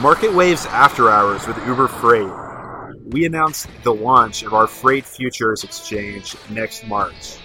Market 0.00 0.32
Waves 0.32 0.64
After 0.64 1.10
Hours 1.10 1.46
with 1.46 1.58
Uber 1.66 1.86
Freight. 1.86 2.32
We 3.12 3.26
announced 3.26 3.68
the 3.82 3.92
launch 3.92 4.42
of 4.42 4.54
our 4.54 4.66
Freight 4.66 5.04
Futures 5.04 5.62
Exchange 5.62 6.36
next 6.48 6.86
March. 6.86 7.36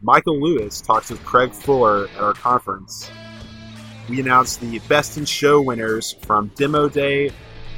Michael 0.00 0.40
Lewis 0.40 0.80
talks 0.80 1.10
with 1.10 1.20
Craig 1.24 1.52
Fuller 1.52 2.06
at 2.06 2.22
our 2.22 2.34
conference. 2.34 3.10
We 4.08 4.20
announced 4.20 4.60
the 4.60 4.78
Best 4.88 5.18
in 5.18 5.24
Show 5.24 5.60
winners 5.60 6.12
from 6.22 6.52
Demo 6.54 6.88
Day 6.88 7.32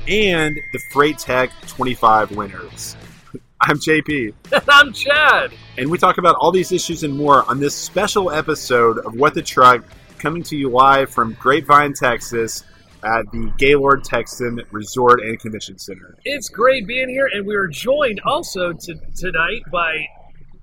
and 0.06 0.54
the 0.74 0.80
Freight 0.92 1.16
Tech 1.16 1.50
25 1.66 2.32
winners. 2.36 2.96
I'm 3.62 3.78
JP. 3.78 4.34
And 4.52 4.64
I'm 4.68 4.92
Chad. 4.92 5.54
And 5.78 5.90
we 5.90 5.96
talk 5.96 6.18
about 6.18 6.36
all 6.36 6.52
these 6.52 6.72
issues 6.72 7.04
and 7.04 7.16
more 7.16 7.48
on 7.48 7.58
this 7.58 7.74
special 7.74 8.30
episode 8.30 8.98
of 8.98 9.14
What 9.14 9.32
the 9.32 9.40
Truck 9.40 9.82
coming 10.18 10.42
to 10.42 10.56
you 10.58 10.68
live 10.68 11.08
from 11.08 11.32
Grapevine, 11.40 11.94
Texas 11.94 12.64
at 13.04 13.30
the 13.32 13.52
Gaylord 13.58 14.04
Texan 14.04 14.60
Resort 14.70 15.20
and 15.20 15.38
Convention 15.38 15.78
Center. 15.78 16.16
It's 16.24 16.48
great 16.48 16.86
being 16.86 17.08
here, 17.08 17.28
and 17.32 17.46
we 17.46 17.54
are 17.54 17.68
joined 17.68 18.20
also 18.24 18.72
to, 18.72 18.94
tonight 19.16 19.62
by 19.70 20.06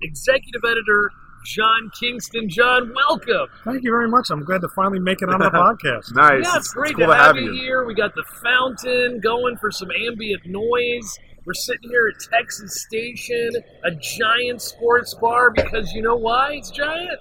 executive 0.02 0.62
editor 0.64 1.10
John 1.46 1.90
Kingston. 1.98 2.48
John, 2.48 2.92
welcome. 2.94 3.46
Thank 3.64 3.82
you 3.84 3.90
very 3.90 4.08
much. 4.08 4.28
I'm 4.30 4.44
glad 4.44 4.60
to 4.60 4.68
finally 4.74 5.00
make 5.00 5.22
it 5.22 5.28
on 5.28 5.40
the 5.40 5.50
podcast. 5.50 6.14
Nice. 6.14 6.44
Yeah, 6.44 6.56
it's 6.56 6.72
great 6.72 6.96
cool 6.96 7.06
to, 7.06 7.14
have, 7.14 7.36
have 7.36 7.44
you 7.44 7.52
here. 7.52 7.84
We 7.84 7.94
got 7.94 8.14
the 8.14 8.24
fountain 8.42 9.20
going 9.20 9.56
for 9.56 9.70
some 9.70 9.88
ambient 9.90 10.46
noise. 10.46 11.18
We're 11.44 11.54
sitting 11.54 11.90
here 11.90 12.08
at 12.14 12.38
Texas 12.38 12.84
Station, 12.86 13.50
a 13.84 13.90
giant 13.90 14.62
sports 14.62 15.14
bar, 15.20 15.50
because 15.50 15.92
you 15.92 16.02
know 16.02 16.14
why 16.14 16.52
it's 16.52 16.70
giant? 16.70 17.18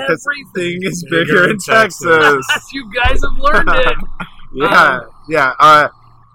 Everything. 0.00 0.78
Is 0.82 1.04
Bigger 1.10 1.50
in 1.50 1.58
Texas. 1.58 2.02
Texas. 2.04 2.68
you 2.72 2.90
guys 2.94 3.20
have 3.22 3.36
learned 3.38 3.68
it. 3.70 3.96
yeah, 4.54 4.82
Um, 4.98 5.10
yeah. 5.28 5.52
Uh, 5.58 5.88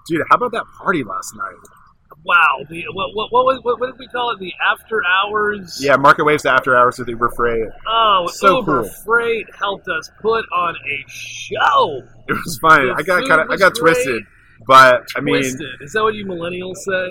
dude, 0.08 0.22
how 0.30 0.36
about 0.36 0.52
that 0.52 0.64
party 0.78 1.02
last 1.04 1.34
night? 1.36 1.54
Wow. 2.24 2.64
The, 2.68 2.82
what, 2.92 3.14
what, 3.14 3.30
what, 3.32 3.64
what, 3.64 3.80
what 3.80 3.86
did 3.92 3.98
we 4.00 4.08
call 4.08 4.32
it? 4.32 4.40
The 4.40 4.52
after 4.72 5.00
hours? 5.04 5.78
Yeah, 5.80 5.94
Market 5.96 6.24
Waves 6.24 6.44
After 6.44 6.76
Hours 6.76 6.98
with 6.98 7.08
Uber 7.08 7.30
Freight. 7.36 7.68
Oh, 7.86 8.26
So 8.32 8.58
Uber 8.58 8.82
cool. 8.82 8.90
Freight 9.04 9.46
helped 9.56 9.86
us 9.88 10.10
put 10.20 10.44
on 10.52 10.74
a 10.74 11.04
show. 11.08 12.02
It 12.28 12.32
was 12.32 12.58
fun. 12.60 12.90
I 12.96 13.02
got 13.02 13.28
kind 13.28 13.42
of, 13.42 13.50
I 13.50 13.56
got 13.56 13.74
great. 13.74 13.94
twisted, 13.94 14.24
but 14.66 15.06
I 15.16 15.20
mean, 15.20 15.42
Twisted. 15.42 15.80
Is 15.80 15.92
that 15.92 16.02
what 16.02 16.14
you 16.14 16.26
millennials 16.26 16.76
say? 16.76 17.10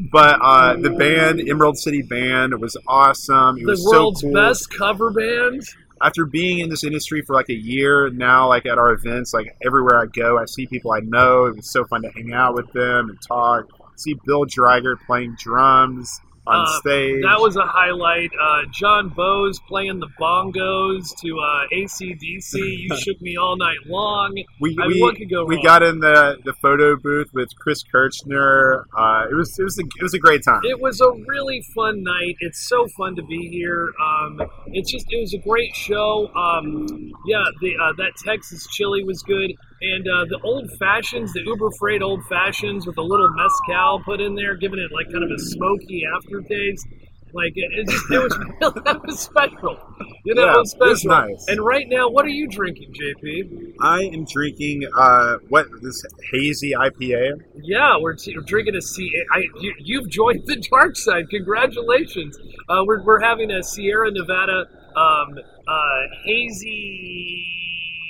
but 0.00 0.38
uh, 0.40 0.76
the 0.76 0.90
band 0.90 1.40
Emerald 1.48 1.78
City 1.78 2.02
Band 2.02 2.58
was 2.60 2.76
awesome. 2.86 3.58
It 3.58 3.64
the 3.64 3.70
was 3.72 3.84
world's 3.84 4.20
so 4.20 4.26
cool. 4.26 4.34
best 4.34 4.70
cover 4.70 5.10
band. 5.10 5.62
after 6.00 6.24
being 6.24 6.60
in 6.60 6.70
this 6.70 6.84
industry 6.84 7.22
for 7.22 7.34
like 7.34 7.48
a 7.48 7.54
year 7.54 8.10
now, 8.10 8.48
like 8.48 8.66
at 8.66 8.78
our 8.78 8.92
events, 8.92 9.34
like 9.34 9.56
everywhere 9.64 10.00
I 10.00 10.06
go, 10.06 10.38
I 10.38 10.46
see 10.46 10.66
people 10.66 10.92
I 10.92 11.00
know. 11.00 11.46
It 11.46 11.56
was 11.56 11.70
so 11.70 11.84
fun 11.84 12.02
to 12.02 12.10
hang 12.10 12.32
out 12.32 12.54
with 12.54 12.72
them 12.72 13.10
and 13.10 13.18
talk. 13.20 13.66
See 13.96 14.14
Bill 14.24 14.44
Dreiger 14.44 14.94
playing 15.06 15.36
drums 15.38 16.20
on 16.48 16.60
Uh, 16.66 16.78
stage. 16.80 17.22
That 17.22 17.40
was 17.40 17.56
a 17.56 17.64
highlight. 17.66 18.30
Uh, 18.40 18.62
John 18.72 19.10
Bose 19.10 19.58
playing 19.68 20.00
the 20.00 20.08
bongos 20.20 21.14
to 21.22 21.38
uh, 21.38 21.66
AC/DC. 21.72 22.54
You 22.54 22.96
shook 23.04 23.20
me 23.20 23.36
all 23.36 23.56
night 23.56 23.78
long. 23.86 24.34
we 24.60 24.76
I 24.80 24.88
mean, 24.88 25.14
we, 25.18 25.26
go 25.26 25.44
we 25.44 25.62
got 25.62 25.82
in 25.82 26.00
the, 26.00 26.38
the 26.44 26.54
photo 26.62 26.96
booth 26.96 27.28
with 27.34 27.48
Chris 27.58 27.82
Kirchner. 27.82 28.86
Uh, 28.96 29.26
it 29.30 29.34
was 29.34 29.58
it 29.58 29.62
was 29.64 29.78
a, 29.78 29.82
it 29.82 30.02
was 30.02 30.14
a 30.14 30.18
great 30.18 30.42
time. 30.44 30.60
It 30.64 30.80
was 30.80 31.00
a 31.00 31.10
really 31.26 31.62
fun 31.74 32.02
night. 32.02 32.36
It's 32.40 32.68
so 32.68 32.86
fun 32.96 33.16
to 33.16 33.22
be 33.22 33.48
here. 33.48 33.92
Um, 34.02 34.40
it's 34.68 34.90
just 34.90 35.06
it 35.10 35.20
was 35.20 35.34
a 35.34 35.38
great 35.38 35.74
show. 35.74 36.28
Um, 36.34 36.86
yeah, 37.26 37.44
the 37.60 37.74
uh, 37.80 37.92
that 37.98 38.12
Texas 38.24 38.66
chili 38.70 39.04
was 39.04 39.22
good, 39.22 39.52
and 39.80 40.06
uh, 40.08 40.24
the 40.28 40.40
old 40.44 40.70
fashions, 40.78 41.32
the 41.32 41.40
Uber 41.44 41.70
Freight 41.78 42.02
old 42.02 42.24
fashions 42.28 42.86
with 42.86 42.98
a 42.98 43.02
little 43.02 43.30
mezcal 43.30 44.02
put 44.04 44.20
in 44.20 44.34
there, 44.34 44.56
giving 44.56 44.78
it 44.78 44.90
like 44.92 45.06
kind 45.12 45.24
of 45.24 45.30
a 45.30 45.38
smoky 45.38 46.02
aftertaste. 46.16 46.86
Like 47.34 47.52
it, 47.56 47.70
it, 47.76 47.86
just, 47.90 48.10
it 48.10 48.18
was 48.22 48.38
really 48.60 48.80
that 48.86 49.02
was 49.04 49.20
special. 49.20 49.76
You 50.24 50.34
know, 50.34 50.46
Yeah, 50.46 50.54
it 50.54 50.58
was 50.58 50.72
it 50.72 50.80
was 50.80 51.00
special. 51.02 51.28
nice. 51.28 51.44
And 51.48 51.60
right 51.60 51.86
now, 51.86 52.08
what 52.08 52.24
are 52.24 52.30
you 52.30 52.48
drinking, 52.48 52.94
JP? 52.94 53.74
I 53.82 54.04
am 54.04 54.24
drinking 54.24 54.84
uh, 54.96 55.36
what 55.50 55.66
this 55.82 56.02
hazy 56.32 56.72
IPA. 56.72 57.32
Yeah, 57.62 57.98
we're, 58.00 58.14
t- 58.14 58.34
we're 58.34 58.44
drinking 58.44 58.76
a 58.76 58.80
C. 58.80 59.12
I, 59.30 59.40
you, 59.60 59.74
you've 59.78 60.08
joined 60.08 60.46
the 60.46 60.56
dark 60.70 60.96
side. 60.96 61.28
Congratulations. 61.28 62.38
Uh, 62.66 62.82
we're, 62.86 63.02
we're 63.04 63.20
having 63.20 63.50
a 63.50 63.62
Sierra 63.62 64.10
Nevada 64.10 64.64
um, 64.96 65.38
uh, 65.68 66.16
hazy. 66.24 67.44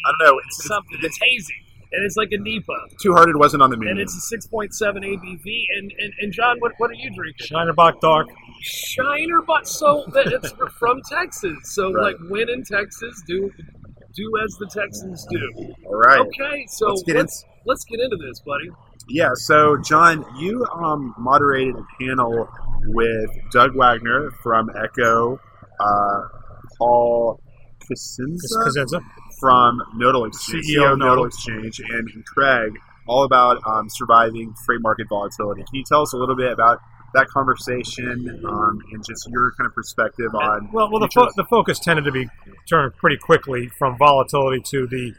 I 0.08 0.12
don't 0.24 0.26
know. 0.34 0.40
It's, 0.46 0.66
something. 0.66 0.98
It's 1.02 1.18
hazy, 1.20 1.54
and 1.92 2.04
it's 2.04 2.16
like 2.16 2.28
a 2.32 2.38
NEPA, 2.38 2.96
Two 3.02 3.12
Hearted 3.14 3.36
wasn't 3.36 3.62
on 3.62 3.70
the 3.70 3.76
menu. 3.76 3.90
and 3.92 4.00
it's 4.00 4.14
a 4.32 4.36
6.7 4.36 4.70
ABV. 4.72 5.64
And, 5.76 5.92
and, 5.98 6.12
and 6.20 6.32
John, 6.32 6.56
what, 6.60 6.72
what 6.78 6.90
are 6.90 6.94
you 6.94 7.10
drinking? 7.14 7.46
Shiner 7.46 7.72
Bock 7.74 8.00
Dark. 8.00 8.28
Shiner, 8.62 9.42
but 9.46 9.66
so 9.68 10.04
that 10.14 10.26
it's 10.28 10.52
from 10.78 11.00
Texas. 11.08 11.56
So 11.64 11.92
Right. 11.92 12.14
like, 12.14 12.30
when 12.30 12.48
in 12.48 12.64
Texas, 12.64 13.22
do 13.26 13.50
do 14.14 14.32
as 14.42 14.56
the 14.58 14.66
Texans 14.72 15.26
do. 15.30 15.74
All 15.86 15.94
right. 15.94 16.20
Okay, 16.20 16.66
so 16.68 16.86
Let's 16.88 17.02
get 17.04 17.16
let's, 17.16 17.44
let's 17.66 17.84
get 17.84 18.00
into 18.00 18.16
this, 18.16 18.40
buddy. 18.40 18.68
Yeah, 19.08 19.30
so 19.34 19.76
John, 19.84 20.24
you 20.38 20.66
um, 20.74 21.14
moderated 21.18 21.76
a 21.76 21.84
panel 22.02 22.48
with 22.86 23.30
Doug 23.52 23.76
Waggoner 23.76 24.30
from 24.42 24.70
Echo, 24.82 25.38
uh, 25.80 26.20
Paul 26.78 27.40
Cusenza 27.84 28.66
Cusenza. 28.66 29.00
From 29.38 29.82
Nodal 29.94 30.24
Exchange, 30.26 30.66
CEO 30.66 30.78
CEO 30.78 30.86
of 30.86 30.92
of 30.92 30.98
Nodal 30.98 31.16
Nodal. 31.16 31.26
Exchange, 31.26 31.80
and, 31.80 32.08
and 32.08 32.24
Craig, 32.26 32.72
all 33.06 33.24
about 33.24 33.60
um, 33.66 33.88
surviving 33.88 34.54
freight 34.64 34.80
market 34.82 35.06
volatility. 35.08 35.62
Can 35.62 35.74
you 35.74 35.84
tell 35.84 36.02
us 36.02 36.12
a 36.12 36.16
little 36.16 36.36
bit 36.36 36.52
about 36.52 36.80
that 37.14 37.26
conversation 37.28 38.42
um, 38.46 38.80
and 38.92 39.04
just 39.04 39.28
your 39.30 39.52
kind 39.56 39.66
of 39.66 39.74
perspective 39.74 40.34
on? 40.34 40.70
Well, 40.72 40.90
well, 40.90 41.00
the, 41.00 41.08
fo- 41.08 41.30
the 41.36 41.44
focus 41.44 41.78
tended 41.78 42.04
to 42.04 42.12
be 42.12 42.28
turned 42.68 42.94
pretty 42.96 43.16
quickly 43.16 43.68
from 43.78 43.96
volatility 43.98 44.62
to 44.70 44.86
the 44.86 45.14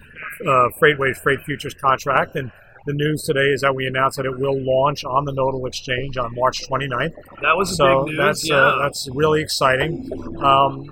uh, 0.46 0.70
FreightWaves 0.80 1.18
Freight 1.18 1.42
Futures 1.42 1.74
contract. 1.74 2.36
And 2.36 2.52
the 2.86 2.94
news 2.94 3.24
today 3.24 3.48
is 3.54 3.62
that 3.62 3.76
we 3.76 3.86
announced 3.86 4.18
that 4.18 4.26
it 4.26 4.38
will 4.40 4.58
launch 4.60 5.04
on 5.04 5.26
the 5.26 5.34
Nodal 5.34 5.66
Exchange 5.66 6.18
on 6.18 6.34
March 6.36 6.68
29th. 6.68 7.14
That 7.42 7.58
was 7.58 7.76
so 7.76 8.06
big 8.06 8.14
news. 8.14 8.18
that's 8.18 8.50
yeah. 8.50 8.56
uh, 8.56 8.82
that's 8.84 9.10
really 9.14 9.42
exciting. 9.42 10.10
Um, 10.44 10.92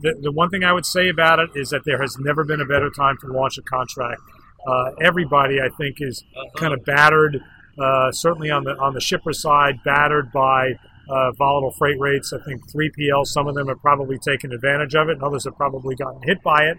the, 0.00 0.14
the 0.20 0.32
one 0.32 0.50
thing 0.50 0.64
I 0.64 0.72
would 0.72 0.86
say 0.86 1.08
about 1.08 1.38
it 1.38 1.50
is 1.54 1.70
that 1.70 1.82
there 1.84 2.00
has 2.00 2.16
never 2.18 2.44
been 2.44 2.60
a 2.60 2.66
better 2.66 2.90
time 2.90 3.16
to 3.22 3.26
launch 3.28 3.58
a 3.58 3.62
contract. 3.62 4.20
Uh, 4.66 4.90
everybody, 5.00 5.60
I 5.60 5.68
think, 5.76 5.96
is 6.00 6.24
kind 6.56 6.74
of 6.74 6.84
battered. 6.84 7.40
Uh, 7.78 8.10
certainly 8.10 8.50
on 8.50 8.64
the 8.64 8.74
on 8.78 8.94
the 8.94 9.00
shipper 9.00 9.34
side, 9.34 9.74
battered 9.84 10.32
by 10.32 10.72
uh, 11.08 11.30
volatile 11.32 11.72
freight 11.72 11.98
rates. 12.00 12.32
I 12.32 12.38
think 12.44 12.62
3PL, 12.70 13.26
some 13.26 13.46
of 13.46 13.54
them 13.54 13.68
have 13.68 13.80
probably 13.80 14.18
taken 14.18 14.52
advantage 14.52 14.94
of 14.94 15.08
it, 15.08 15.12
and 15.12 15.22
others 15.22 15.44
have 15.44 15.56
probably 15.56 15.94
gotten 15.94 16.22
hit 16.22 16.42
by 16.42 16.64
it. 16.64 16.78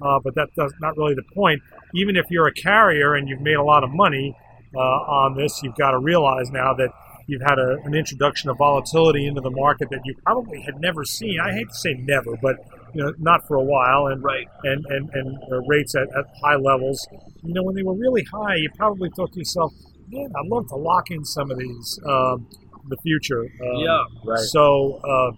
Uh, 0.00 0.20
but 0.22 0.34
that's 0.34 0.52
not 0.80 0.96
really 0.96 1.14
the 1.14 1.24
point. 1.34 1.60
Even 1.94 2.16
if 2.16 2.26
you're 2.30 2.46
a 2.46 2.54
carrier 2.54 3.14
and 3.14 3.28
you've 3.28 3.40
made 3.40 3.56
a 3.56 3.62
lot 3.62 3.82
of 3.82 3.90
money 3.90 4.36
uh, 4.74 4.78
on 4.78 5.36
this, 5.36 5.60
you've 5.62 5.76
got 5.76 5.90
to 5.90 5.98
realize 5.98 6.50
now 6.50 6.72
that 6.74 6.90
you've 7.28 7.42
had 7.42 7.58
a, 7.58 7.76
an 7.84 7.94
introduction 7.94 8.50
of 8.50 8.56
volatility 8.58 9.26
into 9.26 9.40
the 9.40 9.50
market 9.50 9.88
that 9.90 10.00
you 10.04 10.14
probably 10.24 10.60
had 10.62 10.80
never 10.80 11.04
seen. 11.04 11.38
I 11.38 11.52
hate 11.52 11.68
to 11.68 11.74
say 11.74 11.94
never, 11.94 12.36
but 12.42 12.56
you 12.94 13.04
know, 13.04 13.12
not 13.18 13.46
for 13.46 13.56
a 13.56 13.62
while, 13.62 14.06
and 14.08 14.22
Right. 14.24 14.48
and 14.64 14.84
and, 14.86 15.08
and 15.12 15.38
uh, 15.52 15.60
rates 15.68 15.94
at, 15.94 16.08
at 16.18 16.24
high 16.42 16.56
levels. 16.56 17.06
You 17.44 17.54
know, 17.54 17.62
when 17.62 17.76
they 17.76 17.82
were 17.84 17.94
really 17.94 18.24
high, 18.32 18.56
you 18.56 18.70
probably 18.76 19.10
thought 19.14 19.30
to 19.34 19.38
yourself, 19.38 19.72
"Man, 20.08 20.32
I'd 20.34 20.48
love 20.48 20.66
to 20.68 20.76
lock 20.76 21.10
in 21.10 21.24
some 21.24 21.50
of 21.50 21.58
these 21.58 22.00
um, 22.06 22.48
in 22.82 22.88
the 22.88 22.96
future." 23.02 23.42
Um, 23.42 23.76
Yeah. 23.76 24.02
Right. 24.24 24.40
So, 24.40 25.00
uh, 25.04 25.30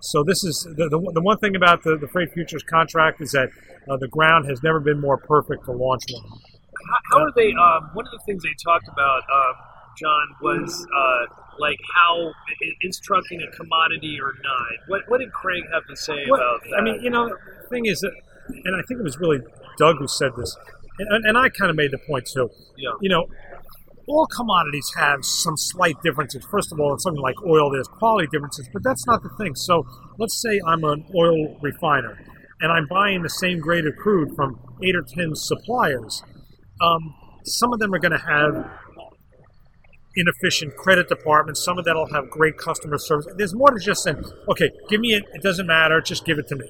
so 0.00 0.22
this 0.22 0.44
is 0.44 0.62
the, 0.76 0.88
the, 0.88 1.12
the 1.14 1.22
one 1.22 1.38
thing 1.38 1.56
about 1.56 1.82
the, 1.82 1.96
the 1.96 2.06
freight 2.08 2.30
futures 2.32 2.62
contract 2.62 3.20
is 3.20 3.32
that 3.32 3.48
uh, 3.90 3.96
the 3.96 4.08
ground 4.08 4.46
has 4.48 4.62
never 4.62 4.78
been 4.80 5.00
more 5.00 5.16
perfect 5.16 5.64
to 5.64 5.72
launch 5.72 6.02
one. 6.12 6.22
How, 6.30 6.98
how 7.18 7.24
are 7.24 7.32
they? 7.34 7.50
Um, 7.52 7.90
one 7.94 8.06
of 8.06 8.12
the 8.12 8.20
things 8.26 8.42
they 8.42 8.54
talked 8.62 8.86
about, 8.86 9.22
um, 9.32 9.54
John, 10.00 10.26
was 10.42 10.86
uh, 10.86 11.34
like 11.58 11.78
how 11.94 12.28
i- 12.28 12.90
trucking 13.02 13.40
a 13.42 13.50
commodity 13.56 14.18
or 14.22 14.32
not? 14.42 14.72
What 14.88 15.02
What 15.08 15.18
did 15.18 15.32
Craig 15.32 15.64
have 15.72 15.84
to 15.88 15.96
say 15.96 16.26
Well, 16.28 16.40
about 16.40 16.62
that? 16.62 16.76
I 16.78 16.82
mean, 16.82 17.00
you 17.02 17.10
know, 17.10 17.28
the 17.28 17.68
thing 17.68 17.86
is 17.86 18.00
that, 18.00 18.12
and 18.64 18.74
I 18.76 18.82
think 18.88 19.00
it 19.00 19.04
was 19.04 19.18
really 19.18 19.38
Doug 19.78 19.96
who 19.98 20.08
said 20.08 20.32
this, 20.36 20.56
and, 20.98 21.24
and 21.24 21.38
I 21.38 21.48
kind 21.48 21.70
of 21.70 21.76
made 21.76 21.90
the 21.90 21.98
point 22.08 22.26
too. 22.32 22.48
yeah, 22.76 22.90
You 23.00 23.08
know, 23.10 23.26
all 24.08 24.26
commodities 24.34 24.90
have 24.96 25.24
some 25.24 25.56
slight 25.56 25.96
differences. 26.02 26.44
First 26.50 26.72
of 26.72 26.80
all, 26.80 26.92
in 26.94 26.98
something 26.98 27.22
like 27.22 27.36
oil, 27.46 27.70
there's 27.70 27.88
quality 27.88 28.26
differences, 28.32 28.68
but 28.72 28.82
that's 28.82 29.06
not 29.06 29.22
the 29.22 29.28
thing. 29.38 29.54
So 29.54 29.84
let's 30.18 30.40
say 30.40 30.60
I'm 30.66 30.82
an 30.84 31.04
oil 31.14 31.58
refiner 31.60 32.18
and 32.60 32.72
I'm 32.72 32.86
buying 32.88 33.22
the 33.22 33.28
same 33.28 33.60
grade 33.60 33.86
of 33.86 33.94
crude 33.96 34.34
from 34.34 34.58
eight 34.82 34.96
or 34.96 35.04
ten 35.14 35.34
suppliers. 35.34 36.22
Um, 36.80 37.14
some 37.44 37.72
of 37.72 37.78
them 37.80 37.92
are 37.94 37.98
going 37.98 38.12
to 38.12 38.18
have 38.26 38.70
inefficient 40.18 40.76
credit 40.76 41.08
departments. 41.08 41.64
Some 41.64 41.78
of 41.78 41.84
that 41.84 41.94
will 41.94 42.12
have 42.12 42.28
great 42.30 42.56
customer 42.58 42.98
service. 42.98 43.26
There's 43.36 43.54
more 43.54 43.70
to 43.70 43.78
just 43.78 44.02
saying, 44.02 44.22
okay, 44.50 44.70
give 44.90 45.00
me 45.00 45.14
it. 45.14 45.24
It 45.34 45.42
doesn't 45.42 45.66
matter. 45.66 46.00
Just 46.00 46.24
give 46.26 46.38
it 46.38 46.46
to 46.48 46.56
me. 46.56 46.66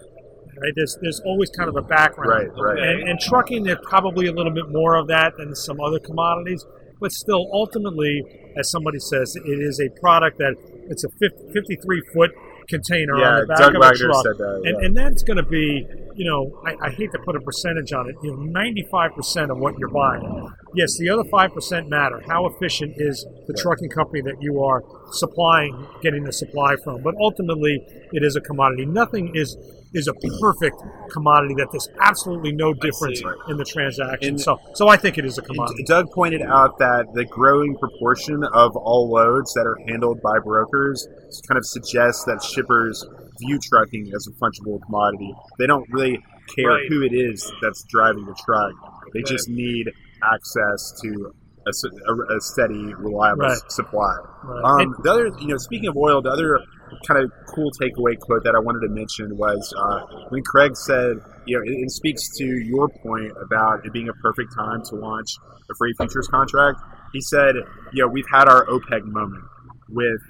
right? 0.61 0.73
There's 0.77 0.97
there's 1.01 1.21
always 1.25 1.51
kind 1.51 1.69
of 1.69 1.77
a 1.77 1.83
background, 1.83 2.51
Right, 2.57 2.75
right. 2.75 2.79
And, 2.79 3.09
and 3.09 3.21
trucking, 3.21 3.65
there's 3.65 3.79
probably 3.83 4.27
a 4.27 4.33
little 4.33 4.53
bit 4.53 4.69
more 4.71 4.97
of 4.97 5.09
that 5.09 5.33
than 5.39 5.55
some 5.55 5.81
other 5.81 5.99
commodities, 5.99 6.65
but 7.01 7.13
still, 7.13 7.49
ultimately, 7.53 8.23
as 8.57 8.71
somebody 8.71 8.99
says, 8.99 9.37
it 9.37 9.59
is 9.61 9.81
a 9.81 9.89
product 10.01 10.39
that 10.39 10.55
it's 10.91 11.05
a 11.05 11.09
50, 11.21 11.53
53 11.53 12.03
foot 12.13 12.31
container 12.69 13.19
Yeah, 13.19 13.29
on 13.29 13.41
the 13.41 13.47
back 13.47 13.59
Doug 13.59 13.75
of 13.75 13.81
Waggoner 13.81 14.11
a 14.11 14.13
truck, 14.13 14.25
that, 14.25 14.63
and, 14.65 14.77
yeah. 14.81 14.87
and 14.87 14.97
that's 14.97 15.23
going 15.23 15.37
to 15.37 15.43
be, 15.43 15.87
you 16.15 16.25
know, 16.25 16.63
I, 16.67 16.89
I 16.89 16.91
hate 16.91 17.11
to 17.13 17.19
put 17.25 17.37
a 17.37 17.41
percentage 17.41 17.93
on 17.93 18.09
it, 18.09 18.17
you 18.23 18.31
know, 18.31 18.39
95% 18.53 19.51
of 19.51 19.59
what 19.59 19.79
you're 19.79 19.89
buying. 19.89 20.49
Yes, 20.75 20.97
the 20.99 21.09
other 21.09 21.25
5% 21.25 21.89
matter. 21.89 22.21
How 22.27 22.47
efficient 22.47 22.95
is 22.97 23.27
the 23.47 23.55
trucking 23.55 23.91
company 23.91 24.21
that 24.23 24.41
you 24.41 24.63
are 24.63 24.83
supplying, 25.13 25.87
getting 26.03 26.25
the 26.25 26.33
supply 26.33 26.77
from? 26.85 27.03
But 27.03 27.15
ultimately, 27.21 27.83
it 28.13 28.23
is 28.23 28.37
a 28.37 28.41
commodity. 28.41 28.87
Nothing 28.87 29.35
is 29.35 29.57
is 29.95 30.09
a 30.09 30.13
perfect 30.41 30.77
commodity 31.13 31.55
that 31.55 31.69
there's 31.73 31.89
absolutely 32.01 32.53
no 32.53 32.75
difference 32.75 33.23
in 33.49 33.57
the 33.57 33.65
transaction. 33.65 34.29
And- 34.31 34.41
so, 34.41 34.59
so 34.75 34.89
I 34.89 34.97
think 34.97 35.19
it 35.19 35.25
is 35.25 35.39
a 35.39 35.43
commodity. 35.43 35.85
Doug 35.87 36.11
pointed 36.13 36.43
out 36.43 36.79
that 36.79 37.07
the 37.15 37.25
growing 37.25 37.77
proportion 37.77 38.43
of 38.53 38.77
all 38.77 39.11
loads 39.11 39.53
that 39.55 39.67
are 39.67 39.77
handled 39.89 40.21
by 40.23 40.39
brokers 40.45 41.07
kind 41.49 41.57
of 41.59 41.65
suggests 41.67 42.25
that 42.25 42.43
shippers 42.43 43.05
view 43.41 43.59
trucking 43.71 44.11
as 44.15 44.27
a 44.27 44.33
fungible 44.43 44.81
commodity. 44.85 45.33
They 45.59 45.67
don't 45.67 45.87
really 45.91 46.19
care 46.55 46.69
Right. 46.69 46.87
who 46.89 47.03
it 47.03 47.13
is 47.13 47.51
that's 47.63 47.83
driving 47.85 48.25
the 48.27 48.35
truck. 48.45 48.73
They 49.15 49.21
Okay. 49.21 49.33
just 49.33 49.49
need 49.49 49.87
access 50.23 51.01
to 51.03 51.33
a 51.67 52.41
steady, 52.41 52.95
reliable 52.95 53.43
Right. 53.43 53.59
supply. 53.69 54.17
Right. 54.43 54.83
Um, 54.83 54.95
the 55.03 55.11
other, 55.13 55.31
you 55.39 55.49
know, 55.49 55.59
speaking 55.59 55.89
of 55.89 55.97
oil, 55.99 56.23
the 56.23 56.31
other 56.31 56.59
kind 57.07 57.23
of 57.23 57.33
cool 57.55 57.71
takeaway 57.81 58.19
quote 58.19 58.45
that 58.45 58.55
I 58.55 58.61
wanted 58.61 58.87
to 58.87 58.89
mention 58.89 59.37
was 59.37 59.75
uh, 59.77 60.27
when 60.29 60.43
Craig 60.43 60.77
said, 60.77 61.17
you 61.47 61.57
know, 61.57 61.63
it, 61.65 61.85
it 61.85 61.91
speaks 61.91 62.37
to 62.39 62.45
your 62.45 62.89
point 62.89 63.33
about 63.43 63.85
it 63.85 63.93
being 63.93 64.09
a 64.09 64.15
perfect 64.15 64.55
time 64.57 64.83
to 64.91 64.97
launch 64.97 65.29
a 65.71 65.75
freight 65.79 65.97
futures 65.97 66.29
contract. 66.29 66.81
He 67.13 67.21
said, 67.21 67.55
you 67.93 68.03
know, 68.03 68.09
we've 68.09 68.29
had 68.33 68.49
our 68.49 68.67
OPEC 68.67 69.05
moment 69.05 69.45
with 69.89 70.21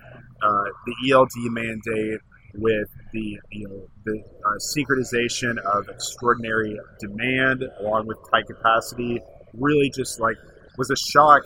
uh, 0.42 0.64
the 0.86 1.12
ELD 1.12 1.30
mandate, 1.50 2.20
with 2.54 2.88
the 3.12 3.38
you 3.52 3.68
know 3.68 3.88
the 4.04 4.22
uh, 4.46 5.76
of 5.76 5.88
extraordinary 5.88 6.78
demand 7.00 7.64
along 7.80 8.06
with 8.06 8.18
tight 8.30 8.46
capacity, 8.46 9.20
really 9.54 9.90
just 9.94 10.20
like 10.20 10.36
was 10.76 10.90
a 10.90 10.96
shock, 10.96 11.42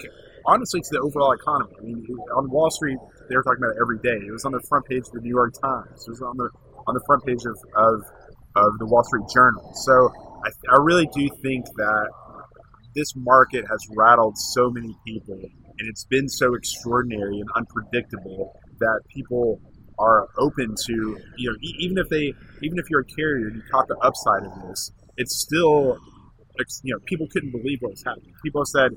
honestly, 0.46 0.80
to 0.80 0.88
the 0.92 1.00
overall 1.00 1.32
economy. 1.32 1.72
I 1.78 1.82
mean, 1.82 2.06
on 2.36 2.50
Wall 2.50 2.70
Street, 2.70 2.98
they 3.28 3.36
were 3.36 3.42
talking 3.42 3.62
about 3.62 3.76
it 3.76 3.80
every 3.80 3.98
day. 3.98 4.26
It 4.26 4.32
was 4.32 4.44
on 4.44 4.52
the 4.52 4.62
front 4.68 4.86
page 4.86 5.04
of 5.06 5.12
the 5.12 5.20
New 5.20 5.30
York 5.30 5.54
Times. 5.60 6.04
It 6.06 6.10
was 6.10 6.22
on 6.22 6.36
the 6.36 6.48
on 6.86 6.94
the 6.94 7.02
front 7.06 7.24
page 7.24 7.44
of 7.44 7.56
of, 7.76 8.00
of 8.56 8.78
the 8.78 8.86
Wall 8.86 9.04
Street 9.04 9.28
Journal. 9.32 9.72
So 9.74 10.10
I, 10.44 10.50
I 10.74 10.78
really 10.82 11.08
do 11.14 11.28
think 11.42 11.66
that 11.76 12.08
this 12.94 13.14
market 13.16 13.64
has 13.70 13.80
rattled 13.96 14.36
so 14.36 14.70
many 14.70 14.94
people, 15.06 15.34
and 15.34 15.88
it's 15.88 16.04
been 16.04 16.28
so 16.28 16.54
extraordinary 16.54 17.40
and 17.40 17.48
unpredictable 17.56 18.52
that 18.80 19.00
people 19.14 19.60
are 19.98 20.28
open 20.38 20.74
to 20.86 21.18
you 21.36 21.50
know 21.50 21.56
even 21.78 21.98
if 21.98 22.08
they 22.08 22.32
even 22.62 22.78
if 22.78 22.90
you're 22.90 23.00
a 23.00 23.14
carrier 23.16 23.46
and 23.46 23.56
you 23.56 23.62
caught 23.70 23.88
the 23.88 23.98
upside 23.98 24.44
of 24.44 24.68
this, 24.68 24.90
it's 25.16 25.40
still 25.40 25.98
you 26.82 26.94
know 26.94 27.00
people 27.06 27.26
couldn't 27.32 27.52
believe 27.52 27.78
what 27.80 27.92
was 27.92 28.02
happening. 28.04 28.32
People 28.42 28.64
said 28.64 28.90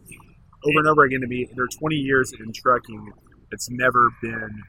over 0.66 0.80
and 0.80 0.88
over 0.88 1.04
again 1.04 1.22
to 1.22 1.28
me, 1.28 1.48
their 1.56 1.68
20 1.68 1.96
years 1.96 2.32
in 2.40 2.52
trucking, 2.54 3.12
it's 3.56 3.70
never 3.72 4.12
been 4.22 4.62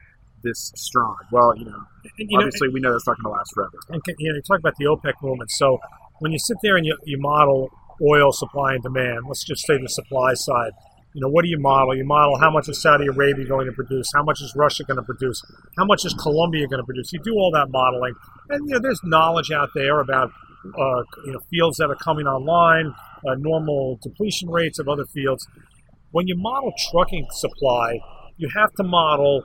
this 0.43 0.71
strong. 0.75 1.17
Well, 1.31 1.53
you 1.57 1.65
know, 1.65 1.81
And, 2.19 2.29
you 2.29 2.37
know, 2.37 2.45
obviously 2.45 2.69
we 2.69 2.79
know 2.79 2.91
that's 2.91 3.07
not 3.07 3.17
going 3.17 3.33
to 3.33 3.37
last 3.37 3.51
forever. 3.53 3.77
and 3.89 4.01
you 4.17 4.31
know, 4.31 4.35
you 4.35 4.41
talk 4.41 4.59
about 4.59 4.75
the 4.77 4.85
OPEC 4.85 5.13
movement. 5.21 5.51
So 5.51 5.79
when 6.19 6.31
you 6.31 6.39
sit 6.39 6.57
there 6.63 6.77
and 6.77 6.85
you, 6.85 6.97
you 7.03 7.17
model 7.19 7.69
oil 8.01 8.31
supply 8.31 8.73
and 8.73 8.83
demand, 8.83 9.25
let's 9.27 9.43
just 9.43 9.65
say 9.65 9.77
the 9.77 9.89
supply 9.89 10.33
side. 10.33 10.71
You 11.13 11.21
know, 11.21 11.29
what 11.29 11.43
do 11.43 11.49
you 11.49 11.57
model? 11.59 11.95
You 11.95 12.05
model 12.05 12.37
how 12.37 12.51
much 12.51 12.69
is 12.69 12.79
Saudi 12.81 13.07
Arabia 13.07 13.45
going 13.45 13.65
to 13.65 13.73
produce? 13.73 14.07
How 14.13 14.23
much 14.23 14.39
is 14.41 14.53
Russia 14.55 14.83
going 14.83 14.97
to 14.97 15.03
produce? 15.03 15.41
How 15.77 15.85
much 15.85 16.05
is 16.05 16.13
Colombia 16.13 16.67
going 16.67 16.79
to 16.79 16.85
produce? 16.85 17.11
You 17.11 17.19
do 17.23 17.33
all 17.33 17.49
that 17.53 17.67
modeling, 17.69 18.13
and 18.49 18.67
you 18.67 18.75
know, 18.75 18.79
there's 18.79 19.01
knowledge 19.03 19.49
out 19.51 19.69
there 19.73 19.99
about 19.99 20.29
uh, 20.77 21.03
you 21.25 21.31
know 21.33 21.39
fields 21.49 21.77
that 21.77 21.89
are 21.89 21.95
coming 21.95 22.27
online, 22.27 22.93
uh, 23.27 23.35
normal 23.39 23.97
depletion 24.03 24.49
rates 24.49 24.77
of 24.77 24.87
other 24.87 25.05
fields. 25.05 25.47
When 26.11 26.27
you 26.27 26.35
model 26.37 26.71
trucking 26.91 27.25
supply, 27.31 27.99
you 28.37 28.49
have 28.55 28.71
to 28.73 28.83
model 28.83 29.43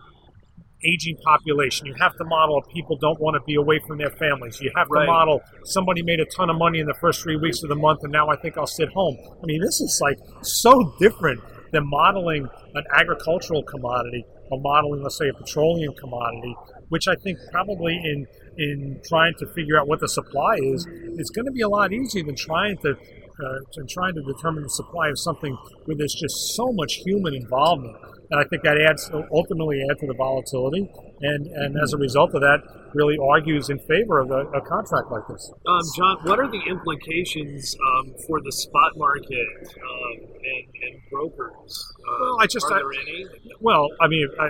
aging 0.84 1.16
population. 1.24 1.86
You 1.86 1.94
have 2.00 2.16
to 2.16 2.24
model 2.24 2.60
if 2.64 2.72
people 2.74 2.96
don't 3.00 3.20
want 3.20 3.34
to 3.34 3.40
be 3.46 3.54
away 3.54 3.80
from 3.86 3.98
their 3.98 4.10
families. 4.10 4.60
You 4.60 4.70
have 4.76 4.88
to 4.88 5.06
model 5.06 5.40
somebody 5.64 6.02
made 6.02 6.20
a 6.20 6.26
ton 6.36 6.50
of 6.50 6.56
money 6.56 6.80
in 6.80 6.86
the 6.86 6.96
first 7.00 7.22
three 7.22 7.36
weeks 7.36 7.62
of 7.62 7.68
the 7.68 7.76
month, 7.76 8.00
and 8.02 8.12
now 8.12 8.28
I 8.28 8.36
think 8.36 8.58
I'll 8.58 8.66
sit 8.66 8.88
home. 8.90 9.16
I 9.42 9.46
mean, 9.46 9.60
this 9.60 9.80
is 9.80 10.00
like 10.02 10.18
so 10.42 10.94
different 10.98 11.40
than 11.72 11.88
modeling 11.88 12.48
an 12.74 12.84
agricultural 12.94 13.62
commodity 13.64 14.24
or 14.50 14.60
modeling, 14.60 15.02
let's 15.02 15.18
say, 15.18 15.28
a 15.28 15.34
petroleum 15.34 15.94
commodity, 15.98 16.54
which 16.90 17.08
I 17.08 17.14
think 17.22 17.38
probably 17.50 17.94
in 17.94 18.26
in 18.58 19.00
trying 19.08 19.32
to 19.38 19.46
figure 19.54 19.78
out 19.80 19.88
what 19.88 20.00
the 20.00 20.08
supply 20.08 20.56
is, 20.60 20.86
is 21.16 21.30
going 21.30 21.46
to 21.46 21.52
be 21.52 21.62
a 21.62 21.68
lot 21.68 21.92
easier 21.92 22.24
than 22.24 22.36
trying 22.36 22.76
to. 22.78 22.94
Uh, 23.32 23.58
than 23.74 23.86
trying 23.88 24.14
to 24.14 24.20
determine 24.22 24.62
the 24.62 24.68
supply 24.68 25.08
of 25.08 25.18
something 25.18 25.56
where 25.86 25.96
there's 25.96 26.14
just 26.14 26.54
so 26.54 26.70
much 26.70 27.00
human 27.02 27.34
involvement, 27.34 27.96
and 28.32 28.40
I 28.40 28.44
think 28.48 28.62
that 28.62 28.80
adds 28.80 29.10
ultimately 29.30 29.82
adds 29.90 30.00
to 30.00 30.06
the 30.06 30.14
volatility, 30.14 30.88
and 31.20 31.46
and 31.46 31.76
as 31.82 31.92
a 31.92 31.98
result 31.98 32.34
of 32.34 32.40
that, 32.40 32.60
really 32.94 33.16
argues 33.30 33.68
in 33.68 33.78
favor 33.80 34.20
of 34.20 34.30
a, 34.30 34.48
a 34.56 34.60
contract 34.62 35.10
like 35.12 35.22
this. 35.28 35.52
Um, 35.66 35.82
John, 35.96 36.16
what 36.24 36.38
are 36.40 36.48
the 36.50 36.62
implications 36.66 37.76
um, 37.76 38.14
for 38.26 38.40
the 38.40 38.50
spot 38.52 38.92
market 38.96 39.46
um, 39.76 40.16
and, 40.24 40.64
and 40.82 41.00
brokers? 41.10 41.92
Uh, 42.08 42.16
Well, 42.20 42.36
I 42.40 42.46
just- 42.46 42.66
are 42.66 42.72
I- 42.74 42.78
there 42.78 42.92
any? 43.02 43.26
Well, 43.60 43.86
I 44.00 44.08
mean, 44.08 44.26
I, 44.40 44.44
I, 44.44 44.48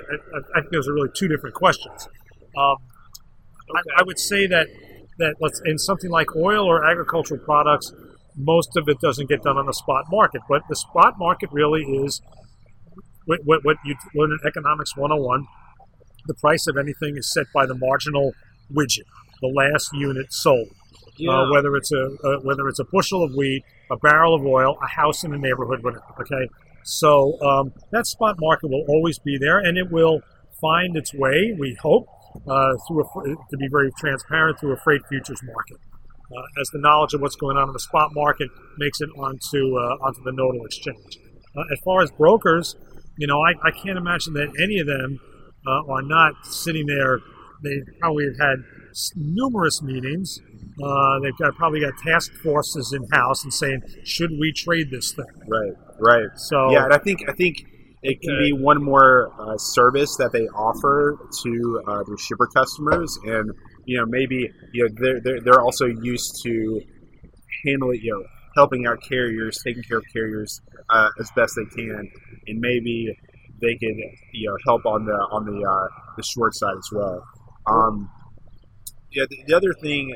I 0.56 0.60
think 0.60 0.72
those 0.72 0.86
are 0.88 0.94
really 0.94 1.10
two 1.16 1.28
different 1.28 1.54
questions. 1.54 2.08
Um, 2.56 2.76
Okay. 3.70 3.90
I, 3.96 4.00
I 4.00 4.02
would 4.04 4.18
say 4.18 4.46
that 4.48 4.66
that 5.18 5.36
let's 5.40 5.60
in 5.64 5.78
something 5.78 6.10
like 6.10 6.34
oil 6.36 6.66
or 6.66 6.84
agricultural 6.84 7.40
products, 7.44 7.92
most 8.36 8.76
of 8.76 8.88
it 8.88 8.98
doesn't 9.00 9.28
get 9.28 9.42
done 9.42 9.56
on 9.56 9.66
the 9.66 9.72
spot 9.72 10.04
market. 10.10 10.42
But 10.48 10.62
the 10.68 10.76
spot 10.76 11.14
market 11.18 11.48
really 11.52 11.82
is 11.82 12.20
what, 13.26 13.40
what, 13.44 13.64
what 13.64 13.76
you 13.84 13.94
learn 14.14 14.32
in 14.32 14.38
economics 14.46 14.96
101. 14.96 15.46
The 16.26 16.34
price 16.34 16.66
of 16.68 16.76
anything 16.76 17.16
is 17.16 17.32
set 17.32 17.46
by 17.52 17.66
the 17.66 17.74
marginal 17.74 18.32
widget, 18.72 19.06
the 19.40 19.48
last 19.48 19.90
unit 19.92 20.32
sold. 20.32 20.68
yeah. 21.16 21.32
uh, 21.32 21.50
whether 21.50 21.76
it's 21.76 21.92
a 21.92 22.04
uh, 22.24 22.38
whether 22.42 22.68
it's 22.68 22.78
a 22.78 22.84
bushel 22.84 23.24
of 23.24 23.34
wheat, 23.34 23.64
a 23.90 23.96
barrel 23.96 24.34
of 24.34 24.44
oil, 24.46 24.78
a 24.82 24.86
house 24.86 25.24
in 25.24 25.34
a 25.34 25.38
neighborhood, 25.38 25.82
whatever. 25.82 26.04
Okay, 26.20 26.48
so 26.84 27.40
um, 27.42 27.72
that 27.90 28.06
spot 28.06 28.36
market 28.38 28.70
will 28.70 28.84
always 28.88 29.18
be 29.18 29.36
there, 29.38 29.58
and 29.58 29.76
it 29.76 29.90
will 29.90 30.20
find 30.60 30.96
its 30.96 31.12
way. 31.12 31.54
We 31.58 31.76
hope 31.80 32.06
uh, 32.48 32.74
through 32.86 33.04
a, 33.04 33.34
to 33.50 33.56
be 33.56 33.68
very 33.70 33.90
transparent 33.98 34.60
through 34.60 34.72
a 34.72 34.76
freight 34.78 35.02
futures 35.08 35.42
market. 35.42 35.78
Uh, 36.34 36.60
as 36.60 36.68
the 36.72 36.78
knowledge 36.78 37.12
of 37.12 37.20
what's 37.20 37.36
going 37.36 37.58
on 37.58 37.68
in 37.68 37.72
the 37.74 37.80
spot 37.80 38.14
market 38.14 38.48
makes 38.78 39.00
it 39.00 39.10
onto 39.18 39.76
uh, 39.76 40.06
onto 40.06 40.22
the 40.22 40.32
nodal 40.32 40.64
exchange. 40.64 41.18
Uh, 41.54 41.62
as 41.70 41.78
far 41.84 42.00
as 42.02 42.10
brokers, 42.12 42.76
you 43.18 43.26
know, 43.26 43.40
I, 43.40 43.68
I 43.68 43.70
can't 43.70 43.98
imagine 43.98 44.34
that 44.34 44.52
any 44.62 44.78
of 44.78 44.86
them 44.86 45.20
uh, 45.66 45.92
are 45.92 46.02
not 46.02 46.32
sitting 46.46 46.86
there. 46.86 47.20
They 47.62 47.80
probably 48.00 48.24
have 48.24 48.38
had 48.38 48.56
numerous 49.16 49.82
meetings. 49.82 50.40
Uh, 50.82 51.20
they've 51.20 51.36
got 51.36 51.54
probably 51.54 51.80
got 51.80 51.92
task 52.04 52.32
forces 52.42 52.92
in 52.92 53.06
house 53.12 53.44
and 53.44 53.52
saying, 53.52 53.82
should 54.04 54.30
we 54.30 54.52
trade 54.52 54.90
this 54.90 55.12
thing? 55.12 55.26
Right, 55.46 55.72
right. 56.00 56.28
So 56.36 56.70
Yeah, 56.72 56.84
and 56.84 56.92
I 56.92 56.98
think 56.98 57.28
I 57.28 57.32
think 57.32 57.58
it 58.02 58.20
can 58.20 58.36
be 58.38 58.52
one 58.52 58.82
more 58.82 59.32
uh, 59.38 59.56
service 59.58 60.16
that 60.16 60.32
they 60.32 60.48
offer 60.48 61.18
to 61.44 61.82
uh, 61.86 62.02
their 62.04 62.18
shipper 62.18 62.48
customers, 62.54 63.16
and 63.24 63.50
you 63.84 63.98
know 63.98 64.06
maybe 64.06 64.50
you 64.72 64.82
know 64.82 64.94
they're 65.00 65.20
they're, 65.20 65.40
they're 65.40 65.62
also 65.62 65.86
used 65.86 66.42
to 66.42 66.80
handling 67.64 68.00
you 68.02 68.12
know 68.12 68.24
helping 68.56 68.86
out 68.86 68.98
carriers, 69.08 69.58
taking 69.64 69.82
care 69.84 69.98
of 69.98 70.04
carriers 70.12 70.60
uh, 70.92 71.08
as 71.18 71.30
best 71.34 71.54
they 71.56 71.64
can, 71.74 72.10
and 72.46 72.60
maybe 72.60 73.16
they 73.60 73.74
could 73.80 73.96
you 74.32 74.48
know 74.48 74.56
help 74.66 74.84
on 74.86 75.04
the 75.04 75.18
on 75.32 75.44
the 75.44 75.58
uh, 75.64 75.88
the 76.16 76.22
short 76.22 76.54
side 76.54 76.76
as 76.76 76.88
well. 76.92 77.24
Um, 77.66 78.10
yeah, 79.10 79.24
the, 79.28 79.36
the 79.46 79.56
other 79.56 79.72
thing 79.80 80.14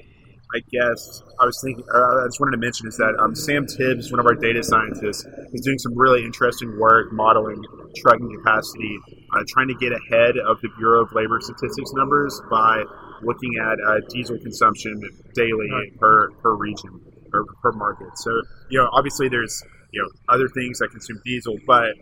I 0.54 0.60
guess 0.70 1.22
I 1.40 1.44
was 1.44 1.58
thinking, 1.62 1.84
uh, 1.92 2.22
I 2.22 2.26
just 2.26 2.38
wanted 2.38 2.54
to 2.54 2.62
mention 2.62 2.86
is 2.86 2.96
that 2.98 3.18
um, 3.18 3.34
Sam 3.34 3.66
Tibbs, 3.66 4.12
one 4.12 4.20
of 4.20 4.26
our 4.26 4.34
data 4.34 4.62
scientists, 4.62 5.26
is 5.52 5.60
doing 5.62 5.78
some 5.78 5.98
really 5.98 6.24
interesting 6.24 6.78
work 6.78 7.12
modeling 7.12 7.58
trucking 7.96 8.30
capacity, 8.38 8.94
uh, 9.34 9.42
trying 9.48 9.68
to 9.68 9.74
get 9.74 9.90
ahead 9.90 10.38
of 10.38 10.60
the 10.62 10.70
Bureau 10.78 11.02
of 11.02 11.12
Labor 11.12 11.40
Statistics 11.40 11.90
numbers 11.94 12.40
by 12.48 12.84
looking 13.22 13.58
at 13.58 13.76
uh, 13.82 14.00
diesel 14.08 14.38
consumption 14.38 14.94
daily 15.34 15.68
per, 15.98 16.30
per 16.42 16.54
region 16.54 16.94
or 17.34 17.44
per 17.60 17.72
market. 17.72 18.16
So, 18.16 18.30
you 18.70 18.78
know, 18.78 18.88
obviously 18.92 19.28
there's, 19.28 19.62
you 19.96 20.02
know, 20.02 20.08
other 20.28 20.46
things 20.48 20.78
that 20.78 20.90
consume 20.90 21.18
diesel, 21.24 21.56
but 21.66 21.96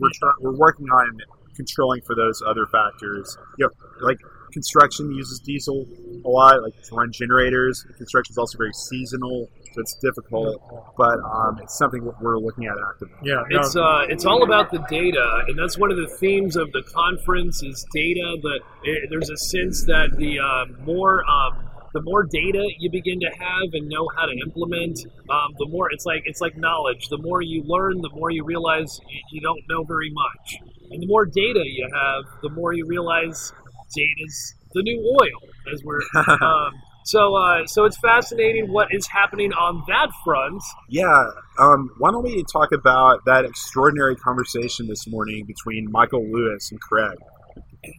we're, 0.00 0.10
try, 0.14 0.32
we're 0.40 0.56
working 0.56 0.86
on 0.86 1.20
controlling 1.54 2.00
for 2.02 2.16
those 2.16 2.42
other 2.44 2.66
factors. 2.66 3.38
You 3.56 3.66
know, 3.66 4.04
like 4.04 4.18
construction 4.52 5.12
uses 5.12 5.38
diesel 5.38 5.86
a 6.24 6.28
lot, 6.28 6.60
like 6.60 6.74
to 6.82 6.96
run 6.96 7.12
generators. 7.12 7.86
Construction 7.98 8.32
is 8.32 8.38
also 8.38 8.58
very 8.58 8.72
seasonal, 8.72 9.48
so 9.74 9.80
it's 9.80 9.94
difficult, 10.02 10.60
but 10.96 11.20
um, 11.20 11.60
it's 11.62 11.78
something 11.78 12.02
we're 12.20 12.38
looking 12.38 12.66
at 12.66 12.74
actively. 12.90 13.14
Yeah, 13.22 13.44
It's 13.50 13.76
uh, 13.76 14.06
it's 14.08 14.24
all 14.24 14.42
about 14.42 14.72
the 14.72 14.84
data, 14.90 15.44
and 15.46 15.56
that's 15.56 15.78
one 15.78 15.92
of 15.92 15.98
the 15.98 16.08
themes 16.18 16.56
of 16.56 16.72
the 16.72 16.82
conference 16.82 17.62
is 17.62 17.86
data. 17.94 18.38
But 18.42 18.58
it, 18.82 19.08
there's 19.08 19.30
a 19.30 19.36
sense 19.36 19.84
that 19.84 20.16
the 20.16 20.40
uh, 20.40 20.82
more 20.84 21.22
um, 21.30 21.67
the 21.98 22.04
more 22.04 22.22
data 22.22 22.64
you 22.78 22.90
begin 22.90 23.18
to 23.18 23.26
have 23.26 23.72
and 23.72 23.88
know 23.88 24.08
how 24.16 24.24
to 24.24 24.32
implement, 24.46 25.00
um, 25.28 25.50
the 25.58 25.66
more 25.68 25.90
it's 25.90 26.06
like 26.06 26.22
it's 26.26 26.40
like 26.40 26.56
knowledge. 26.56 27.08
The 27.08 27.18
more 27.18 27.42
you 27.42 27.64
learn, 27.66 28.00
the 28.00 28.10
more 28.14 28.30
you 28.30 28.44
realize 28.44 29.00
you, 29.08 29.20
you 29.32 29.40
don't 29.40 29.62
know 29.68 29.82
very 29.82 30.10
much, 30.10 30.60
and 30.92 31.02
the 31.02 31.08
more 31.08 31.26
data 31.26 31.62
you 31.64 31.88
have, 31.92 32.24
the 32.42 32.50
more 32.50 32.72
you 32.72 32.86
realize 32.86 33.52
data's 33.94 34.54
the 34.74 34.82
new 34.82 35.00
oil, 35.20 35.50
as 35.72 35.82
we're. 35.82 36.00
um, 36.14 36.72
so, 37.04 37.34
uh, 37.34 37.66
so 37.66 37.84
it's 37.86 37.96
fascinating 37.96 38.70
what 38.70 38.88
is 38.90 39.06
happening 39.06 39.50
on 39.54 39.82
that 39.88 40.10
front. 40.24 40.62
Yeah. 40.90 41.30
Um, 41.58 41.90
why 41.96 42.10
don't 42.10 42.22
we 42.22 42.44
talk 42.52 42.70
about 42.70 43.24
that 43.24 43.46
extraordinary 43.46 44.14
conversation 44.14 44.88
this 44.88 45.06
morning 45.08 45.46
between 45.46 45.90
Michael 45.90 46.30
Lewis 46.30 46.70
and 46.70 46.78
Craig? 46.78 47.16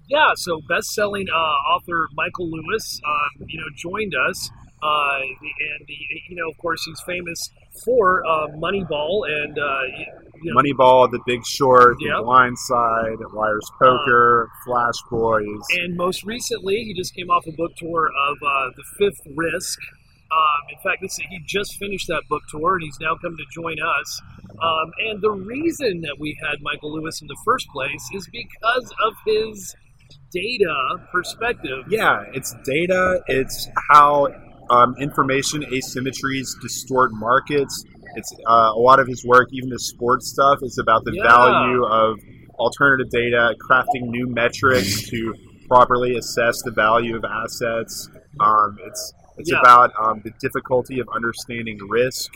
Yeah, 0.07 0.31
so 0.35 0.59
best-selling 0.67 1.27
uh, 1.29 1.73
author 1.73 2.07
Michael 2.13 2.49
Lewis, 2.49 2.99
um, 3.05 3.45
you 3.47 3.59
know, 3.59 3.67
joined 3.75 4.13
us, 4.29 4.49
uh, 4.81 5.19
and 5.21 5.87
the, 5.87 5.95
you 6.29 6.35
know, 6.35 6.49
of 6.49 6.57
course, 6.57 6.83
he's 6.85 7.01
famous 7.05 7.49
for 7.85 8.23
uh, 8.25 8.47
Moneyball 8.57 9.27
and 9.29 9.57
uh, 9.57 9.81
you 10.41 10.53
know, 10.53 10.61
Moneyball, 10.61 11.11
The 11.11 11.19
Big 11.25 11.45
Short, 11.45 11.97
Yep. 11.99 12.17
The 12.17 12.23
Blind 12.23 12.57
Side, 12.57 13.17
Liar's 13.33 13.71
Poker, 13.81 14.49
Flash 14.65 14.95
Boys. 15.09 15.45
and 15.71 15.95
most 15.97 16.23
recently, 16.23 16.83
he 16.83 16.93
just 16.93 17.13
came 17.15 17.29
off 17.29 17.45
a 17.47 17.51
book 17.51 17.71
tour 17.77 18.07
of 18.07 18.37
uh, 18.45 18.69
The 18.75 18.83
Fifth 18.97 19.21
Risk. 19.35 19.79
Um, 20.31 20.69
in 20.69 20.77
fact, 20.83 21.01
this, 21.01 21.17
he 21.29 21.39
just 21.45 21.77
finished 21.77 22.07
that 22.07 22.23
book 22.29 22.43
tour, 22.49 22.75
and 22.75 22.83
he's 22.83 22.99
now 23.01 23.15
come 23.21 23.35
to 23.35 23.45
join 23.51 23.77
us. 23.81 24.21
Um, 24.61 24.91
and 25.07 25.21
the 25.21 25.31
reason 25.31 26.01
that 26.01 26.17
we 26.19 26.37
had 26.47 26.57
Michael 26.61 26.93
Lewis 26.93 27.21
in 27.21 27.27
the 27.27 27.37
first 27.45 27.67
place 27.73 28.03
is 28.13 28.27
because 28.31 28.93
of 29.05 29.13
his 29.25 29.75
data 30.31 30.97
perspective. 31.11 31.85
Yeah, 31.89 32.23
it's 32.33 32.53
data. 32.65 33.21
It's 33.27 33.67
how 33.89 34.27
um, 34.69 34.95
information 34.99 35.63
asymmetries 35.63 36.47
distort 36.61 37.11
markets. 37.13 37.83
It's 38.15 38.35
uh, 38.47 38.71
a 38.75 38.79
lot 38.79 38.99
of 38.99 39.07
his 39.07 39.23
work, 39.25 39.49
even 39.51 39.69
the 39.69 39.79
sports 39.79 40.29
stuff, 40.29 40.59
is 40.61 40.77
about 40.79 41.03
the 41.05 41.13
Yeah. 41.13 41.23
value 41.27 41.85
of 41.85 42.17
alternative 42.57 43.09
data, 43.11 43.55
crafting 43.69 44.09
new 44.09 44.27
metrics 44.27 45.09
to 45.09 45.33
properly 45.67 46.15
assess 46.17 46.61
the 46.63 46.71
value 46.71 47.15
of 47.15 47.23
assets. 47.23 48.09
Um, 48.39 48.77
it's 48.85 49.13
it's 49.37 49.51
Yeah. 49.51 49.59
about 49.61 49.91
um, 50.03 50.21
the 50.23 50.31
difficulty 50.41 50.99
of 50.99 51.07
understanding 51.15 51.77
risk. 51.87 52.31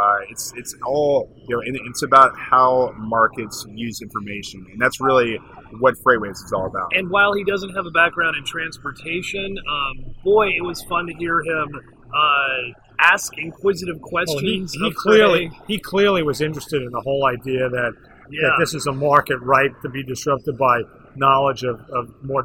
Uh, 0.00 0.18
it's 0.30 0.52
it's 0.56 0.74
all 0.86 1.28
you 1.46 1.56
know, 1.56 1.60
and 1.60 1.76
it's 1.88 2.02
about 2.02 2.32
how 2.38 2.92
markets 2.96 3.66
use 3.74 4.00
information, 4.00 4.64
and 4.72 4.80
that's 4.80 5.00
really 5.00 5.38
what 5.78 5.94
FreightWaves 6.06 6.42
is 6.44 6.52
all 6.54 6.66
about. 6.66 6.94
And 6.94 7.10
while 7.10 7.34
he 7.34 7.44
doesn't 7.44 7.74
have 7.74 7.84
a 7.86 7.90
background 7.90 8.36
in 8.36 8.44
transportation, 8.44 9.56
um, 9.58 10.14
boy, 10.24 10.48
it 10.48 10.64
was 10.64 10.82
fun 10.84 11.06
to 11.06 11.14
hear 11.14 11.40
him 11.40 11.68
uh, 12.14 12.80
ask 13.00 13.36
inquisitive 13.36 13.96
well, 14.00 14.24
he, 14.26 14.26
questions. 14.36 14.72
he 14.72 14.92
clearly 14.96 15.48
Craig. 15.48 15.62
he 15.66 15.78
clearly 15.78 16.22
was 16.22 16.40
interested 16.40 16.82
in 16.82 16.90
the 16.90 17.00
whole 17.00 17.26
idea 17.26 17.68
that 17.68 17.92
yeah, 18.30 18.40
that 18.42 18.56
this 18.58 18.74
is 18.74 18.86
a 18.86 18.92
market 18.92 19.38
ripe 19.42 19.80
to 19.82 19.88
be 19.88 20.02
disrupted 20.02 20.56
by 20.56 20.80
knowledge 21.16 21.62
of, 21.64 21.80
of 21.92 22.14
more, 22.22 22.44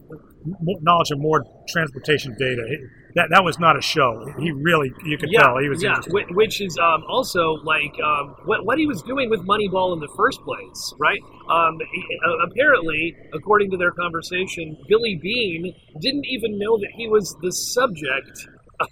more 0.61 0.79
knowledge 0.81 1.11
of 1.11 1.19
more 1.19 1.43
transportation 1.69 2.35
data. 2.37 2.63
He- 2.67 2.85
that 3.15 3.29
that 3.31 3.43
was 3.43 3.59
not 3.59 3.77
a 3.77 3.81
show. 3.81 4.25
He 4.39 4.51
really 4.51 4.91
you 5.05 5.17
could 5.17 5.29
yeah, 5.31 5.41
tell 5.41 5.57
he 5.57 5.69
was 5.69 5.81
yeah, 5.81 5.95
interested. 5.95 6.35
which 6.35 6.61
is 6.61 6.77
um, 6.77 7.03
also 7.07 7.53
like 7.63 7.93
um, 8.03 8.35
what, 8.45 8.65
what 8.65 8.77
he 8.77 8.85
was 8.85 9.01
doing 9.01 9.29
with 9.29 9.41
Moneyball 9.41 9.93
in 9.93 9.99
the 9.99 10.11
first 10.15 10.41
place, 10.41 10.93
right? 10.99 11.19
Um, 11.49 11.79
he- 11.79 12.19
uh, 12.27 12.45
apparently, 12.49 13.15
according 13.33 13.71
to 13.71 13.77
their 13.77 13.91
conversation, 13.91 14.77
Billy 14.87 15.15
Beane 15.21 15.73
didn't 16.01 16.25
even 16.25 16.59
know 16.59 16.77
that 16.77 16.89
he 16.95 17.07
was 17.07 17.35
the 17.41 17.51
subject 17.51 18.47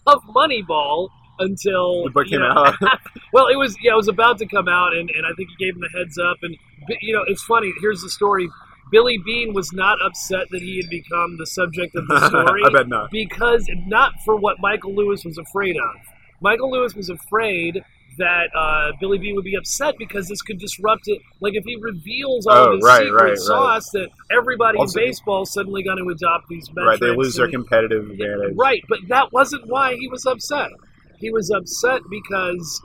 of 0.08 0.22
Moneyball 0.34 1.10
until 1.40 2.06
the 2.06 2.12
book 2.12 2.28
came 2.28 2.40
know, 2.40 2.48
out. 2.48 2.76
Well, 3.34 3.48
it 3.48 3.58
was 3.58 3.76
yeah, 3.82 3.94
it 3.94 3.98
was 3.98 4.08
about 4.08 4.38
to 4.40 4.46
come 4.46 4.68
out, 4.68 4.94
and, 4.94 5.10
and 5.10 5.26
I 5.26 5.34
think 5.36 5.50
he 5.58 5.66
gave 5.66 5.76
him 5.76 5.82
the 5.82 5.90
heads 5.98 6.18
up. 6.18 6.38
And 6.44 6.56
you 7.02 7.14
know, 7.14 7.24
it's 7.28 7.44
funny. 7.44 7.74
Here's 7.82 8.02
the 8.02 8.10
story. 8.10 8.48
Billy 8.94 9.18
Beane 9.26 9.54
was 9.54 9.74
not 9.74 9.98
upset 10.06 10.48
that 10.52 10.62
he 10.62 10.78
had 10.78 10.88
become 10.90 11.36
the 11.38 11.48
subject 11.48 11.96
of 11.96 12.08
the 12.08 12.28
story 12.30 12.62
I 12.66 12.70
bet 12.70 12.88
not. 12.88 13.10
because 13.12 13.68
not 13.88 14.12
for 14.24 14.36
what 14.38 14.58
Michael 14.60 14.94
Lewis 14.96 15.26
was 15.26 15.38
afraid 15.38 15.76
of. 15.76 15.96
Michael 16.42 16.72
Lewis 16.72 16.94
was 16.94 17.10
afraid 17.10 17.82
that 18.20 18.50
uh, 18.56 18.92
Billy 19.00 19.18
Beane 19.18 19.34
would 19.36 19.44
be 19.44 19.56
upset 19.56 19.96
because 19.98 20.28
this 20.28 20.44
could 20.44 20.60
disrupt 20.60 21.04
it. 21.08 21.20
Like 21.42 21.56
if 21.56 21.64
he 21.66 21.76
reveals 21.82 22.46
all 22.46 22.56
Oh, 22.56 22.70
of 22.70 22.76
his 22.76 22.84
right, 22.86 23.04
secret 23.06 23.16
right, 23.24 23.30
right. 23.30 23.38
sauce, 23.40 23.90
that 23.94 24.10
everybody 24.32 24.78
Also- 24.78 25.00
in 25.00 25.06
baseball 25.08 25.42
is 25.44 25.52
suddenly 25.54 25.82
going 25.82 25.98
to 25.98 26.08
adopt 26.10 26.48
these 26.48 26.70
metrics. 26.76 27.02
Right, 27.02 27.10
they 27.10 27.16
lose 27.16 27.36
their 27.36 27.50
competitive 27.50 28.12
advantage. 28.12 28.56
Right, 28.56 28.84
but 28.88 29.00
that 29.10 29.34
wasn't 29.34 29.66
why 29.68 29.96
he 29.96 30.08
was 30.08 30.26
upset. 30.28 30.70
He 31.18 31.32
was 31.32 31.50
upset 31.50 32.02
because 32.12 32.82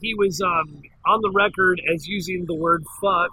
he 0.00 0.14
was 0.14 0.40
um, 0.40 0.82
on 1.06 1.20
the 1.22 1.30
record 1.34 1.80
as 1.92 2.06
using 2.06 2.44
the 2.46 2.54
word 2.54 2.84
fuck 3.00 3.30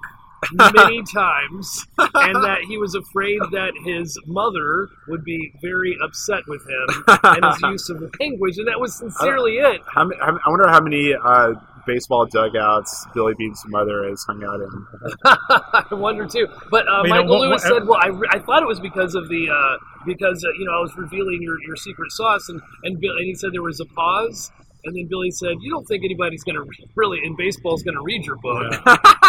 many 0.54 1.02
times, 1.14 1.86
and 1.98 2.36
that 2.44 2.60
he 2.68 2.78
was 2.78 2.96
afraid 2.96 3.40
that 3.52 3.74
his 3.84 4.18
mother 4.26 4.90
would 5.08 5.24
be 5.24 5.52
very 5.62 5.98
upset 6.04 6.42
with 6.48 6.62
him 6.62 7.04
and 7.24 7.46
his 7.46 7.62
use 7.64 7.90
of 7.90 8.00
the 8.00 8.10
language, 8.20 8.58
and 8.58 8.68
that 8.68 8.80
was 8.80 8.96
sincerely 8.98 9.58
it. 9.58 9.82
How, 9.94 10.10
how, 10.20 10.38
I 10.46 10.50
wonder 10.50 10.68
how 10.68 10.82
many 10.82 11.14
uh, 11.14 11.54
baseball 11.88 12.26
dugouts 12.26 13.06
Billy 13.14 13.34
Beane's 13.38 13.62
mother 13.68 14.08
has 14.10 14.24
hung 14.24 14.44
out 14.44 14.62
in. 14.62 14.88
I 15.26 15.86
wonder 15.94 16.26
too. 16.26 16.48
But 16.72 16.88
uh, 16.88 17.02
But, 17.04 17.08
you 17.08 17.14
know, 17.14 17.22
Michael 17.22 17.30
what- 17.30 17.42
Lewis 17.50 17.64
what- 17.64 17.74
said, 17.80 17.88
"Well, 17.88 18.00
I, 18.02 18.08
re- 18.08 18.30
I 18.32 18.40
thought 18.40 18.64
it 18.64 18.68
was 18.68 18.80
because 18.80 19.16
of 19.16 19.30
the 19.30 19.50
uh, 19.50 19.78
because 20.06 20.44
uh, 20.44 20.52
you 20.58 20.66
know 20.66 20.74
I 20.78 20.82
was 20.82 20.96
revealing 20.98 21.40
your, 21.42 21.62
your 21.62 21.76
secret 21.76 22.12
sauce," 22.12 22.50
and 22.50 22.62
and, 22.84 23.00
Bill, 23.00 23.16
and 23.18 23.26
he 23.26 23.36
said 23.36 23.52
there 23.54 23.62
was 23.62 23.80
a 23.80 23.86
pause, 23.86 24.52
and 24.84 24.96
then 24.96 25.08
Billy 25.08 25.32
said, 25.32 25.58
"You 25.62 25.72
don't 25.72 25.86
think 25.86 26.04
anybody's 26.04 26.44
going 26.44 26.56
to 26.56 26.62
re- 26.64 26.88
really 26.96 27.20
in 27.24 27.36
baseball 27.36 27.76
is 27.76 27.84
going 27.84 27.96
to 27.98 28.04
read 28.04 28.26
your 28.26 28.38
book?" 28.38 28.74
Yeah. 28.86 28.96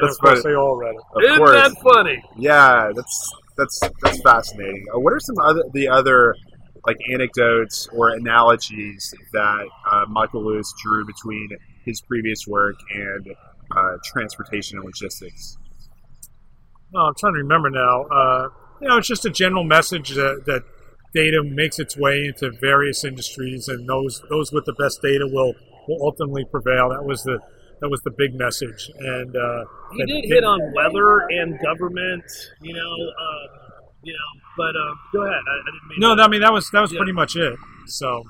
And 0.00 0.08
That's 0.08 0.16
of 0.16 0.20
course, 0.22 0.42
funny. 0.42 0.54
they 0.54 0.56
all 0.56 0.76
read 0.76 0.94
it. 0.94 1.00
Of 1.14 1.22
Isn't 1.24 1.38
course. 1.38 1.50
that 1.52 1.82
funny? 1.82 2.22
Yeah, 2.36 2.90
that's 2.94 3.32
that's 3.56 3.80
that's 4.02 4.20
fascinating. 4.22 4.84
Uh, 4.94 5.00
what 5.00 5.12
are 5.12 5.20
some 5.20 5.36
other 5.44 5.64
the 5.72 5.88
other 5.88 6.34
like 6.86 6.96
anecdotes 7.12 7.88
or 7.92 8.10
analogies 8.10 9.12
that 9.32 9.68
uh, 9.90 10.04
Michael 10.08 10.44
Lewis 10.44 10.72
drew 10.82 11.04
between 11.04 11.48
his 11.84 12.00
previous 12.02 12.46
work 12.46 12.76
and 12.94 13.34
uh, 13.76 13.96
transportation 14.04 14.78
and 14.78 14.84
logistics? 14.84 15.56
No, 16.92 17.00
I'm 17.00 17.14
trying 17.18 17.34
to 17.34 17.38
remember 17.40 17.70
now. 17.70 18.04
Uh, 18.04 18.48
you 18.80 18.88
know, 18.88 18.96
it's 18.96 19.08
just 19.08 19.26
a 19.26 19.30
general 19.30 19.64
message 19.64 20.10
that, 20.10 20.44
that 20.46 20.62
data 21.12 21.42
makes 21.44 21.78
its 21.78 21.96
way 21.96 22.24
into 22.26 22.50
various 22.60 23.04
industries, 23.04 23.68
and 23.68 23.88
those 23.88 24.22
those 24.30 24.52
with 24.52 24.64
the 24.64 24.74
best 24.78 25.02
data 25.02 25.26
will 25.30 25.54
will 25.88 25.98
ultimately 26.02 26.44
prevail. 26.44 26.90
That 26.90 27.04
was 27.04 27.22
the 27.24 27.40
that 27.80 27.88
was 27.88 28.00
the 28.02 28.10
big 28.16 28.34
message. 28.34 28.90
And 28.98 29.34
uh, 29.36 29.64
He 29.92 29.98
that- 29.98 30.06
did 30.08 30.24
hit 30.26 30.44
on 30.44 30.60
weather 30.74 31.20
and 31.30 31.58
government, 31.62 32.24
you 32.60 32.74
know, 32.74 32.92
uh, 32.92 33.78
you 34.02 34.12
know. 34.12 34.40
But 34.56 34.74
uh, 34.76 34.94
go 35.12 35.22
ahead. 35.22 35.34
I, 35.46 35.52
I 35.52 35.56
didn't 35.66 35.88
mean 35.88 35.98
No, 36.00 36.14
to- 36.16 36.22
I 36.22 36.28
mean 36.28 36.40
that 36.40 36.52
was 36.52 36.68
that 36.72 36.80
was 36.80 36.92
Yeah. 36.92 36.98
pretty 36.98 37.12
much 37.12 37.36
it. 37.36 37.56
So 37.86 38.22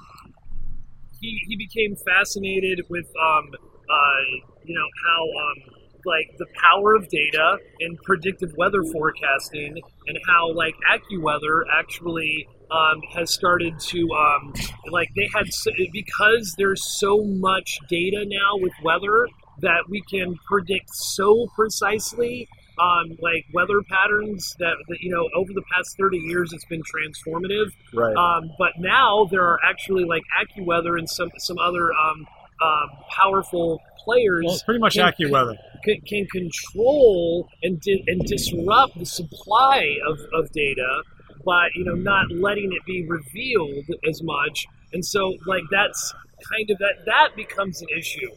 he, 1.20 1.40
he 1.46 1.56
became 1.56 1.96
fascinated 1.96 2.80
with 2.88 3.06
um, 3.20 3.48
uh, 3.90 4.20
you 4.64 4.74
know 4.74 4.86
how 5.06 5.22
um, 5.22 5.74
like 6.04 6.36
the 6.38 6.46
power 6.62 6.94
of 6.94 7.08
data 7.08 7.56
and 7.80 7.98
predictive 8.04 8.52
weather 8.56 8.82
forecasting 8.92 9.74
and 10.06 10.18
how 10.28 10.52
like 10.52 10.74
AccuWeather 10.90 11.62
actually 11.74 12.46
um, 12.70 13.00
has 13.14 13.32
started 13.34 13.78
to 13.80 14.08
um, 14.12 14.52
like 14.90 15.08
they 15.16 15.28
had 15.34 15.52
so, 15.52 15.70
because 15.92 16.54
there's 16.58 16.82
so 17.00 17.24
much 17.24 17.78
data 17.88 18.24
now 18.26 18.56
with 18.56 18.72
weather 18.84 19.26
that 19.60 19.88
we 19.88 20.02
can 20.02 20.36
predict 20.46 20.90
so 20.94 21.46
precisely 21.54 22.48
um, 22.80 23.18
like 23.20 23.44
weather 23.52 23.82
patterns 23.88 24.54
that, 24.60 24.76
that 24.88 24.98
you 25.00 25.10
know 25.10 25.28
over 25.34 25.52
the 25.52 25.62
past 25.74 25.96
30 25.98 26.18
years 26.18 26.52
it's 26.52 26.64
been 26.66 26.82
transformative 26.82 27.72
Right. 27.92 28.14
um, 28.16 28.50
but 28.58 28.72
now 28.78 29.26
there 29.30 29.42
are 29.42 29.58
actually 29.64 30.04
like 30.04 30.22
AccuWeather 30.40 30.98
and 30.98 31.08
some 31.08 31.30
some 31.38 31.58
other 31.58 31.92
um, 31.92 32.26
um, 32.62 32.88
powerful 33.10 33.80
players 34.04 34.44
well, 34.46 34.58
pretty 34.64 34.80
much 34.80 34.94
can, 34.94 35.12
AccuWeather. 35.12 35.56
can, 35.84 36.00
can 36.02 36.26
control 36.26 37.48
and 37.62 37.80
di- 37.80 38.04
and 38.06 38.20
disrupt 38.26 38.98
the 38.98 39.06
supply 39.06 39.96
of, 40.06 40.18
of 40.32 40.50
data 40.52 41.02
by 41.44 41.68
you 41.74 41.84
know 41.84 41.94
not 41.94 42.30
letting 42.30 42.72
it 42.72 42.84
be 42.84 43.04
revealed 43.06 43.84
as 44.08 44.22
much. 44.22 44.66
And 44.92 45.04
so 45.04 45.34
like 45.46 45.64
that's 45.70 46.14
kind 46.52 46.70
of 46.70 46.78
that 46.78 46.94
that 47.06 47.28
becomes 47.36 47.80
an 47.82 47.88
issue 47.96 48.28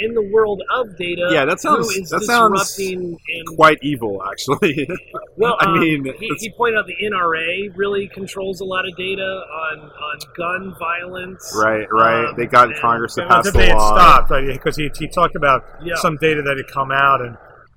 in 0.00 0.14
the 0.14 0.22
world 0.22 0.62
of 0.74 0.96
data. 0.96 1.28
Yeah, 1.30 1.44
that 1.44 1.60
sounds- 1.60 1.94
who 1.94 2.02
is 2.02 2.10
that 2.10 2.22
sounds 2.22 2.78
and 2.78 3.16
Quite 3.56 3.78
evil, 3.82 4.22
actually. 4.30 4.86
well. 5.36 5.56
I 5.60 5.66
um, 5.66 5.80
mean, 5.80 6.04
he, 6.04 6.26
it's- 6.26 6.40
he 6.42 6.50
pointed 6.56 6.78
out 6.78 6.86
the 6.86 6.96
NRA 7.02 7.76
really 7.76 8.08
controls 8.08 8.60
a 8.60 8.64
lot 8.64 8.86
of 8.88 8.96
data 8.96 9.22
on 9.22 9.78
on 9.80 10.18
gun 10.36 10.74
violence. 10.78 11.54
right, 11.56 11.86
right. 11.90 12.26
Um, 12.28 12.34
they 12.36 12.46
got 12.46 12.68
and- 12.68 12.80
Congress 12.80 13.14
to 13.16 13.26
pass 13.26 13.46
if 13.46 13.52
the 13.52 13.58
they 13.58 13.66
had 13.68 13.76
law. 13.76 13.94
stopped, 13.96 14.30
right? 14.30 14.46
Because 14.46 14.76
he, 14.76 14.90
he 14.98 15.08
talked 15.08 15.36
about 15.36 15.62
Yeah. 15.82 15.94
some 15.96 16.16
data 16.20 16.42
that 16.42 16.56
had 16.56 16.66
come 16.72 16.90
out 16.92 17.20
and 17.20 17.36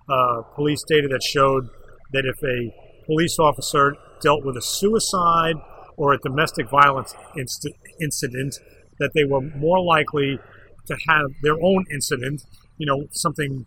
uh, 0.09 0.41
police 0.55 0.83
data 0.88 1.07
that 1.09 1.21
showed 1.24 1.67
that 2.13 2.24
if 2.25 2.41
a 2.43 3.05
police 3.05 3.38
officer 3.39 3.95
dealt 4.21 4.45
with 4.45 4.55
a 4.57 4.62
suicide 4.62 5.55
or 5.97 6.13
a 6.13 6.17
domestic 6.19 6.69
violence 6.69 7.13
inst- 7.36 7.67
incident, 8.01 8.55
that 8.99 9.11
they 9.13 9.23
were 9.23 9.41
more 9.57 9.79
likely 9.83 10.39
to 10.87 10.97
have 11.07 11.25
their 11.43 11.55
own 11.61 11.85
incident, 11.91 12.43
you 12.77 12.85
know, 12.85 13.07
something 13.11 13.65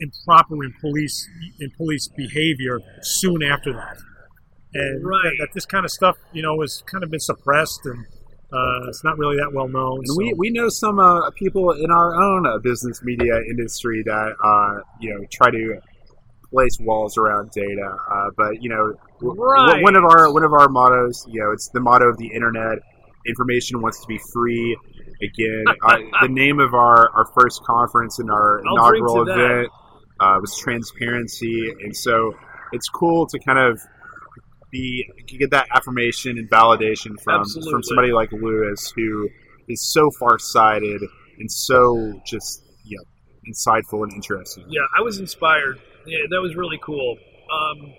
improper 0.00 0.62
in 0.64 0.72
police 0.80 1.28
in 1.60 1.70
police 1.76 2.08
behavior 2.08 2.80
soon 3.02 3.42
after 3.42 3.72
that. 3.72 3.96
And 4.74 5.04
Right. 5.04 5.22
that, 5.24 5.32
that 5.40 5.48
this 5.54 5.66
kind 5.66 5.84
of 5.84 5.90
stuff, 5.90 6.16
you 6.32 6.42
know, 6.42 6.60
has 6.60 6.82
kind 6.86 7.02
of 7.02 7.10
been 7.10 7.20
suppressed 7.20 7.80
and 7.84 8.06
uh, 8.52 8.88
it's 8.88 9.02
not 9.04 9.18
really 9.18 9.36
that 9.36 9.52
well 9.52 9.68
known. 9.68 9.98
And 9.98 10.06
so- 10.08 10.16
we, 10.18 10.32
we 10.36 10.50
know 10.50 10.68
some 10.68 10.98
uh, 10.98 11.30
people 11.32 11.72
in 11.72 11.90
our 11.90 12.14
own 12.14 12.46
uh, 12.46 12.58
business 12.58 13.02
media 13.02 13.40
industry 13.50 14.02
that 14.04 14.34
uh, 14.42 14.82
you 15.00 15.14
know 15.14 15.24
try 15.32 15.50
to 15.50 15.80
place 16.50 16.78
walls 16.80 17.18
around 17.18 17.50
data, 17.50 17.96
uh, 18.10 18.30
but 18.38 18.62
you 18.62 18.70
know 18.70 18.94
w- 19.20 19.36
w- 19.36 19.82
one 19.82 19.96
of 19.96 20.04
our 20.04 20.32
one 20.32 20.44
of 20.44 20.52
our 20.54 20.68
mottos, 20.70 21.26
you 21.28 21.40
know, 21.42 21.50
it's 21.52 21.68
the 21.74 21.80
motto 21.80 22.06
of 22.08 22.16
the 22.16 22.28
internet: 22.28 22.78
information 23.28 23.80
wants 23.82 24.00
to 24.00 24.06
be 24.06 24.18
free. 24.32 24.76
Again, 25.22 25.64
uh, 25.84 25.98
the 26.22 26.28
name 26.28 26.60
of 26.60 26.74
our, 26.74 27.10
our 27.10 27.26
first 27.38 27.62
conference 27.64 28.18
and 28.18 28.30
our 28.30 28.60
I'll 28.66 28.74
inaugural 28.74 29.28
event 29.28 29.68
uh, 30.20 30.38
was 30.40 30.56
transparency, 30.58 31.72
and 31.82 31.96
so 31.96 32.34
it's 32.72 32.88
cool 32.88 33.26
to 33.26 33.38
kind 33.40 33.58
of 33.58 33.80
be 34.70 35.08
get 35.26 35.50
that 35.50 35.66
affirmation 35.74 36.38
and 36.38 36.48
validation 36.50 37.18
from 37.22 37.40
Absolutely. 37.40 37.72
from 37.72 37.82
somebody 37.82 38.12
like 38.12 38.30
Lewis 38.32 38.92
who 38.94 39.28
is 39.66 39.90
so 39.90 40.10
far 40.18 40.38
sighted 40.38 41.00
and 41.38 41.50
so 41.50 42.20
just 42.26 42.62
you 42.84 42.96
know 42.96 43.04
insightful 43.50 44.02
and 44.02 44.12
interesting. 44.12 44.64
Yeah, 44.68 44.82
I 44.96 45.02
was 45.02 45.18
inspired. 45.18 45.80
Yeah, 46.06 46.18
that 46.30 46.40
was 46.40 46.54
really 46.54 46.78
cool. 46.82 47.16
Um, 47.50 47.94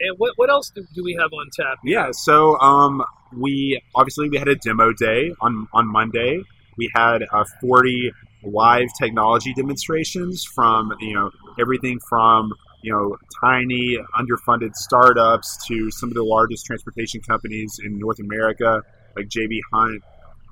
and 0.00 0.18
what 0.18 0.32
what 0.36 0.50
else 0.50 0.70
do, 0.74 0.86
do 0.94 1.02
we 1.04 1.16
have 1.20 1.32
on 1.32 1.48
tap? 1.52 1.78
Yeah, 1.84 2.10
so 2.12 2.58
um, 2.58 3.02
we 3.36 3.80
obviously 3.94 4.28
we 4.28 4.38
had 4.38 4.48
a 4.48 4.56
demo 4.56 4.92
day 4.92 5.34
on 5.40 5.66
on 5.72 5.86
Monday. 5.86 6.42
We 6.76 6.90
had 6.94 7.22
uh, 7.32 7.44
40 7.60 8.10
live 8.42 8.88
technology 8.98 9.54
demonstrations 9.54 10.44
from 10.54 10.92
you 11.00 11.14
know 11.14 11.30
everything 11.58 11.98
from 12.08 12.52
you 12.82 12.92
know 12.92 13.16
tiny 13.40 13.98
underfunded 14.16 14.74
startups 14.74 15.58
to 15.66 15.90
some 15.90 16.10
of 16.10 16.14
the 16.14 16.24
largest 16.24 16.66
transportation 16.66 17.20
companies 17.22 17.78
in 17.84 17.98
North 17.98 18.18
America 18.20 18.82
like 19.16 19.26
JB 19.26 19.60
Hunt. 19.72 20.02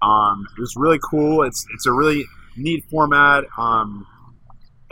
Um, 0.03 0.47
it 0.57 0.61
was 0.61 0.75
really 0.77 0.99
cool. 1.11 1.43
It's 1.43 1.67
it's 1.75 1.87
a 1.87 1.93
really 1.93 2.25
neat 2.57 2.85
format. 2.91 3.45
Um, 3.59 4.07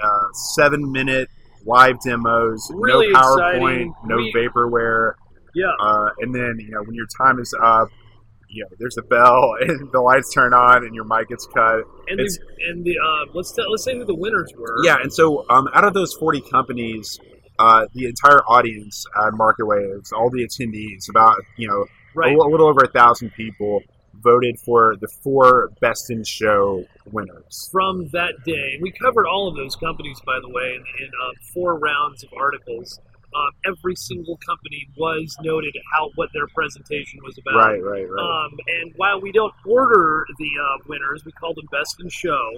uh, 0.02 0.32
seven 0.54 0.92
minute 0.92 1.28
live 1.66 2.00
demos, 2.04 2.70
Really 2.74 3.10
no 3.12 3.18
PowerPoint, 3.20 3.56
exciting. 3.56 3.94
no 4.06 4.16
We- 4.16 4.32
vaporware. 4.34 5.12
Yeah, 5.54 5.66
Uh, 5.80 6.10
and 6.20 6.34
then 6.34 6.56
you 6.60 6.70
know 6.70 6.82
when 6.84 6.94
your 6.94 7.06
time 7.20 7.38
is 7.40 7.52
up, 7.60 7.88
you 8.48 8.62
know 8.64 8.70
there's 8.78 8.96
a 8.98 9.02
bell 9.02 9.54
and 9.60 9.90
the 9.92 10.00
lights 10.00 10.32
turn 10.32 10.52
on 10.54 10.84
and 10.84 10.94
your 10.94 11.04
mic 11.04 11.28
gets 11.28 11.46
cut. 11.46 11.82
and 12.08 12.20
it's- 12.20 12.38
the 12.38 12.68
and 12.70 12.84
the 12.84 12.96
uh, 12.98 13.30
let's 13.34 13.52
tell, 13.52 13.70
let's 13.70 13.84
say 13.84 13.96
who 13.96 14.04
the 14.04 14.14
winners 14.14 14.52
were. 14.56 14.84
Yeah, 14.84 14.96
and 15.02 15.12
so 15.12 15.44
um, 15.50 15.68
out 15.74 15.84
of 15.84 15.92
those 15.94 16.14
40 16.14 16.40
companies, 16.42 17.18
uh, 17.58 17.86
the 17.94 18.06
entire 18.06 18.40
audience 18.48 19.04
at 19.26 19.34
Market 19.34 19.66
Waves, 19.66 20.12
all 20.12 20.30
the 20.30 20.46
attendees, 20.46 21.08
about 21.10 21.36
you 21.56 21.68
know 21.68 21.84
right. 22.14 22.32
a, 22.32 22.36
a 22.36 22.48
little 22.48 22.68
over 22.68 22.80
a 22.84 22.88
thousand 22.88 23.30
people, 23.36 23.80
voted 24.22 24.58
for 24.58 24.96
the 25.00 25.08
four 25.22 25.70
best 25.80 26.10
in 26.10 26.24
show 26.24 26.84
winners. 27.12 27.68
From 27.72 28.08
that 28.12 28.34
day, 28.44 28.78
we 28.80 28.92
covered 28.92 29.26
all 29.26 29.48
of 29.48 29.56
those 29.56 29.76
companies, 29.76 30.20
by 30.24 30.38
the 30.40 30.48
way, 30.48 30.74
in, 30.74 31.04
in 31.04 31.10
um, 31.24 31.34
four 31.52 31.78
rounds 31.78 32.22
of 32.22 32.30
articles. 32.36 33.00
Um, 33.32 33.50
every 33.64 33.94
single 33.94 34.36
company 34.44 34.88
was 34.96 35.36
noted 35.40 35.76
how 35.92 36.10
what 36.16 36.30
their 36.34 36.48
presentation 36.48 37.20
was 37.22 37.38
about. 37.38 37.54
Right, 37.54 37.82
right, 37.82 38.08
right. 38.08 38.44
Um, 38.44 38.58
and 38.66 38.92
while 38.96 39.20
we 39.20 39.30
don't 39.30 39.54
order 39.64 40.26
the 40.38 40.50
uh, 40.60 40.78
winners, 40.88 41.24
we 41.24 41.30
call 41.32 41.54
them 41.54 41.66
best 41.70 41.96
in 42.00 42.08
show. 42.08 42.50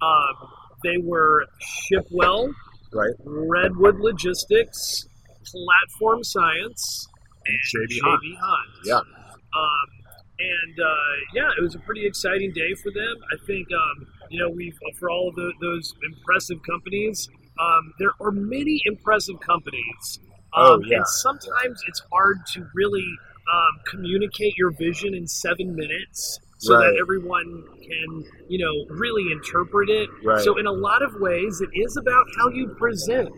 Um, 0.00 0.48
they 0.84 0.96
were 1.02 1.46
Shipwell, 1.60 2.52
right. 2.92 3.10
Redwood 3.24 3.98
Logistics, 3.98 5.06
Platform 5.44 6.22
Science, 6.22 7.08
and 7.46 7.56
JB 7.56 7.98
Hunt. 8.02 8.22
Hunt. 8.40 8.70
Yeah. 8.84 8.96
Um, 8.96 10.01
and 10.50 10.74
uh, 10.80 11.12
yeah, 11.34 11.50
it 11.58 11.62
was 11.62 11.74
a 11.74 11.78
pretty 11.80 12.04
exciting 12.06 12.52
day 12.52 12.74
for 12.82 12.90
them. 12.90 13.14
I 13.32 13.36
think 13.46 13.68
um, 13.72 14.06
you 14.30 14.38
know 14.40 14.48
we've 14.50 14.76
for 14.98 15.10
all 15.10 15.28
of 15.28 15.34
the, 15.36 15.52
those 15.60 15.94
impressive 16.10 16.58
companies. 16.68 17.28
Um, 17.60 17.92
there 17.98 18.12
are 18.20 18.32
many 18.32 18.80
impressive 18.86 19.38
companies. 19.40 20.18
Um, 20.54 20.64
Oh, 20.64 20.80
yeah. 20.84 20.96
And 20.98 21.06
sometimes 21.06 21.82
it's 21.88 22.02
hard 22.12 22.38
to 22.54 22.66
really 22.74 23.06
um, 23.52 23.80
communicate 23.90 24.56
your 24.56 24.70
vision 24.72 25.14
in 25.14 25.26
seven 25.26 25.74
minutes 25.74 26.38
so 26.58 26.74
Right. 26.74 26.86
that 26.86 26.98
everyone 27.00 27.64
can, 27.82 28.24
you 28.48 28.58
know, 28.58 28.94
really 28.94 29.32
interpret 29.32 29.88
it. 29.90 30.08
Right. 30.24 30.40
So 30.44 30.58
in 30.58 30.66
a 30.66 30.72
lot 30.72 31.02
of 31.02 31.14
ways, 31.20 31.60
it 31.60 31.70
is 31.74 31.96
about 31.96 32.24
how 32.38 32.48
you 32.50 32.68
present. 32.78 33.32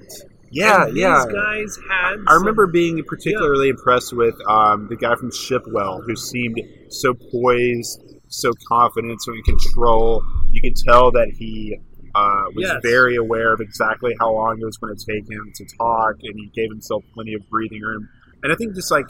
Yeah, 0.55 0.85
And 0.87 0.97
yeah. 0.97 1.25
These 1.25 1.35
guys 1.35 1.79
had. 1.90 2.12
I 2.27 2.33
some- 2.33 2.38
remember 2.43 2.67
being 2.67 3.03
particularly 3.05 3.69
impressed 3.71 4.12
with 4.12 4.35
um, 4.49 4.87
the 4.88 4.97
guy 4.97 5.14
from 5.17 5.31
Shipwell 5.31 6.05
who 6.07 6.14
seemed 6.17 6.61
so 6.90 7.14
poised, 7.14 8.01
so 8.29 8.53
confident, 8.69 9.21
so 9.23 9.33
in 9.33 9.43
control. 9.43 10.23
You 10.53 10.61
could 10.62 10.77
tell 10.77 11.11
that 11.12 11.31
he 11.37 11.77
uh, 12.14 12.45
was 12.55 12.67
Yes. 12.69 12.77
very 12.83 13.17
aware 13.17 13.53
of 13.53 13.61
exactly 13.61 14.14
how 14.21 14.33
long 14.33 14.59
it 14.61 14.64
was 14.64 14.77
going 14.77 14.95
to 14.97 15.05
take 15.05 15.29
him 15.29 15.51
to 15.57 15.64
talk, 15.79 16.14
and 16.23 16.35
he 16.38 16.47
gave 16.55 16.71
himself 16.71 17.03
plenty 17.14 17.35
of 17.35 17.43
breathing 17.51 17.81
room. 17.83 18.09
And 18.45 18.53
I 18.53 18.57
think 18.57 18.75
just 18.77 18.90
like 18.93 19.07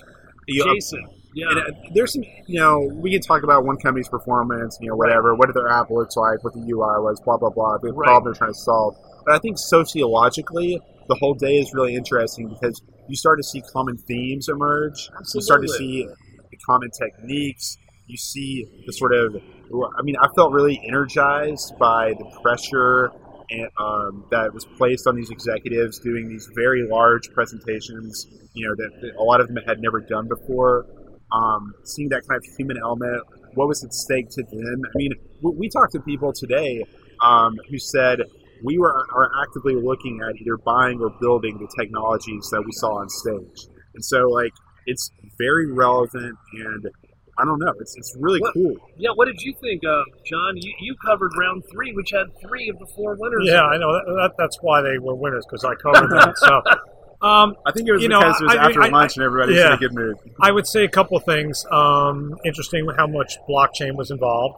you 0.48 0.64
know, 0.64 0.74
Jason. 0.74 1.04
Yeah. 1.34 1.46
and, 1.50 1.58
uh, 1.58 1.64
there's 1.94 2.12
some, 2.14 2.22
you 2.46 2.60
know, 2.60 2.78
we 2.94 3.10
can 3.10 3.20
talk 3.20 3.42
about 3.42 3.64
one 3.66 3.76
company's 3.78 4.08
performance, 4.08 4.78
you 4.80 4.88
know, 4.88 4.94
whatever, 4.96 5.34
what 5.34 5.52
their 5.52 5.68
app 5.68 5.90
looks 5.90 6.16
like, 6.16 6.42
what 6.44 6.54
the 6.54 6.60
UI 6.60 7.02
was, 7.02 7.20
blah 7.24 7.36
blah 7.36 7.50
blah, 7.50 7.76
the 7.82 7.92
Right. 7.92 8.06
problem 8.06 8.24
they're 8.32 8.38
trying 8.38 8.52
to 8.52 8.58
solve. 8.58 8.96
But 9.26 9.34
I 9.34 9.38
think 9.38 9.58
sociologically, 9.58 10.80
the 11.08 11.16
whole 11.20 11.34
day 11.34 11.56
is 11.56 11.72
really 11.74 11.94
interesting 11.94 12.48
because 12.48 12.80
you 13.08 13.16
start 13.16 13.38
to 13.38 13.44
see 13.44 13.62
common 13.72 13.96
themes 13.96 14.48
emerge. 14.48 15.10
You 15.34 15.40
start 15.40 15.62
to 15.62 15.68
see 15.68 16.06
the 16.50 16.56
common 16.66 16.90
techniques. 16.90 17.76
You 18.06 18.16
see 18.16 18.82
the 18.86 18.92
sort 18.92 19.14
of, 19.14 19.34
I 19.36 20.02
mean, 20.02 20.16
I 20.20 20.28
felt 20.36 20.52
really 20.52 20.80
energized 20.86 21.74
by 21.78 22.12
the 22.18 22.24
pressure 22.42 23.10
and, 23.50 23.68
um, 23.78 24.24
that 24.30 24.52
was 24.52 24.64
placed 24.76 25.06
on 25.06 25.16
these 25.16 25.30
executives 25.30 25.98
doing 26.00 26.28
these 26.28 26.48
very 26.54 26.86
large 26.88 27.30
presentations. 27.34 28.26
You 28.54 28.68
know 28.68 28.74
that, 28.76 29.00
that 29.00 29.16
a 29.18 29.22
lot 29.22 29.40
of 29.40 29.48
them 29.48 29.58
had 29.66 29.80
never 29.80 30.00
done 30.00 30.28
before. 30.28 30.86
Um, 31.32 31.74
seeing 31.84 32.08
that 32.10 32.22
kind 32.28 32.38
of 32.38 32.44
human 32.56 32.76
element, 32.78 33.22
what 33.54 33.66
was 33.68 33.82
at 33.84 33.92
stake 33.92 34.28
to 34.30 34.42
them? 34.42 34.82
I 34.84 34.96
mean, 34.96 35.12
we, 35.42 35.52
we 35.56 35.68
talked 35.68 35.92
to 35.92 36.00
people 36.00 36.32
today 36.32 36.84
um, 37.22 37.56
who 37.68 37.78
said 37.78 38.20
we 38.64 38.78
were 38.78 38.92
are 39.12 39.30
actively 39.42 39.76
looking 39.76 40.20
at 40.26 40.34
either 40.40 40.56
buying 40.56 41.00
or 41.00 41.10
building 41.20 41.58
the 41.58 41.68
technologies 41.78 42.48
that 42.50 42.62
we 42.64 42.72
saw 42.72 42.98
on 43.00 43.08
stage, 43.08 43.68
and 43.94 44.04
so 44.04 44.28
like 44.28 44.52
it's 44.86 45.10
very 45.38 45.70
relevant 45.72 46.36
and 46.54 46.88
I 47.36 47.44
don't 47.44 47.58
know, 47.58 47.72
it's 47.80 47.94
it's 47.96 48.14
really 48.20 48.40
What- 48.40 48.54
cool. 48.54 48.74
Yeah, 48.96 49.10
what 49.16 49.26
did 49.26 49.40
you 49.40 49.52
think, 49.60 49.82
of 49.84 50.04
John? 50.24 50.52
You, 50.56 50.72
you 50.80 50.94
covered 51.04 51.32
round 51.38 51.64
three, 51.72 51.92
which 51.92 52.10
had 52.12 52.26
three 52.40 52.68
of 52.68 52.78
the 52.78 52.86
four 52.94 53.16
winners. 53.18 53.42
Yeah, 53.44 53.62
I 53.62 53.76
know. 53.76 53.92
That, 53.92 54.04
that, 54.06 54.32
that's 54.38 54.56
why 54.62 54.82
they 54.82 54.98
were 55.00 55.16
winners 55.16 55.44
because 55.44 55.64
I 55.64 55.74
covered 55.74 56.10
that. 56.10 56.34
So, 56.38 57.26
um, 57.26 57.56
I 57.66 57.72
think 57.72 57.88
it 57.88 57.92
was 57.92 58.02
You 58.04 58.08
know, 58.08 58.20
because 58.20 58.40
it 58.40 58.44
was 58.44 58.54
I- 58.54 58.66
after 58.68 58.82
I- 58.82 58.88
lunch 58.88 59.16
and 59.16 59.24
everybody 59.24 59.52
was 59.54 59.60
yeah. 59.60 59.66
in 59.66 59.72
a 59.72 59.78
good 59.78 59.94
mood. 59.94 60.16
I 60.40 60.52
would 60.52 60.66
say 60.68 60.84
a 60.84 60.88
couple 60.88 61.16
of 61.16 61.24
things. 61.24 61.64
Um, 61.72 62.36
interesting 62.44 62.86
how 62.96 63.08
much 63.08 63.36
blockchain 63.48 63.96
was 63.96 64.12
involved. 64.12 64.54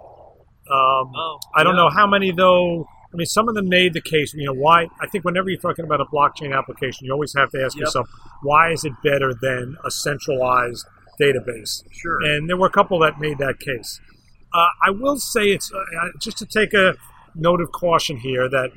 Um, 0.71 1.13
Oh, 1.17 1.39
I 1.55 1.63
don't 1.63 1.77
yeah. 1.77 1.83
know 1.85 1.89
how 1.91 2.07
many 2.07 2.31
though. 2.33 2.87
I 3.13 3.17
mean, 3.17 3.27
some 3.27 3.49
of 3.49 3.55
them 3.55 3.69
made 3.69 3.93
the 3.95 4.01
case. 4.01 4.35
You 4.35 4.47
know, 4.47 4.55
why? 4.55 4.89
I 5.01 5.07
think 5.07 5.25
whenever 5.25 5.49
you're 5.49 5.61
talking 5.61 5.85
about 5.85 6.01
a 6.01 6.05
blockchain 6.07 6.57
application, 6.57 7.07
you 7.07 7.13
always 7.13 7.35
have 7.35 7.51
to 7.53 7.63
ask 7.65 7.77
Yep. 7.77 7.81
yourself, 7.81 8.09
why 8.43 8.73
is 8.73 8.85
it 8.85 8.93
better 9.03 9.33
than 9.41 9.77
a 9.85 9.91
centralized 9.91 10.87
database? 11.21 11.83
Sure. 11.93 12.19
And 12.23 12.49
there 12.49 12.57
were 12.57 12.67
a 12.67 12.71
couple 12.71 12.99
that 13.01 13.19
made 13.19 13.39
that 13.39 13.59
case. 13.61 14.01
Uh, 14.53 14.67
I 14.85 14.91
will 14.91 15.19
say 15.19 15.47
it's 15.47 15.73
uh, 15.73 15.79
uh, 15.79 16.09
just 16.21 16.39
to 16.39 16.47
take 16.47 16.73
a 16.75 16.95
note 17.35 17.61
of 17.61 17.73
caution 17.73 18.17
here 18.17 18.49
that 18.49 18.71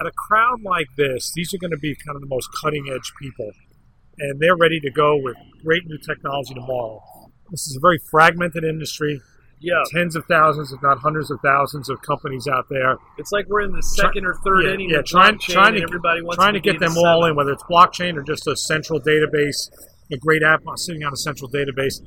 at 0.00 0.06
a 0.06 0.12
crowd 0.12 0.62
like 0.62 0.86
this, 0.96 1.32
these 1.34 1.52
are 1.54 1.58
going 1.58 1.70
to 1.72 1.76
be 1.78 1.94
kind 2.06 2.14
of 2.16 2.20
the 2.20 2.28
most 2.28 2.48
cutting 2.62 2.86
edge 2.92 3.12
people, 3.20 3.50
and 4.18 4.40
they're 4.40 4.56
ready 4.56 4.80
to 4.80 4.90
go 4.90 5.16
with 5.16 5.36
great 5.64 5.86
new 5.86 5.98
technology 5.98 6.54
tomorrow. 6.54 7.02
This 7.50 7.66
is 7.66 7.76
a 7.76 7.80
very 7.80 7.98
fragmented 8.10 8.64
industry. 8.64 9.20
Yeah, 9.60 9.82
tens 9.90 10.14
of 10.16 10.24
thousands, 10.26 10.72
if 10.72 10.80
not 10.82 10.98
hundreds 10.98 11.30
of 11.30 11.40
thousands, 11.42 11.88
of 11.88 12.00
companies 12.02 12.46
out 12.46 12.66
there 12.70 12.96
it's 13.16 13.32
like 13.32 13.46
we're 13.48 13.62
in 13.62 13.72
the 13.72 13.82
second 13.82 14.24
or 14.24 14.34
third 14.44 14.64
yeah, 14.64 14.74
inning. 14.74 14.90
yeah, 14.90 15.02
trying- 15.04 15.38
trying 15.38 15.74
to- 15.74 15.82
everybody 15.82 16.22
wants 16.22 16.36
trying 16.36 16.54
to 16.54 16.60
be 16.60 16.70
get 16.70 16.78
them 16.80 16.94
the 16.94 17.00
all 17.00 17.24
in, 17.24 17.34
whether 17.36 17.52
it's 17.52 17.62
blockchain 17.64 18.16
or 18.16 18.22
just 18.22 18.46
a 18.46 18.56
central 18.56 19.00
database, 19.00 19.70
a 20.12 20.16
great 20.18 20.42
app 20.42 20.60
sitting 20.76 21.02
on 21.04 21.12
a 21.12 21.16
central 21.16 21.50
database 21.50 22.00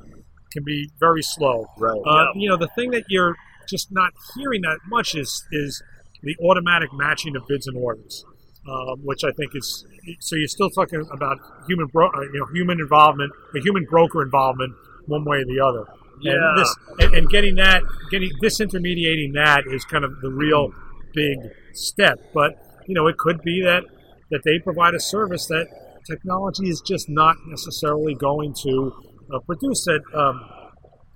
can 0.52 0.64
be 0.64 0.90
very 1.00 1.22
slow. 1.22 1.66
Right. 1.78 1.92
Uh, 2.06 2.12
Yeah. 2.16 2.26
You 2.36 2.50
know, 2.50 2.58
the 2.58 2.70
thing 2.76 2.92
that 2.92 3.04
you're 3.10 3.36
just 3.70 3.92
not 3.92 4.12
hearing 4.36 4.62
that 4.62 4.80
much 4.90 5.16
is 5.16 5.46
is 5.52 5.82
the 6.24 6.36
automatic 6.44 6.90
matching 6.94 7.36
of 7.36 7.44
bids 7.48 7.68
and 7.68 7.78
orders, 7.78 8.24
um, 8.70 9.00
which 9.04 9.24
I 9.24 9.32
think 9.32 9.52
is 9.56 9.86
so. 10.20 10.36
You're 10.36 10.48
still 10.48 10.70
talking 10.70 11.04
about 11.12 11.38
human, 11.68 11.88
bro- 11.88 12.10
uh, 12.10 12.22
you 12.22 12.40
know, 12.40 12.46
human 12.54 12.80
involvement, 12.80 13.32
the 13.54 13.62
human 13.62 13.86
broker 13.90 14.22
involvement, 14.22 14.74
one 15.06 15.24
way 15.26 15.38
or 15.38 15.46
the 15.46 15.60
other. 15.60 15.86
Yeah. 16.22 16.34
And 16.34 16.58
this 16.58 16.76
and, 17.00 17.14
and 17.16 17.30
getting 17.30 17.56
that, 17.56 17.84
getting 18.10 18.30
disintermediating 18.42 19.34
that 19.34 19.64
is 19.68 19.86
kind 19.86 20.04
of 20.04 20.12
the 20.22 20.30
real 20.30 20.70
big 21.14 21.38
step. 21.74 22.20
But 22.34 22.56
you 22.88 22.96
know, 22.96 23.08
it 23.08 23.18
could 23.18 23.42
be 23.42 23.62
that 23.64 23.84
that 24.32 24.42
they 24.44 24.60
provide 24.64 24.94
a 24.94 25.00
service 25.00 25.48
that 25.48 25.68
technology 26.10 26.70
is 26.70 26.82
just 26.82 27.10
not 27.10 27.36
necessarily 27.48 28.16
going 28.16 28.54
to 28.64 28.94
uh, 29.34 29.40
produce. 29.40 29.86
That 29.86 30.02
um, 30.16 30.42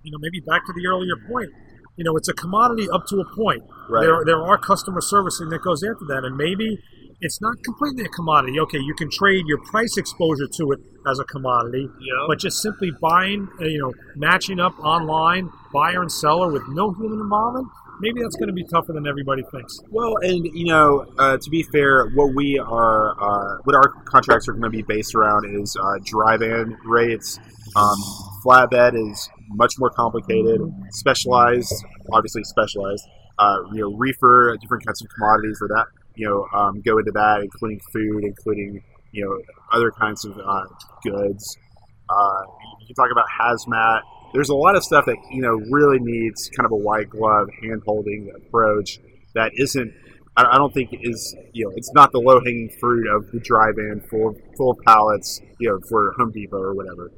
you 0.03 0.11
know, 0.11 0.17
maybe 0.19 0.39
back 0.45 0.65
to 0.65 0.73
the 0.73 0.87
earlier 0.87 1.15
point. 1.27 1.49
You 1.97 2.03
know, 2.03 2.17
it's 2.17 2.27
a 2.27 2.33
commodity 2.33 2.87
up 2.93 3.07
to 3.07 3.21
a 3.21 3.35
point. 3.35 3.63
Right. 3.89 4.01
There, 4.01 4.19
there 4.25 4.43
are 4.43 4.57
customer 4.57 4.99
servicing 4.99 5.47
that 5.49 5.61
goes 5.63 5.81
after 5.81 6.05
that, 6.09 6.25
and 6.25 6.35
maybe 6.35 6.77
it's 7.21 7.41
not 7.41 7.55
completely 7.63 8.05
a 8.05 8.09
commodity. 8.09 8.59
Okay, 8.59 8.79
you 8.79 8.93
can 8.95 9.09
trade 9.09 9.45
your 9.47 9.59
price 9.59 9.97
exposure 9.97 10.47
to 10.57 10.71
it 10.71 10.79
as 11.07 11.19
a 11.19 11.23
commodity, 11.25 11.87
Yeah. 11.99 12.25
but 12.27 12.39
just 12.39 12.61
simply 12.61 12.91
buying, 13.01 13.47
uh, 13.61 13.65
you 13.65 13.79
know, 13.79 13.93
matching 14.15 14.59
up 14.59 14.77
online, 14.79 15.49
buyer 15.73 16.01
and 16.01 16.11
seller 16.11 16.51
with 16.51 16.67
no 16.69 16.91
human 16.93 17.19
involvement, 17.19 17.67
maybe 17.99 18.21
that's 18.21 18.35
going 18.35 18.47
to 18.47 18.53
be 18.53 18.63
tougher 18.65 18.93
than 18.93 19.07
everybody 19.07 19.43
thinks. 19.51 19.79
Well, 19.89 20.13
and 20.21 20.45
you 20.45 20.65
know, 20.65 21.05
uh, 21.17 21.37
to 21.37 21.49
be 21.49 21.63
fair, 21.71 22.07
what 22.15 22.33
we 22.35 22.59
are, 22.59 23.11
uh, 23.11 23.57
what 23.63 23.75
our 23.75 23.89
contracts 24.05 24.47
are 24.47 24.53
going 24.53 24.63
to 24.63 24.69
be 24.69 24.83
based 24.83 25.15
around 25.15 25.45
is 25.61 25.75
uh, 25.79 25.99
dry 26.03 26.37
van 26.37 26.77
rates. 26.85 27.39
Um, 27.75 27.97
flatbed 28.45 28.93
is 28.95 29.29
much 29.49 29.73
more 29.79 29.89
complicated, 29.89 30.61
specialized, 30.91 31.73
obviously 32.13 32.43
specialized. 32.43 33.03
Uh, 33.37 33.57
you 33.73 33.81
know, 33.81 33.93
reefer, 33.97 34.55
different 34.61 34.85
kinds 34.85 35.01
of 35.01 35.09
commodities 35.13 35.57
for 35.59 35.67
that. 35.67 35.85
You 36.15 36.29
know, 36.29 36.59
um, 36.59 36.81
go 36.81 36.97
into 36.97 37.11
that, 37.11 37.41
including 37.41 37.79
food, 37.93 38.23
including 38.23 38.83
you 39.11 39.25
know 39.25 39.37
other 39.71 39.91
kinds 39.91 40.25
of 40.25 40.37
uh, 40.37 40.63
goods. 41.03 41.57
Uh, 42.09 42.41
you 42.81 42.87
can 42.87 42.95
talk 42.95 43.11
about 43.11 43.25
hazmat. 43.39 44.01
There's 44.33 44.49
a 44.49 44.55
lot 44.55 44.75
of 44.75 44.83
stuff 44.83 45.05
that 45.05 45.17
you 45.31 45.41
know 45.41 45.55
really 45.71 45.99
needs 45.99 46.49
kind 46.55 46.65
of 46.65 46.71
a 46.71 46.77
white 46.77 47.09
glove 47.09 47.47
hand 47.61 47.81
holding 47.85 48.31
approach 48.35 48.99
that 49.33 49.51
isn't. 49.55 49.93
I 50.37 50.57
don't 50.57 50.73
think 50.73 50.89
is 50.91 51.33
you 51.53 51.65
know 51.65 51.71
it's 51.77 51.93
not 51.93 52.11
the 52.11 52.19
low 52.19 52.41
hanging 52.43 52.69
fruit 52.81 53.07
of 53.15 53.31
the 53.31 53.39
dry 53.39 53.71
van 53.73 54.01
full 54.09 54.35
full 54.57 54.77
pallets 54.85 55.39
you 55.59 55.69
know 55.69 55.79
for 55.87 56.13
Home 56.17 56.31
Depot 56.33 56.57
or 56.57 56.75
whatever. 56.75 57.09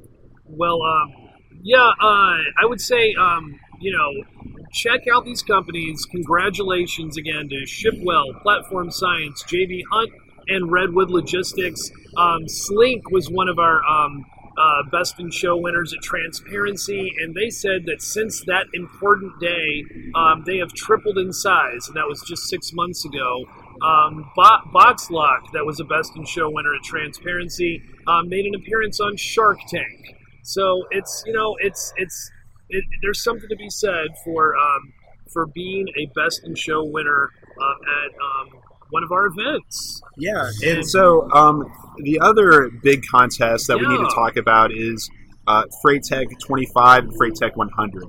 Well, 0.46 0.80
um, 0.82 1.28
yeah, 1.62 1.90
uh, 2.00 2.38
I 2.56 2.64
would 2.64 2.80
say, 2.80 3.14
um, 3.14 3.58
you 3.80 3.92
know, 3.92 4.24
check 4.72 5.02
out 5.12 5.24
these 5.24 5.42
companies. 5.42 6.04
Congratulations 6.10 7.16
again 7.16 7.48
to 7.48 7.66
Shipwell, 7.66 8.42
Platform 8.42 8.90
Science, 8.90 9.42
JB 9.44 9.82
Hunt, 9.90 10.10
and 10.48 10.70
Redwood 10.70 11.10
Logistics. 11.10 11.90
Um, 12.16 12.44
Slync 12.46 13.02
was 13.10 13.30
one 13.30 13.48
of 13.48 13.58
our 13.58 13.84
um, 13.84 14.24
uh, 14.58 14.82
best 14.90 15.20
in 15.20 15.30
show 15.30 15.56
winners 15.56 15.92
at 15.92 16.02
Transparency, 16.02 17.12
and 17.20 17.34
they 17.34 17.50
said 17.50 17.86
that 17.86 18.02
since 18.02 18.42
that 18.46 18.66
important 18.74 19.38
day, 19.40 19.84
um, 20.14 20.42
they 20.44 20.58
have 20.58 20.72
tripled 20.72 21.18
in 21.18 21.32
size, 21.32 21.86
and 21.86 21.96
that 21.96 22.06
was 22.08 22.22
just 22.26 22.48
six 22.48 22.72
months 22.72 23.04
ago. 23.04 23.44
Um, 23.80 24.30
Bo- 24.34 24.70
Boxlock, 24.74 25.52
that 25.52 25.64
was 25.64 25.78
a 25.78 25.84
best 25.84 26.16
in 26.16 26.24
show 26.24 26.50
winner 26.50 26.74
at 26.74 26.82
Transparency, 26.82 27.82
um, 28.08 28.28
made 28.28 28.46
an 28.46 28.54
appearance 28.56 28.98
on 28.98 29.16
Shark 29.16 29.58
Tank. 29.68 30.16
So 30.42 30.86
it's 30.90 31.22
you 31.26 31.34
know 31.34 31.56
it's 31.60 31.92
it's 31.96 32.30
it, 32.70 32.84
there's 33.02 33.22
something 33.22 33.48
to 33.48 33.56
be 33.56 33.70
said 33.70 34.08
for 34.24 34.56
um, 34.56 34.92
for 35.32 35.46
being 35.46 35.86
a 35.98 36.06
best 36.14 36.44
in 36.44 36.54
show 36.54 36.84
winner 36.84 37.30
um, 37.60 37.76
at 38.04 38.10
um, 38.20 38.60
one 38.90 39.02
of 39.02 39.12
our 39.12 39.26
events. 39.26 40.02
Yeah, 40.16 40.50
and 40.64 40.86
so 40.86 41.30
um, 41.30 41.70
the 41.98 42.20
other 42.20 42.70
big 42.82 43.04
contest 43.10 43.66
that 43.68 43.78
we 43.78 43.86
need 43.86 43.98
to 43.98 44.14
talk 44.14 44.36
about 44.36 44.72
is 44.72 45.10
uh, 45.46 45.64
Freight 45.82 46.02
Tech 46.04 46.26
25 46.46 47.04
and 47.04 47.16
Freight 47.16 47.34
Tech 47.34 47.56
100. 47.56 48.04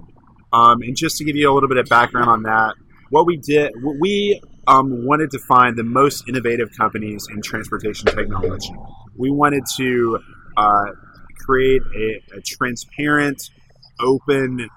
Um, 0.51 0.81
and 0.81 0.95
just 0.95 1.17
to 1.17 1.23
give 1.23 1.35
you 1.35 1.51
a 1.51 1.53
little 1.53 1.69
bit 1.69 1.77
of 1.77 1.87
background 1.87 2.29
on 2.29 2.43
that, 2.43 2.75
what 3.09 3.25
we 3.25 3.37
did, 3.37 3.71
we 3.99 4.41
um, 4.67 5.05
wanted 5.05 5.31
to 5.31 5.39
find 5.47 5.77
the 5.77 5.83
most 5.83 6.27
innovative 6.27 6.69
companies 6.77 7.27
in 7.31 7.41
transportation 7.41 8.05
technology. 8.05 8.73
We 9.15 9.31
wanted 9.31 9.63
to 9.77 10.19
uh, 10.57 10.85
create 11.39 11.81
a, 11.95 12.37
a 12.37 12.41
transparent, 12.41 13.49
open 13.99 14.67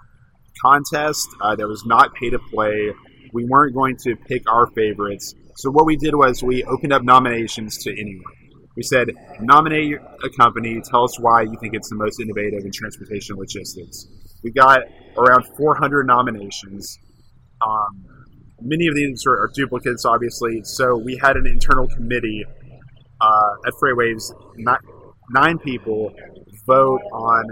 contest 0.60 1.28
uh, 1.40 1.56
that 1.56 1.66
was 1.66 1.84
not 1.86 2.14
pay 2.14 2.30
to 2.30 2.38
play. 2.38 2.92
We 3.32 3.44
weren't 3.44 3.74
going 3.74 3.96
to 4.04 4.16
pick 4.16 4.50
our 4.50 4.66
favorites. 4.68 5.34
So 5.56 5.70
what 5.70 5.86
we 5.86 5.96
did 5.96 6.14
was 6.14 6.42
we 6.42 6.64
opened 6.64 6.92
up 6.92 7.02
nominations 7.02 7.78
to 7.84 7.90
anyone. 7.90 8.32
We 8.76 8.82
said, 8.82 9.08
nominate 9.40 9.98
a 10.24 10.30
company, 10.30 10.80
tell 10.90 11.04
us 11.04 11.18
why 11.20 11.42
you 11.42 11.56
think 11.60 11.74
it's 11.74 11.90
the 11.90 11.96
most 11.96 12.20
innovative 12.20 12.64
in 12.64 12.70
transportation 12.72 13.36
logistics. 13.36 14.06
We 14.42 14.50
got 14.50 14.80
around 15.16 15.44
400 15.56 16.06
nominations. 16.06 16.98
Um, 17.60 18.04
many 18.60 18.86
of 18.86 18.94
these 18.94 19.24
are, 19.26 19.50
duplicates, 19.54 20.06
obviously. 20.06 20.62
So 20.64 20.96
we 20.96 21.18
had 21.22 21.36
an 21.36 21.46
internal 21.46 21.86
committee 21.86 22.44
uh, 23.20 23.50
at 23.66 23.74
Freightwaves, 23.74 24.32
not, 24.56 24.80
nine 25.30 25.58
people 25.58 26.12
vote 26.66 27.00
on 27.12 27.44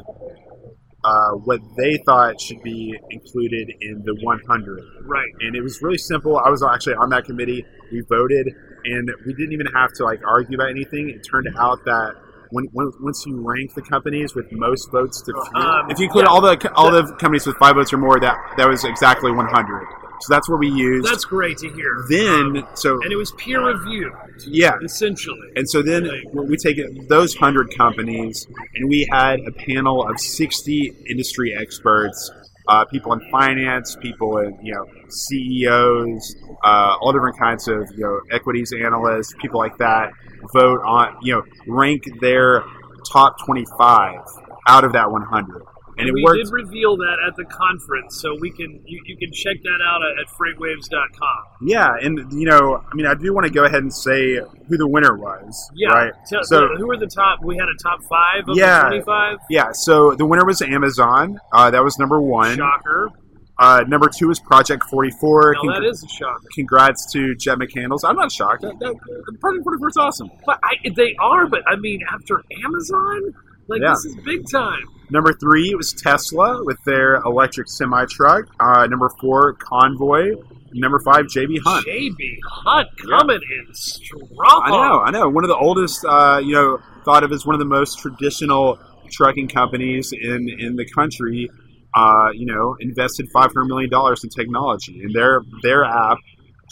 uh, 1.04 1.30
what 1.44 1.60
they 1.76 1.96
thought 2.04 2.40
should 2.40 2.62
be 2.62 2.94
included 3.10 3.70
in 3.80 4.02
the 4.04 4.14
100 4.22 4.82
Right. 5.04 5.24
and 5.40 5.56
it 5.56 5.62
was 5.62 5.80
really 5.82 5.98
simple. 5.98 6.38
I 6.38 6.50
was 6.50 6.62
actually 6.62 6.94
on 6.94 7.08
that 7.10 7.24
committee. 7.24 7.64
We 7.92 8.02
voted, 8.08 8.46
and 8.84 9.10
we 9.26 9.34
didn't 9.34 9.52
even 9.52 9.66
have 9.74 9.90
to 9.94 10.04
like 10.04 10.20
argue 10.26 10.56
about 10.56 10.70
anything. 10.70 11.10
It 11.10 11.26
turned 11.28 11.48
out 11.58 11.84
that 11.86 12.14
when, 12.50 12.66
when 12.72 12.90
once 13.00 13.24
you 13.26 13.40
rank 13.40 13.74
the 13.74 13.82
companies 13.82 14.34
with 14.34 14.46
most 14.52 14.90
votes 14.92 15.22
to 15.22 15.32
few, 15.32 15.60
Um, 15.62 15.90
if 15.90 15.98
you 15.98 16.04
include 16.06 16.24
yeah. 16.26 16.30
all 16.30 16.40
the 16.40 16.72
all 16.74 16.90
the 16.90 17.04
companies 17.18 17.46
with 17.46 17.56
five 17.56 17.76
votes 17.76 17.92
or 17.92 17.98
more, 17.98 18.18
that 18.20 18.36
that 18.58 18.68
was 18.68 18.84
exactly 18.84 19.30
100. 19.32 19.86
So 20.22 20.34
that's 20.34 20.48
what 20.48 20.58
we 20.58 20.68
used. 20.68 21.08
That's 21.08 21.24
great 21.24 21.58
to 21.58 21.68
hear. 21.70 22.04
then 22.08 22.58
Um, 22.58 22.68
so 22.74 23.00
and 23.02 23.12
it 23.12 23.16
was 23.16 23.32
peer 23.32 23.64
reviewed, 23.64 24.12
yeah, 24.46 24.76
essentially. 24.82 25.50
and 25.56 25.68
so 25.68 25.82
then 25.82 26.08
we 26.34 26.56
take 26.56 26.76
those 27.08 27.34
100 27.34 27.74
companies 27.76 28.46
and 28.74 28.88
we 28.88 29.08
had 29.10 29.40
a 29.40 29.52
panel 29.52 30.06
of 30.06 30.20
60 30.20 30.94
industry 31.08 31.56
experts, 31.58 32.30
uh, 32.68 32.84
people 32.84 33.12
in 33.14 33.20
finance, 33.30 33.96
people 34.00 34.38
in, 34.38 34.58
you 34.62 34.74
know, 34.74 34.86
CEOs, 35.08 36.36
uh, 36.64 36.96
all 37.00 37.12
different 37.12 37.38
kinds 37.38 37.66
of, 37.68 37.88
you 37.96 38.04
know, 38.04 38.20
equities 38.30 38.72
analysts, 38.72 39.34
people 39.40 39.58
like 39.58 39.76
that, 39.78 40.10
vote 40.52 40.80
on, 40.84 41.16
you 41.22 41.34
know, 41.34 41.42
rank 41.66 42.02
their 42.20 42.62
top 43.10 43.36
25 43.44 44.20
out 44.68 44.84
of 44.84 44.92
that 44.92 45.10
100. 45.10 45.62
And 46.00 46.08
it 46.08 46.12
we 46.14 46.22
worked. 46.24 46.38
did 46.44 46.52
reveal 46.52 46.96
that 46.96 47.16
at 47.26 47.36
the 47.36 47.44
conference, 47.44 48.20
so 48.20 48.36
we 48.40 48.50
can 48.50 48.82
you, 48.86 49.00
you 49.06 49.16
can 49.16 49.32
check 49.32 49.56
that 49.62 49.80
out 49.84 50.00
at, 50.02 50.18
at 50.20 50.26
freightwaves.com. 50.36 51.38
Yeah, 51.62 51.90
and 52.00 52.32
you 52.32 52.46
know, 52.46 52.82
I 52.90 52.94
mean, 52.94 53.06
I 53.06 53.14
do 53.14 53.32
want 53.34 53.46
to 53.46 53.52
go 53.52 53.64
ahead 53.64 53.82
and 53.82 53.92
say 53.92 54.36
who 54.68 54.76
the 54.76 54.88
winner 54.88 55.16
was. 55.16 55.70
Yeah. 55.74 55.88
Right. 55.90 56.12
Tell- 56.28 56.42
So- 56.44 56.68
who 56.76 56.86
were 56.86 56.96
the 56.96 57.06
top? 57.06 57.40
We 57.44 57.56
had 57.56 57.68
a 57.68 57.76
top 57.82 58.00
five 58.08 58.48
of 58.48 58.56
Yeah. 58.56 58.82
the 58.84 58.88
twenty-five. 58.88 59.38
Yeah. 59.50 59.72
So 59.72 60.14
the 60.14 60.26
winner 60.26 60.44
was 60.44 60.62
Amazon. 60.62 61.38
Uh, 61.52 61.70
that 61.70 61.82
was 61.84 61.98
number 61.98 62.20
one. 62.20 62.56
Shocker. 62.56 63.10
Uh, 63.58 63.84
number 63.86 64.08
two 64.08 64.30
is 64.30 64.40
Project 64.40 64.84
44. 64.90 65.52
No, 65.52 65.60
Con- 65.60 65.82
that 65.82 65.86
is 65.86 66.02
a 66.02 66.08
shocker. 66.08 66.46
Congrats 66.54 67.12
to 67.12 67.34
Jett 67.34 67.58
McCandless. 67.58 68.00
I'm 68.08 68.16
not 68.16 68.32
shocked. 68.32 68.62
That, 68.62 68.78
that, 68.78 68.94
Project 69.38 69.64
44 69.64 69.88
is 69.90 69.96
awesome. 69.98 70.30
But 70.46 70.58
I, 70.62 70.76
they 70.96 71.14
are. 71.20 71.46
But 71.46 71.60
I 71.68 71.76
mean, 71.76 72.00
after 72.10 72.42
Amazon, 72.64 73.34
like 73.70 73.80
Yeah. 73.80 73.90
this 73.90 74.04
is 74.06 74.16
big 74.24 74.48
time. 74.50 74.84
Number 75.10 75.32
three 75.32 75.70
it 75.70 75.76
was 75.76 75.92
Tesla 75.92 76.62
with 76.64 76.76
their 76.84 77.16
electric 77.16 77.68
semi 77.68 78.04
truck. 78.10 78.44
Uh, 78.60 78.86
number 78.86 79.08
four, 79.20 79.54
Convoy. 79.54 80.32
Number 80.72 81.00
five, 81.04 81.26
JB 81.26 81.58
Hunt. 81.64 81.84
JB 81.86 82.38
Hunt 82.48 82.88
Yeah. 83.04 83.18
coming 83.18 83.40
in 83.40 83.74
strong. 83.74 84.62
I 84.64 84.70
know, 84.70 85.00
I 85.00 85.10
know. 85.10 85.28
One 85.28 85.42
of 85.42 85.48
the 85.48 85.56
oldest, 85.56 86.04
uh, 86.04 86.40
you 86.42 86.52
know, 86.54 86.78
thought 87.04 87.24
of 87.24 87.32
as 87.32 87.44
one 87.44 87.54
of 87.54 87.58
the 87.58 87.64
most 87.64 87.98
traditional 87.98 88.78
trucking 89.10 89.48
companies 89.48 90.12
in 90.12 90.48
in 90.48 90.76
the 90.76 90.84
country. 90.94 91.50
Uh, 91.92 92.28
you 92.34 92.46
know, 92.46 92.76
invested 92.78 93.28
five 93.32 93.46
hundred 93.52 93.64
million 93.64 93.90
dollars 93.90 94.22
in 94.22 94.30
technology, 94.30 95.00
and 95.02 95.12
their 95.12 95.42
their 95.62 95.82
app, 95.84 96.18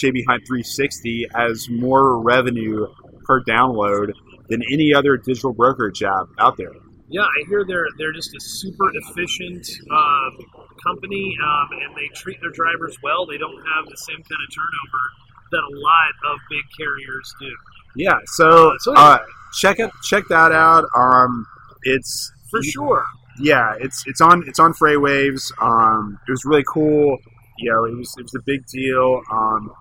JB 0.00 0.22
Hunt 0.28 0.44
360, 0.46 1.26
has 1.34 1.68
more 1.68 2.22
revenue 2.22 2.86
per 3.24 3.42
download 3.42 4.12
than 4.48 4.62
any 4.72 4.94
other 4.94 5.16
digital 5.16 5.52
brokerage 5.52 6.04
app 6.04 6.26
out 6.38 6.56
there. 6.56 6.70
Yeah, 7.10 7.22
I 7.22 7.48
hear 7.48 7.64
they're 7.66 7.86
they're 7.96 8.12
just 8.12 8.34
a 8.36 8.40
super 8.40 8.90
efficient 8.94 9.66
um, 9.90 10.36
company, 10.84 11.36
um, 11.42 11.68
and 11.82 11.96
they 11.96 12.08
treat 12.14 12.38
their 12.40 12.50
drivers 12.50 12.96
well. 13.02 13.26
They 13.26 13.38
don't 13.38 13.56
have 13.56 13.86
the 13.88 13.96
same 13.96 14.16
kind 14.16 14.42
of 14.46 14.54
turnover 14.54 15.02
that 15.50 15.60
a 15.60 15.74
lot 15.80 16.32
of 16.32 16.38
big 16.50 16.62
carriers 16.76 17.34
do. 17.40 17.50
Yeah, 17.96 18.18
so, 18.26 18.70
Uh, 18.70 18.78
so 18.80 18.94
uh, 18.94 19.18
check 19.58 19.78
it, 19.78 19.90
check 20.04 20.24
that 20.28 20.52
out. 20.52 20.84
Um, 20.94 21.46
it's 21.84 22.30
For 22.50 22.62
sure. 22.62 23.04
yeah, 23.40 23.74
it's 23.80 24.04
it's 24.06 24.20
on 24.20 24.44
it's 24.46 24.58
on 24.58 24.74
Freightwaves. 24.74 25.50
Um, 25.62 26.18
it 26.28 26.30
was 26.30 26.44
really 26.44 26.64
cool. 26.68 27.16
You 27.58 27.72
know, 27.72 27.84
it 27.86 27.96
was 27.96 28.14
it 28.18 28.22
was 28.24 28.34
a 28.34 28.42
big 28.44 28.66
deal. 28.66 29.22
Um, 29.32 29.72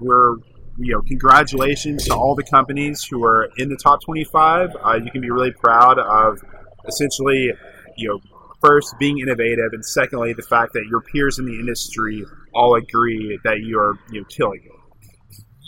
we're 0.00 0.36
you 0.76 0.92
know, 0.92 1.00
congratulations 1.06 2.04
to 2.04 2.14
all 2.14 2.34
the 2.34 2.42
companies 2.42 3.04
who 3.04 3.24
are 3.24 3.48
in 3.58 3.68
the 3.68 3.76
top 3.76 4.00
25. 4.04 4.70
Uh, 4.84 4.94
you 5.04 5.08
can 5.12 5.20
be 5.20 5.30
really 5.30 5.52
proud 5.52 6.00
of 6.00 6.42
essentially, 6.86 7.52
you 7.96 8.08
know, 8.08 8.20
first 8.60 8.94
being 8.98 9.18
innovative, 9.18 9.72
and 9.72 9.84
secondly, 9.84 10.32
the 10.32 10.42
fact 10.42 10.72
that 10.72 10.86
your 10.88 11.00
peers 11.00 11.38
in 11.38 11.46
the 11.46 11.54
industry 11.54 12.24
all 12.54 12.74
agree 12.74 13.38
that 13.44 13.60
you 13.60 13.78
are 13.78 13.98
you 14.10 14.20
know 14.20 14.26
killing 14.28 14.60
it. 14.64 14.70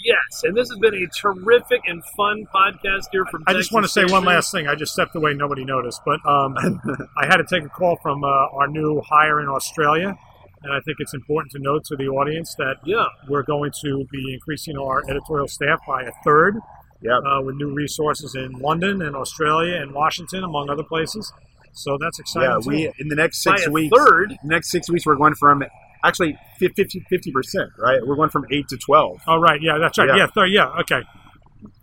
Yes, 0.04 0.44
and 0.44 0.56
this 0.56 0.68
has 0.70 0.78
been 0.78 0.94
a 0.94 1.06
terrific 1.08 1.80
and 1.86 2.02
fun 2.16 2.46
podcast 2.54 3.06
here 3.10 3.24
from. 3.26 3.42
I 3.46 3.54
just 3.54 3.72
want 3.72 3.84
to 3.84 3.88
say 3.88 4.02
Texas 4.02 4.12
one 4.12 4.24
last 4.24 4.52
thing. 4.52 4.68
I 4.68 4.74
just 4.74 4.92
stepped 4.92 5.16
away; 5.16 5.34
nobody 5.34 5.64
noticed, 5.64 6.00
but 6.04 6.24
um, 6.24 6.56
I 7.18 7.26
had 7.26 7.38
to 7.38 7.44
take 7.44 7.64
a 7.64 7.68
call 7.68 7.96
from 8.02 8.22
uh, 8.22 8.28
our 8.28 8.68
new 8.68 9.02
hire 9.04 9.40
in 9.40 9.48
Australia, 9.48 10.16
and 10.62 10.72
I 10.72 10.78
think 10.84 10.98
it's 11.00 11.14
important 11.14 11.50
to 11.52 11.58
note 11.58 11.84
to 11.86 11.96
the 11.96 12.06
audience 12.06 12.54
that 12.56 12.76
Yeah, 12.84 13.06
we're 13.28 13.42
going 13.42 13.72
to 13.82 14.06
be 14.12 14.32
increasing 14.32 14.78
our 14.78 15.02
editorial 15.08 15.48
staff 15.48 15.80
by 15.88 16.02
a 16.02 16.12
third 16.24 16.60
Yep. 17.02 17.12
uh, 17.24 17.42
with 17.42 17.56
new 17.56 17.72
resources 17.74 18.34
in 18.34 18.52
London 18.52 19.02
and 19.02 19.14
Australia 19.14 19.76
and 19.76 19.92
Washington, 19.92 20.44
among 20.44 20.70
other 20.70 20.82
places. 20.82 21.32
So 21.72 21.98
that's 22.00 22.18
exciting. 22.18 22.50
Yeah, 22.50 22.58
too. 22.62 22.68
we 22.68 22.92
in 22.98 23.08
the 23.08 23.16
next 23.16 23.42
six 23.42 23.66
a 23.66 23.70
weeks. 23.70 23.94
third. 23.96 24.34
next 24.44 24.70
six 24.70 24.88
weeks, 24.90 25.04
we're 25.04 25.16
going 25.16 25.34
from 25.34 25.62
actually 26.04 26.38
50 26.58 27.02
percent, 27.32 27.70
right? 27.78 27.98
We're 28.04 28.16
going 28.16 28.30
from 28.30 28.46
eight 28.50 28.66
to 28.68 28.76
twelve. 28.78 29.20
Oh 29.26 29.38
right, 29.38 29.60
yeah, 29.60 29.78
that's 29.78 29.98
right. 29.98 30.08
Yeah. 30.08 30.16
Yeah, 30.16 30.26
third. 30.34 30.50
Yeah, 30.50 30.68
okay. 30.80 31.02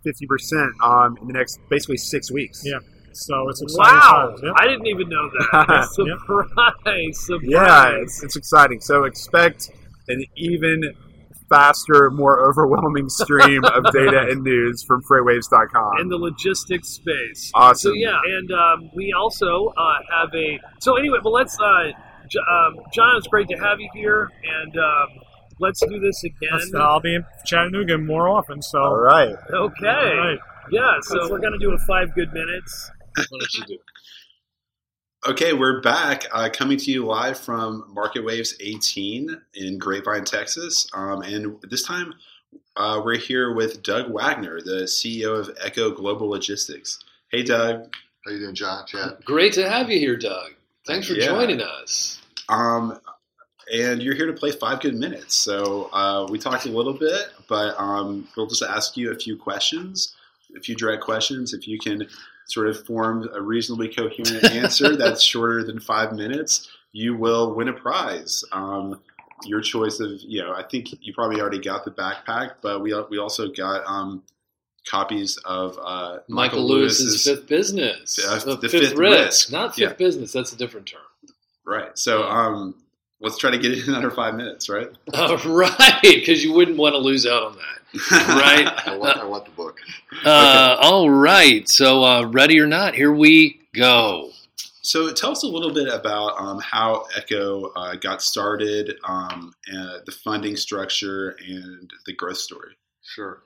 Fifty 0.02 0.26
percent 0.26 0.70
um, 0.82 1.16
in 1.20 1.28
the 1.28 1.32
next 1.32 1.60
basically 1.70 1.96
six 1.98 2.30
weeks. 2.32 2.62
Yeah. 2.64 2.78
So 3.12 3.48
it's 3.48 3.62
exciting 3.62 3.94
Wow, 3.96 4.26
times. 4.30 4.40
Yep. 4.42 4.54
I 4.56 4.66
didn't 4.66 4.86
even 4.88 5.08
know 5.08 5.30
that. 5.30 5.88
Yep. 5.98 6.18
surprise! 6.24 7.26
Surprise! 7.26 7.48
Yeah, 7.48 7.90
it's, 8.02 8.22
it's 8.24 8.34
exciting. 8.36 8.80
So 8.80 9.04
expect 9.04 9.70
an 10.08 10.24
even 10.36 10.82
faster, 11.54 12.10
more 12.10 12.48
overwhelming 12.48 13.08
stream 13.08 13.64
of 13.64 13.84
data 13.92 14.26
and 14.30 14.42
news 14.42 14.82
from 14.82 15.02
freightwaves.com. 15.02 16.00
in 16.00 16.08
the 16.08 16.16
logistics 16.16 16.88
space. 16.88 17.50
Awesome. 17.54 17.90
So 17.90 17.94
yeah, 17.94 18.18
and 18.24 18.50
um, 18.52 18.90
we 18.94 19.12
also 19.12 19.72
uh, 19.76 19.98
have 20.10 20.30
a. 20.34 20.58
So 20.80 20.96
anyway, 20.96 21.18
well, 21.22 21.32
let's. 21.32 21.58
Uh, 21.60 21.90
J- 22.28 22.38
um, 22.50 22.76
John, 22.92 23.16
it's 23.18 23.26
great 23.28 23.48
to 23.48 23.56
have 23.58 23.78
you 23.80 23.88
here, 23.92 24.30
and 24.62 24.76
um, 24.78 25.08
let's 25.60 25.80
do 25.86 26.00
this 26.00 26.24
again. 26.24 26.48
That's- 26.52 26.74
I'll 26.74 27.00
be 27.00 27.14
in 27.14 27.24
Chattanooga 27.44 27.98
more 27.98 28.28
often. 28.28 28.62
So 28.62 28.78
All 28.80 28.96
right. 28.96 29.28
Okay. 29.52 29.86
All 29.86 30.16
right. 30.16 30.38
Yeah. 30.70 30.94
So 31.02 31.30
we're 31.30 31.40
gonna 31.40 31.58
do 31.58 31.72
a 31.72 31.78
five 31.86 32.14
good 32.14 32.32
minutes. 32.32 32.90
Why 33.16 33.24
don't 33.30 33.54
you 33.54 33.64
do? 33.66 33.78
Okay, 35.26 35.54
we're 35.54 35.80
back, 35.80 36.26
uh, 36.32 36.50
coming 36.52 36.76
to 36.76 36.90
you 36.90 37.06
live 37.06 37.38
from 37.38 37.84
Market 37.94 38.22
Waves 38.24 38.54
18 38.60 39.40
in 39.54 39.78
Grapevine, 39.78 40.24
Texas. 40.24 40.86
Um, 40.92 41.22
and 41.22 41.56
this 41.62 41.82
time, 41.82 42.12
uh, 42.76 43.00
we're 43.02 43.16
here 43.16 43.54
with 43.54 43.82
Doug 43.82 44.10
Waggoner, 44.10 44.60
the 44.60 44.82
CEO 44.84 45.38
of 45.38 45.56
Echo 45.62 45.90
Global 45.90 46.28
Logistics. 46.28 46.98
Hey, 47.30 47.42
Doug. 47.42 47.94
How 48.24 48.30
are 48.30 48.34
you 48.34 48.40
doing, 48.40 48.54
John? 48.54 48.84
Chad? 48.86 49.16
Great 49.24 49.54
to 49.54 49.68
have 49.68 49.88
you 49.88 49.98
here, 49.98 50.16
Doug. 50.16 50.50
Thanks 50.86 51.06
for 51.08 51.14
Yeah. 51.14 51.26
joining 51.26 51.62
us. 51.62 52.20
Um, 52.50 53.00
and 53.72 54.02
you're 54.02 54.14
here 54.14 54.26
to 54.26 54.34
play 54.34 54.50
five 54.50 54.80
good 54.80 54.94
minutes. 54.94 55.34
So 55.36 55.88
uh, 55.94 56.26
we 56.28 56.38
talked 56.38 56.66
a 56.66 56.70
little 56.70 56.92
bit, 56.92 57.28
but 57.48 57.74
um, 57.80 58.28
we'll 58.36 58.46
just 58.46 58.62
ask 58.62 58.94
you 58.94 59.10
a 59.10 59.14
few 59.14 59.38
questions, 59.38 60.14
a 60.54 60.60
few 60.60 60.74
direct 60.74 61.02
questions. 61.02 61.54
If 61.54 61.66
you 61.66 61.78
can 61.78 62.06
sort 62.46 62.68
of 62.68 62.84
form 62.86 63.28
a 63.32 63.40
reasonably 63.40 63.88
coherent 63.88 64.44
answer 64.44 64.96
that's 64.98 65.22
shorter 65.22 65.64
than 65.64 65.80
five 65.80 66.12
minutes, 66.12 66.68
you 66.92 67.16
will 67.16 67.54
win 67.54 67.68
a 67.68 67.72
prize. 67.72 68.44
Um, 68.52 69.00
your 69.44 69.60
choice 69.60 69.98
of, 70.00 70.10
you 70.20 70.42
know, 70.42 70.52
I 70.54 70.62
think 70.62 70.88
you 71.04 71.12
probably 71.12 71.40
already 71.40 71.58
got 71.60 71.84
the 71.84 71.90
backpack, 71.90 72.52
but 72.62 72.80
we 72.82 72.94
we 73.10 73.18
also 73.18 73.48
got 73.48 73.84
um, 73.86 74.22
copies 74.88 75.36
of 75.44 75.78
uh, 75.82 76.18
Michael 76.28 76.66
Lewis's 76.68 77.24
Fifth 77.24 77.46
Business, 77.48 78.18
Uh, 78.24 78.38
The 78.38 78.56
the 78.56 78.68
Fifth, 78.68 78.88
Fifth 78.90 78.98
Risk, 78.98 79.18
Risk. 79.24 79.52
not 79.52 79.74
Fifth 79.74 79.78
Yeah. 79.78 79.92
Business. 79.94 80.32
That's 80.32 80.52
a 80.52 80.56
different 80.56 80.86
term. 80.86 81.00
Right. 81.66 81.98
So 81.98 82.24
um, 82.24 82.74
let's 83.24 83.38
try 83.38 83.50
to 83.50 83.58
get 83.58 83.72
it 83.72 83.88
in 83.88 83.94
under 83.94 84.10
five 84.10 84.34
minutes, 84.34 84.68
right? 84.68 84.88
Right, 85.46 86.00
because 86.02 86.44
you 86.44 86.52
wouldn't 86.52 86.76
want 86.76 86.94
to 86.94 86.98
lose 86.98 87.26
out 87.26 87.42
on 87.42 87.56
that. 87.56 87.62
Right. 88.10 88.88
I 88.88 88.96
want, 88.96 89.18
I 89.18 89.24
want 89.24 89.44
the 89.44 89.52
book. 89.52 89.78
Uh, 90.24 90.76
All 90.80 91.10
right, 91.10 91.68
so 91.68 92.04
uh, 92.04 92.24
ready 92.26 92.58
or 92.60 92.66
not, 92.66 92.94
here 92.94 93.12
we 93.12 93.60
go. 93.74 94.30
So 94.82 95.12
tell 95.12 95.30
us 95.30 95.42
a 95.42 95.48
little 95.48 95.72
bit 95.72 95.88
about 95.88 96.38
um, 96.38 96.60
how 96.60 97.06
Echo 97.16 97.72
uh, 97.74 97.94
got 97.96 98.20
started, 98.20 98.96
um, 99.04 99.54
and 99.66 100.04
the 100.04 100.12
funding 100.12 100.56
structure, 100.56 101.36
and 101.46 101.90
the 102.04 102.12
growth 102.12 102.36
story. 102.36 102.76
Sure. 103.02 103.42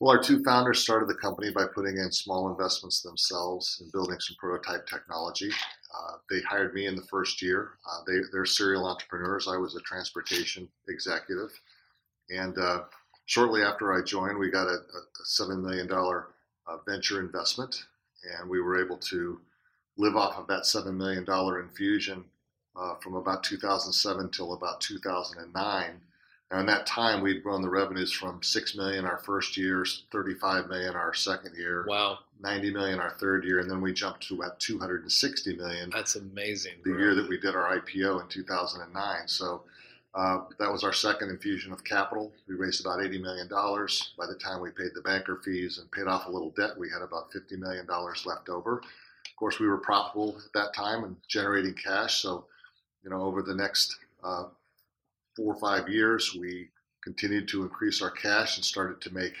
Well, 0.00 0.10
our 0.10 0.22
two 0.22 0.42
founders 0.42 0.80
started 0.80 1.08
the 1.08 1.14
company 1.14 1.50
by 1.50 1.66
putting 1.72 1.98
in 1.98 2.10
small 2.10 2.50
investments 2.50 3.00
themselves 3.00 3.78
and 3.80 3.92
building 3.92 4.18
some 4.18 4.36
prototype 4.40 4.86
technology. 4.86 5.50
Uh, 5.50 6.16
they 6.28 6.40
hired 6.40 6.74
me 6.74 6.86
in 6.86 6.96
the 6.96 7.06
first 7.10 7.40
year. 7.40 7.72
Uh, 7.88 8.00
they, 8.06 8.18
they're 8.32 8.44
serial 8.44 8.86
entrepreneurs. 8.86 9.46
I 9.46 9.56
was 9.56 9.76
a 9.76 9.80
transportation 9.80 10.68
executive. 10.88 11.50
And 12.28 12.58
uh, 12.58 12.82
shortly 13.26 13.62
after 13.62 13.94
I 13.94 14.02
joined, 14.02 14.36
we 14.36 14.50
got 14.50 14.66
a, 14.66 14.78
a 14.78 15.24
$7 15.24 15.62
million 15.62 15.88
uh, 15.92 16.76
venture 16.88 17.20
investment, 17.20 17.84
and 18.38 18.50
we 18.50 18.60
were 18.60 18.84
able 18.84 18.98
to 18.98 19.40
live 19.96 20.16
off 20.16 20.36
of 20.38 20.48
that 20.48 20.64
$7 20.64 20.92
million 20.96 21.24
infusion 21.62 22.24
uh, 22.74 22.96
from 22.96 23.14
about 23.14 23.44
2007 23.44 24.30
till 24.30 24.54
about 24.54 24.80
2009. 24.80 26.00
And 26.50 26.60
in 26.60 26.66
that 26.66 26.86
time, 26.86 27.22
we'd 27.22 27.42
grown 27.42 27.62
the 27.62 27.68
revenues 27.70 28.12
from 28.12 28.42
six 28.42 28.76
million 28.76 29.04
our 29.04 29.18
first 29.18 29.56
year, 29.56 29.84
35 30.12 30.68
million 30.68 30.94
our 30.94 31.14
second 31.14 31.56
year, 31.56 31.84
Wow, 31.88 32.18
90 32.40 32.72
million 32.72 33.00
our 33.00 33.10
third 33.18 33.44
year, 33.44 33.60
and 33.60 33.70
then 33.70 33.80
we 33.80 33.92
jumped 33.92 34.28
to 34.28 34.34
about 34.36 34.60
260 34.60 35.56
million 35.56 35.90
that's 35.90 36.16
amazing. 36.16 36.74
the 36.84 36.90
year 36.92 37.14
that 37.14 37.28
we 37.28 37.38
did 37.40 37.54
our 37.56 37.78
IPO 37.80 38.20
in 38.22 38.28
2009. 38.28 39.26
So 39.26 39.62
uh, 40.14 40.42
that 40.60 40.70
was 40.70 40.84
our 40.84 40.92
second 40.92 41.30
infusion 41.30 41.72
of 41.72 41.82
capital. 41.82 42.30
We 42.46 42.54
raised 42.54 42.80
about 42.84 43.02
80 43.02 43.18
million 43.20 43.48
dollars. 43.48 44.12
By 44.16 44.26
the 44.26 44.36
time 44.36 44.60
we 44.60 44.70
paid 44.70 44.90
the 44.94 45.00
banker 45.00 45.40
fees 45.44 45.78
and 45.78 45.90
paid 45.90 46.06
off 46.06 46.26
a 46.26 46.30
little 46.30 46.50
debt, 46.50 46.78
we 46.78 46.88
had 46.88 47.02
about 47.02 47.32
50 47.32 47.56
million 47.56 47.84
dollars 47.86 48.24
left 48.26 48.48
over. 48.48 48.78
Of 48.78 49.36
course, 49.36 49.58
we 49.58 49.66
were 49.66 49.78
profitable 49.78 50.36
at 50.38 50.52
that 50.52 50.72
time 50.74 51.02
and 51.02 51.16
generating 51.26 51.74
cash. 51.74 52.20
So, 52.20 52.44
you 53.02 53.10
know, 53.10 53.22
over 53.22 53.42
the 53.42 53.54
next 53.54 53.96
uh, 54.22 54.44
four 55.36 55.54
or 55.54 55.60
five 55.60 55.88
years, 55.88 56.34
we 56.34 56.70
continued 57.02 57.48
to 57.48 57.62
increase 57.62 58.00
our 58.02 58.10
cash 58.10 58.56
and 58.56 58.64
started 58.64 59.00
to 59.02 59.12
make 59.14 59.34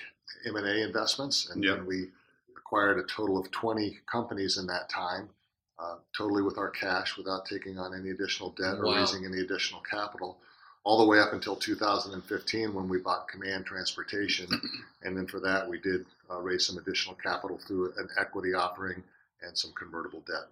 M&A 0.46 0.82
investments. 0.82 1.48
And 1.50 1.62
Yeah. 1.62 1.76
then 1.76 1.86
we 1.86 2.12
acquired 2.56 2.98
a 2.98 3.04
total 3.04 3.38
of 3.38 3.50
20 3.50 4.00
companies 4.06 4.58
in 4.58 4.66
that 4.66 4.88
time, 4.88 5.30
uh, 5.78 5.96
totally 6.16 6.42
with 6.42 6.58
our 6.58 6.70
cash 6.70 7.16
without 7.16 7.46
taking 7.46 7.78
on 7.78 7.94
any 7.94 8.10
additional 8.10 8.50
debt 8.50 8.78
or 8.78 8.86
Wow. 8.86 8.94
raising 9.00 9.24
any 9.24 9.40
additional 9.40 9.80
capital, 9.82 10.40
all 10.84 10.98
the 10.98 11.06
way 11.06 11.18
up 11.18 11.32
until 11.32 11.56
2015 11.56 12.74
when 12.74 12.88
we 12.88 12.98
bought 12.98 13.28
Command 13.28 13.64
Transportation. 13.66 14.48
and 15.02 15.16
then 15.16 15.26
for 15.26 15.40
that, 15.40 15.68
we 15.68 15.78
did 15.80 16.06
uh, 16.30 16.40
raise 16.40 16.66
some 16.66 16.78
additional 16.78 17.14
capital 17.16 17.58
through 17.58 17.92
an 17.96 18.08
equity 18.18 18.54
offering 18.54 19.02
and 19.42 19.56
some 19.56 19.72
convertible 19.72 20.20
debt. 20.26 20.48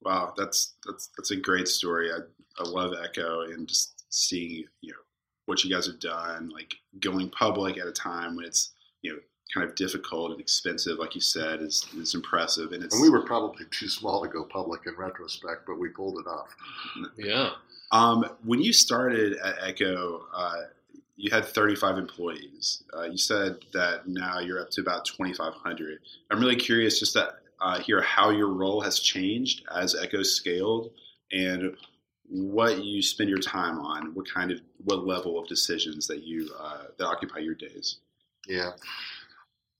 Wow, 0.00 0.32
that's 0.36 0.74
that's 0.86 1.08
that's 1.16 1.32
a 1.32 1.36
great 1.36 1.68
story. 1.68 2.12
I, 2.12 2.18
I 2.58 2.62
love 2.68 2.94
Echo 3.02 3.40
and 3.42 3.66
just 3.68 3.97
seeing 4.10 4.64
you 4.80 4.92
know 4.92 4.98
what 5.46 5.64
you 5.64 5.74
guys 5.74 5.86
have 5.86 6.00
done, 6.00 6.50
like 6.50 6.74
going 7.00 7.30
public 7.30 7.78
at 7.78 7.86
a 7.86 7.92
time 7.92 8.36
when 8.36 8.44
it's 8.44 8.72
you 9.02 9.12
know 9.12 9.18
kind 9.52 9.68
of 9.68 9.74
difficult 9.74 10.32
and 10.32 10.40
expensive, 10.40 10.98
like 10.98 11.14
you 11.14 11.20
said, 11.20 11.60
is 11.60 11.86
is 11.96 12.14
impressive. 12.14 12.72
And 12.72 12.84
it's 12.84 12.94
And 12.94 13.02
we 13.02 13.10
were 13.10 13.22
probably 13.22 13.64
too 13.70 13.88
small 13.88 14.22
to 14.22 14.28
go 14.28 14.44
public 14.44 14.82
in 14.86 14.94
retrospect, 14.96 15.66
but 15.66 15.78
we 15.78 15.88
pulled 15.88 16.20
it 16.20 16.26
off. 16.26 16.54
Yeah. 17.16 17.50
Um, 17.90 18.28
when 18.44 18.60
you 18.60 18.72
started 18.72 19.38
at 19.38 19.56
Echo, 19.62 20.26
uh, 20.34 20.64
you 21.16 21.30
had 21.30 21.46
35 21.46 21.98
employees. 21.98 22.84
Uh, 22.94 23.04
you 23.04 23.16
said 23.16 23.56
that 23.72 24.06
now 24.06 24.38
you're 24.38 24.60
up 24.60 24.70
to 24.70 24.82
about 24.82 25.04
2,500. 25.06 25.98
I'm 26.30 26.38
really 26.38 26.56
curious 26.56 27.00
just 27.00 27.14
to 27.14 27.34
uh, 27.60 27.80
hear 27.80 28.02
how 28.02 28.30
your 28.30 28.48
role 28.48 28.80
has 28.82 29.00
changed 29.00 29.64
as 29.74 29.96
Echo 29.96 30.22
scaled 30.22 30.92
and 31.32 31.76
what 32.30 32.84
you 32.84 33.02
spend 33.02 33.30
your 33.30 33.38
time 33.38 33.78
on, 33.78 34.14
what 34.14 34.28
kind 34.32 34.50
of, 34.50 34.60
what 34.84 35.06
level 35.06 35.38
of 35.38 35.48
decisions 35.48 36.06
that 36.06 36.22
you, 36.22 36.50
uh, 36.60 36.84
that 36.98 37.06
occupy 37.06 37.38
your 37.38 37.54
days. 37.54 37.98
Yeah. 38.46 38.72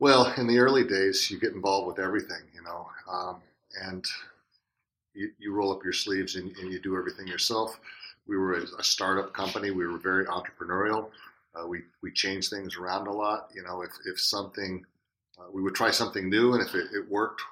Well, 0.00 0.32
in 0.36 0.46
the 0.46 0.58
early 0.58 0.84
days, 0.84 1.30
you 1.30 1.40
get 1.40 1.52
involved 1.52 1.88
with 1.88 1.98
everything. 1.98 2.42
You 2.54 2.62
know, 2.62 2.88
um, 3.10 3.42
and 3.82 4.04
you, 5.14 5.30
you 5.38 5.52
roll 5.52 5.72
up 5.72 5.82
your 5.82 5.92
sleeves 5.92 6.36
and, 6.36 6.56
and 6.56 6.70
you 6.70 6.80
do 6.80 6.96
everything 6.96 7.26
yourself. 7.26 7.78
We 8.26 8.36
were 8.36 8.54
a, 8.54 8.62
a 8.78 8.84
startup 8.84 9.32
company. 9.32 9.70
We 9.70 9.86
were 9.86 9.98
very 9.98 10.26
entrepreneurial. 10.26 11.10
Uh, 11.54 11.66
we 11.66 11.82
we 12.02 12.12
changed 12.12 12.50
things 12.50 12.76
around 12.76 13.06
a 13.06 13.12
lot. 13.12 13.48
You 13.54 13.62
know, 13.62 13.82
if 13.82 13.90
if 14.06 14.20
something 14.20 14.84
uh, 15.38 15.46
we 15.52 15.62
would 15.62 15.74
try 15.74 15.90
something 15.90 16.28
new, 16.28 16.54
and 16.54 16.62
if 16.66 16.74
it, 16.74 16.86
it 16.94 17.10
worked, 17.10 17.42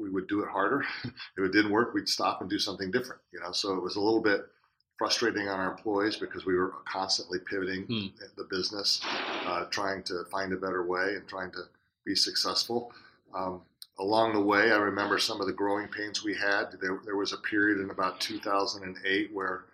we 0.00 0.10
would 0.10 0.26
do 0.28 0.42
it 0.42 0.48
harder. 0.48 0.84
if 1.04 1.38
it 1.38 1.52
didn't 1.52 1.70
work, 1.70 1.94
we'd 1.94 2.08
stop 2.08 2.40
and 2.40 2.48
do 2.48 2.58
something 2.58 2.90
different. 2.90 3.20
You 3.32 3.40
know, 3.40 3.52
so 3.52 3.74
it 3.74 3.82
was 3.82 3.96
a 3.96 4.00
little 4.00 4.22
bit 4.22 4.46
frustrating 4.98 5.48
on 5.48 5.58
our 5.60 5.70
employees 5.70 6.16
because 6.16 6.44
we 6.44 6.54
were 6.54 6.74
constantly 6.90 7.38
pivoting 7.48 7.84
Hmm. 7.86 8.24
the 8.36 8.44
business, 8.50 9.00
uh, 9.46 9.64
trying 9.70 10.02
to 10.04 10.24
find 10.30 10.52
a 10.52 10.56
better 10.56 10.84
way 10.84 11.14
and 11.16 11.26
trying 11.28 11.50
to 11.52 11.62
be 12.04 12.14
successful. 12.14 12.92
Um, 13.34 13.62
along 13.98 14.34
the 14.34 14.40
way, 14.40 14.72
I 14.72 14.76
remember 14.76 15.18
some 15.18 15.40
of 15.40 15.46
the 15.46 15.52
growing 15.52 15.88
pains 15.88 16.22
we 16.22 16.34
had. 16.34 16.72
There, 16.80 17.00
there 17.04 17.16
was 17.16 17.32
a 17.32 17.38
period 17.38 17.80
in 17.80 17.90
about 17.90 18.20
2008 18.20 19.32
where 19.32 19.64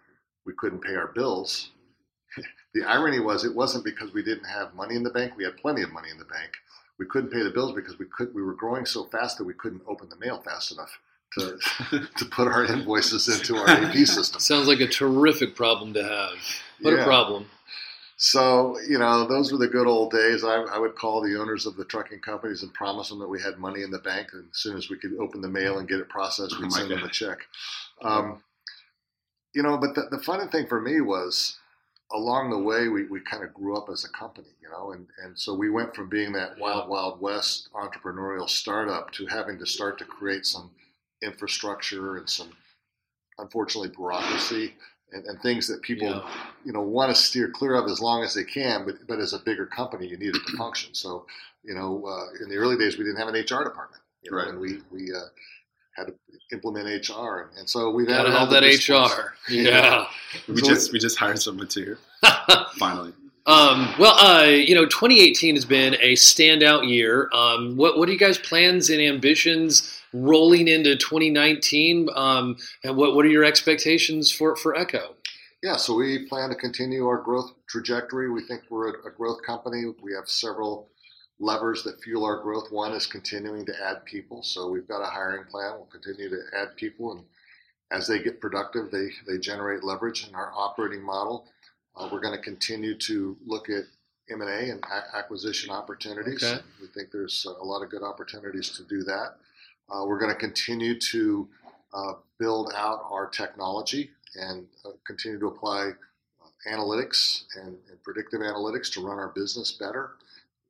we 0.45 0.53
couldn't 0.55 0.81
pay 0.83 0.95
our 0.95 1.09
bills. 1.09 1.71
the 2.75 2.85
irony 2.85 3.19
was, 3.21 3.45
it 3.45 3.55
wasn't 3.55 3.85
because 3.85 4.13
we 4.13 4.23
didn't 4.23 4.45
have 4.45 4.75
money 4.75 4.95
in 4.95 5.03
the 5.03 5.11
bank. 5.11 5.33
We 5.37 5.45
had 5.45 5.57
plenty 5.57 5.83
of 5.83 5.93
money 5.93 6.11
in 6.11 6.19
the 6.19 6.25
bank. 6.25 6.53
We 6.99 7.07
couldn't 7.07 7.31
pay 7.31 7.43
the 7.43 7.51
bills 7.51 7.73
because 7.73 7.99
we 7.99 8.07
could. 8.07 8.35
We 8.35 8.43
were 8.43 8.55
growing 8.55 8.87
so 8.87 9.05
fast 9.05 9.39
that 9.39 9.45
we 9.45 9.55
couldn't 9.55 9.83
open 9.87 10.09
the 10.09 10.17
mail 10.17 10.41
fast 10.41 10.73
enough 10.73 10.99
to 11.39 11.59
to 12.17 12.25
put 12.27 12.49
our 12.49 12.65
invoices 12.65 13.29
into 13.29 13.57
our 13.57 13.69
AP 13.69 13.95
system. 14.07 14.41
Sounds 14.41 14.69
like 14.69 14.81
a 14.81 14.87
terrific 14.87 15.55
problem 15.55 15.93
to 15.95 16.03
have. 16.03 16.39
What 16.81 16.95
a 16.95 17.05
problem. 17.05 17.47
So, 18.19 18.79
you 18.89 18.99
know, 18.99 19.27
those 19.27 19.53
were 19.53 19.59
the 19.59 19.69
good 19.69 19.87
old 19.87 20.11
days. 20.11 20.43
I, 20.43 20.55
I 20.55 20.79
would 20.79 20.95
call 20.95 21.21
the 21.21 21.39
owners 21.39 21.67
of 21.67 21.77
the 21.77 21.85
trucking 21.85 22.21
companies 22.21 22.63
and 22.63 22.73
promise 22.73 23.11
them 23.11 23.19
that 23.19 23.29
we 23.29 23.43
had 23.43 23.59
money 23.59 23.83
in 23.83 23.91
the 23.91 23.99
bank. 23.99 24.29
And 24.33 24.47
as 24.51 24.59
soon 24.59 24.77
as 24.77 24.89
we 24.89 24.97
could 24.97 25.15
open 25.21 25.43
the 25.43 25.49
mail 25.49 25.79
and 25.79 25.87
get 25.87 26.01
it 26.01 26.09
processed, 26.09 26.55
Oh 26.57 26.63
we'd 26.63 26.71
my 26.71 26.79
send 26.79 26.91
them 26.91 27.05
a 27.05 27.11
check. 27.11 27.41
Um, 28.01 28.43
you 29.53 29.63
know, 29.63 29.77
but 29.77 29.95
the, 29.95 30.09
the 30.11 30.19
funny 30.19 30.47
thing 30.47 30.67
for 30.67 30.81
me 30.81 31.03
was 31.03 31.59
along 32.13 32.51
the 32.51 32.59
way, 32.59 32.89
we, 32.89 33.05
we 33.07 33.21
kind 33.21 33.43
of 33.45 33.53
grew 33.55 33.77
up 33.77 33.89
as 33.91 34.05
a 34.05 34.09
company, 34.11 34.49
you 34.63 34.69
know, 34.71 34.93
and, 34.93 35.07
and 35.23 35.39
so 35.39 35.55
we 35.55 35.71
went 35.71 35.95
from 35.95 36.09
being 36.09 36.33
that 36.33 36.59
wild, 36.59 36.89
wild 36.89 37.21
west 37.21 37.69
entrepreneurial 37.75 38.49
startup 38.49 39.11
to 39.13 39.27
having 39.27 39.59
to 39.59 39.67
start 39.67 39.99
to 39.99 40.05
create 40.05 40.47
some 40.47 40.71
infrastructure 41.23 42.17
and 42.17 42.29
some, 42.29 42.51
unfortunately, 43.39 43.91
bureaucracy 43.91 44.75
and, 45.13 45.25
and 45.27 45.41
things 45.41 45.69
that 45.69 45.83
people 45.83 46.09
Yeah. 46.09 46.31
you 46.65 46.73
know 46.73 46.81
want 46.83 47.15
to 47.15 47.21
steer 47.21 47.49
clear 47.51 47.75
of 47.75 47.91
as 47.91 48.01
long 48.01 48.23
as 48.25 48.35
they 48.35 48.45
can. 48.45 48.85
But 48.85 49.07
but 49.07 49.19
as 49.21 49.33
a 49.33 49.39
bigger 49.39 49.67
company, 49.67 50.07
you 50.09 50.17
need 50.17 50.35
it 50.35 50.47
to 50.47 50.57
function. 50.57 50.95
So 50.95 51.27
you 51.63 51.75
know, 51.75 52.05
uh, 52.07 52.43
in 52.45 52.49
the 52.51 52.57
early 52.57 52.77
days, 52.77 52.99
we 52.99 53.05
didn't 53.05 53.19
have 53.19 53.29
an 53.29 53.37
HR 53.37 53.65
department, 53.65 54.03
you 54.23 54.31
know, 54.31 54.37
Right. 54.39 54.49
and 54.49 54.61
we 54.61 54.81
we 54.91 55.13
uh, 55.13 55.27
had 55.97 56.09
to 56.09 56.15
implement 56.53 56.87
HR, 57.09 57.49
and, 57.49 57.59
and 57.59 57.69
so 57.69 57.91
we've 57.91 58.07
Gotta 58.07 58.29
added 58.29 58.35
all 58.39 58.47
that 58.49 58.61
disciplines. 58.61 59.13
HR. 59.13 59.35
Yeah. 59.53 60.07
We 60.49 60.57
So- 60.59 60.67
just 60.69 60.93
we 60.93 60.99
just 60.99 61.19
hired 61.19 61.41
someone 61.41 61.69
too. 61.69 61.97
Finally. 62.79 63.13
Um, 63.47 63.95
well, 63.97 64.15
uh, 64.19 64.45
you 64.47 64.75
know, 64.75 64.87
2018 64.87 65.55
has 65.55 65.65
been 65.65 65.95
a 66.01 66.15
standout 66.15 66.89
year. 66.89 67.31
Um, 67.33 67.77
what 67.77 67.97
what 67.97 68.09
are 68.09 68.13
you 68.13 68.19
guys' 68.19 68.39
plans 68.39 68.91
and 68.91 69.01
ambitions 69.01 70.01
rolling 70.13 70.67
into 70.67 70.97
2019? 70.97 72.09
Um, 72.15 72.57
and 72.83 72.97
what 72.97 73.15
what 73.15 73.25
are 73.25 73.29
your 73.29 73.45
expectations 73.45 74.33
for 74.33 74.57
for 74.57 74.75
Echo? 74.77 75.15
Yeah, 75.63 75.77
so 75.77 75.95
we 75.95 76.27
plan 76.29 76.49
to 76.51 76.55
continue 76.57 77.07
our 77.07 77.19
growth 77.23 77.53
trajectory. 77.69 78.31
We 78.31 78.43
think 78.43 78.63
we're 78.69 78.89
a, 78.91 79.09
a 79.09 79.11
growth 79.17 79.43
company. 79.47 79.85
We 80.03 80.13
have 80.15 80.29
several 80.29 80.91
levers 81.39 81.83
that 81.83 82.03
fuel 82.03 82.25
our 82.25 82.43
growth. 82.43 82.71
One 82.71 82.93
is 82.93 83.07
continuing 83.07 83.67
to 83.67 83.73
add 83.83 84.05
people. 84.05 84.43
So 84.43 84.71
we've 84.71 84.89
got 84.89 85.03
a 85.03 85.11
hiring 85.11 85.45
plan. 85.45 85.75
We'll 85.75 85.87
continue 85.87 86.29
to 86.31 86.43
add 86.57 86.77
people, 86.77 87.13
and 87.13 87.25
as 87.91 88.07
they 88.07 88.23
get 88.23 88.41
productive, 88.41 88.91
they 88.91 89.09
they 89.27 89.39
generate 89.39 89.85
leverage 89.85 90.27
in 90.27 90.35
our 90.35 90.53
operating 90.55 91.03
model. 91.03 91.47
Uh, 91.97 92.09
we're 92.13 92.21
going 92.21 92.37
to 92.37 92.43
continue 92.43 92.95
to 92.99 93.37
look 93.47 93.69
at 93.71 93.85
M 94.31 94.41
and 94.41 94.51
A 94.51 94.71
and 94.71 94.85
acquisition 95.15 95.71
opportunities. 95.71 96.43
Okay. 96.43 96.63
We 96.81 96.89
think 96.89 97.11
there's 97.11 97.47
a 97.47 97.65
lot 97.65 97.83
of 97.83 97.91
good 97.91 98.03
opportunities 98.03 98.71
to 98.71 98.83
do 98.85 99.03
that. 99.05 99.37
Uh, 99.89 100.05
we're 100.05 100.19
going 100.19 100.33
to 100.33 100.39
continue 100.39 100.99
to 100.99 101.49
uh, 101.95 102.13
build 102.39 102.73
out 102.75 103.05
our 103.11 103.29
technology 103.29 104.11
and 104.35 104.67
uh, 104.85 104.91
continue 105.07 105.39
to 105.39 105.47
apply 105.47 105.93
uh, 106.43 106.71
analytics 106.71 107.45
and, 107.55 107.77
and 107.89 108.03
predictive 108.03 108.41
analytics 108.41 108.93
to 108.93 109.01
run 109.01 109.19
our 109.19 109.29
business 109.29 109.73
better, 109.73 110.11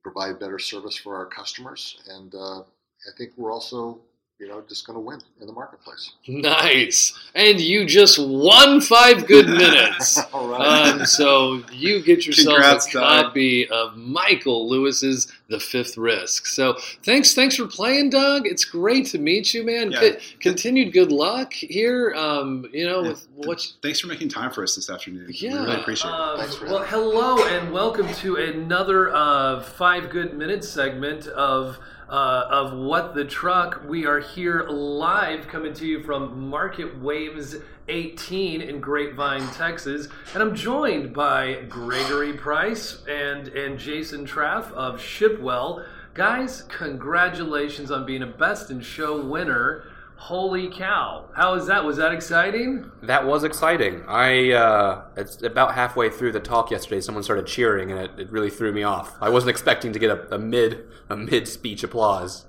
provide 0.09 0.39
better 0.39 0.57
service 0.57 0.95
for 0.95 1.17
our 1.17 1.25
customers, 1.25 1.97
and 2.07 2.33
uh, 2.33 2.59
I 2.59 3.11
think 3.17 3.31
we're 3.35 3.51
also, 3.51 3.99
you 4.39 4.47
know, 4.47 4.63
just 4.69 4.85
going 4.85 4.93
to 4.95 4.99
win 4.99 5.19
in 5.41 5.47
the 5.47 5.53
marketplace. 5.53 6.11
Nice. 6.27 7.17
And 7.33 7.59
you 7.59 7.85
just 7.85 8.19
won 8.19 8.81
five 8.81 9.25
good 9.25 9.47
minutes. 9.63 10.19
All 10.33 10.47
right. 10.49 10.89
Um, 10.91 11.05
so 11.05 11.63
you 11.71 12.03
get 12.03 12.25
yourself 12.27 12.55
Congrats, 12.57 12.87
a 12.89 12.91
Doug. 12.93 13.25
copy 13.25 13.67
of 13.69 13.95
Michael 13.97 14.69
Lewis's 14.69 15.31
The 15.47 15.59
Fifth 15.59 15.97
Risk. 15.97 16.45
So 16.45 16.77
thanks, 17.03 17.33
thanks 17.33 17.55
for 17.55 17.65
playing, 17.65 18.11
Doug. 18.11 18.45
It's 18.45 18.65
great 18.65 19.07
to 19.07 19.17
meet 19.17 19.53
you, 19.53 19.63
man. 19.65 19.91
Yeah. 19.91 19.99
Co- 19.99 20.15
continued 20.39 20.93
good 20.93 21.11
luck 21.11 21.53
here. 21.53 22.13
Um, 22.15 22.65
you 22.71 22.85
know, 22.85 23.01
Yeah. 23.03 23.09
with 23.09 23.27
what. 23.35 23.65
Thanks 23.81 23.99
for 24.01 24.07
making 24.07 24.29
time 24.29 24.51
for 24.51 24.61
us 24.63 24.75
this 24.75 24.89
afternoon. 24.89 25.27
Yeah. 25.33 25.53
We 25.53 25.59
really 25.67 25.81
appreciate 25.81 26.11
it. 26.11 26.13
Um, 26.13 26.37
well, 26.37 26.83
having 26.83 26.89
hello 26.89 27.43
and 27.47 27.71
welcome 27.73 28.13
to 28.15 28.35
another 28.35 29.15
uh, 29.15 29.61
five 29.63 30.09
good 30.11 30.33
minutes 30.37 30.69
segment 30.69 31.25
of 31.27 31.79
uh, 32.09 32.47
of 32.49 32.77
what 32.77 33.15
the 33.15 33.25
truck. 33.25 33.83
We 33.85 34.05
are 34.05 34.19
here 34.19 34.63
live, 34.69 35.47
coming 35.47 35.73
to 35.73 35.85
you 35.85 36.01
from 36.01 36.49
MarketWaves 36.51 37.61
18 37.89 38.61
in 38.61 38.79
Grapevine, 38.79 39.47
Texas, 39.53 40.07
and 40.33 40.43
I'm 40.43 40.55
joined 40.55 41.13
by 41.13 41.63
Gregory 41.69 42.33
Price 42.33 43.03
and 43.07 43.47
and 43.49 43.79
Jason 43.79 44.25
Traff 44.25 44.71
of 44.73 44.99
Shipwell. 44.99 45.85
Guys, 46.13 46.63
congratulations 46.69 47.91
on 47.91 48.05
being 48.05 48.23
a 48.23 48.27
Best 48.27 48.71
in 48.71 48.81
Show 48.81 49.21
winner. 49.21 49.86
Holy 50.17 50.67
cow! 50.69 51.25
How 51.35 51.53
was 51.53 51.67
that? 51.67 51.85
Was 51.85 51.97
that 51.97 52.11
exciting? 52.11 52.89
That 53.03 53.25
was 53.25 53.43
exciting. 53.43 54.03
I 54.07 54.51
uh, 54.51 55.03
it's 55.15 55.41
about 55.43 55.75
halfway 55.75 56.09
through 56.09 56.31
the 56.33 56.39
talk 56.39 56.71
yesterday. 56.71 57.01
Someone 57.01 57.23
started 57.23 57.45
cheering, 57.45 57.91
and 57.91 57.99
it, 58.01 58.11
it 58.19 58.31
really 58.31 58.49
threw 58.49 58.71
me 58.73 58.83
off. 58.83 59.15
I 59.21 59.29
wasn't 59.29 59.51
expecting 59.51 59.93
to 59.93 59.99
get 59.99 60.09
a, 60.09 60.35
a 60.35 60.39
mid 60.39 60.85
a 61.09 61.15
mid 61.15 61.47
speech 61.47 61.83
applause. 61.83 62.45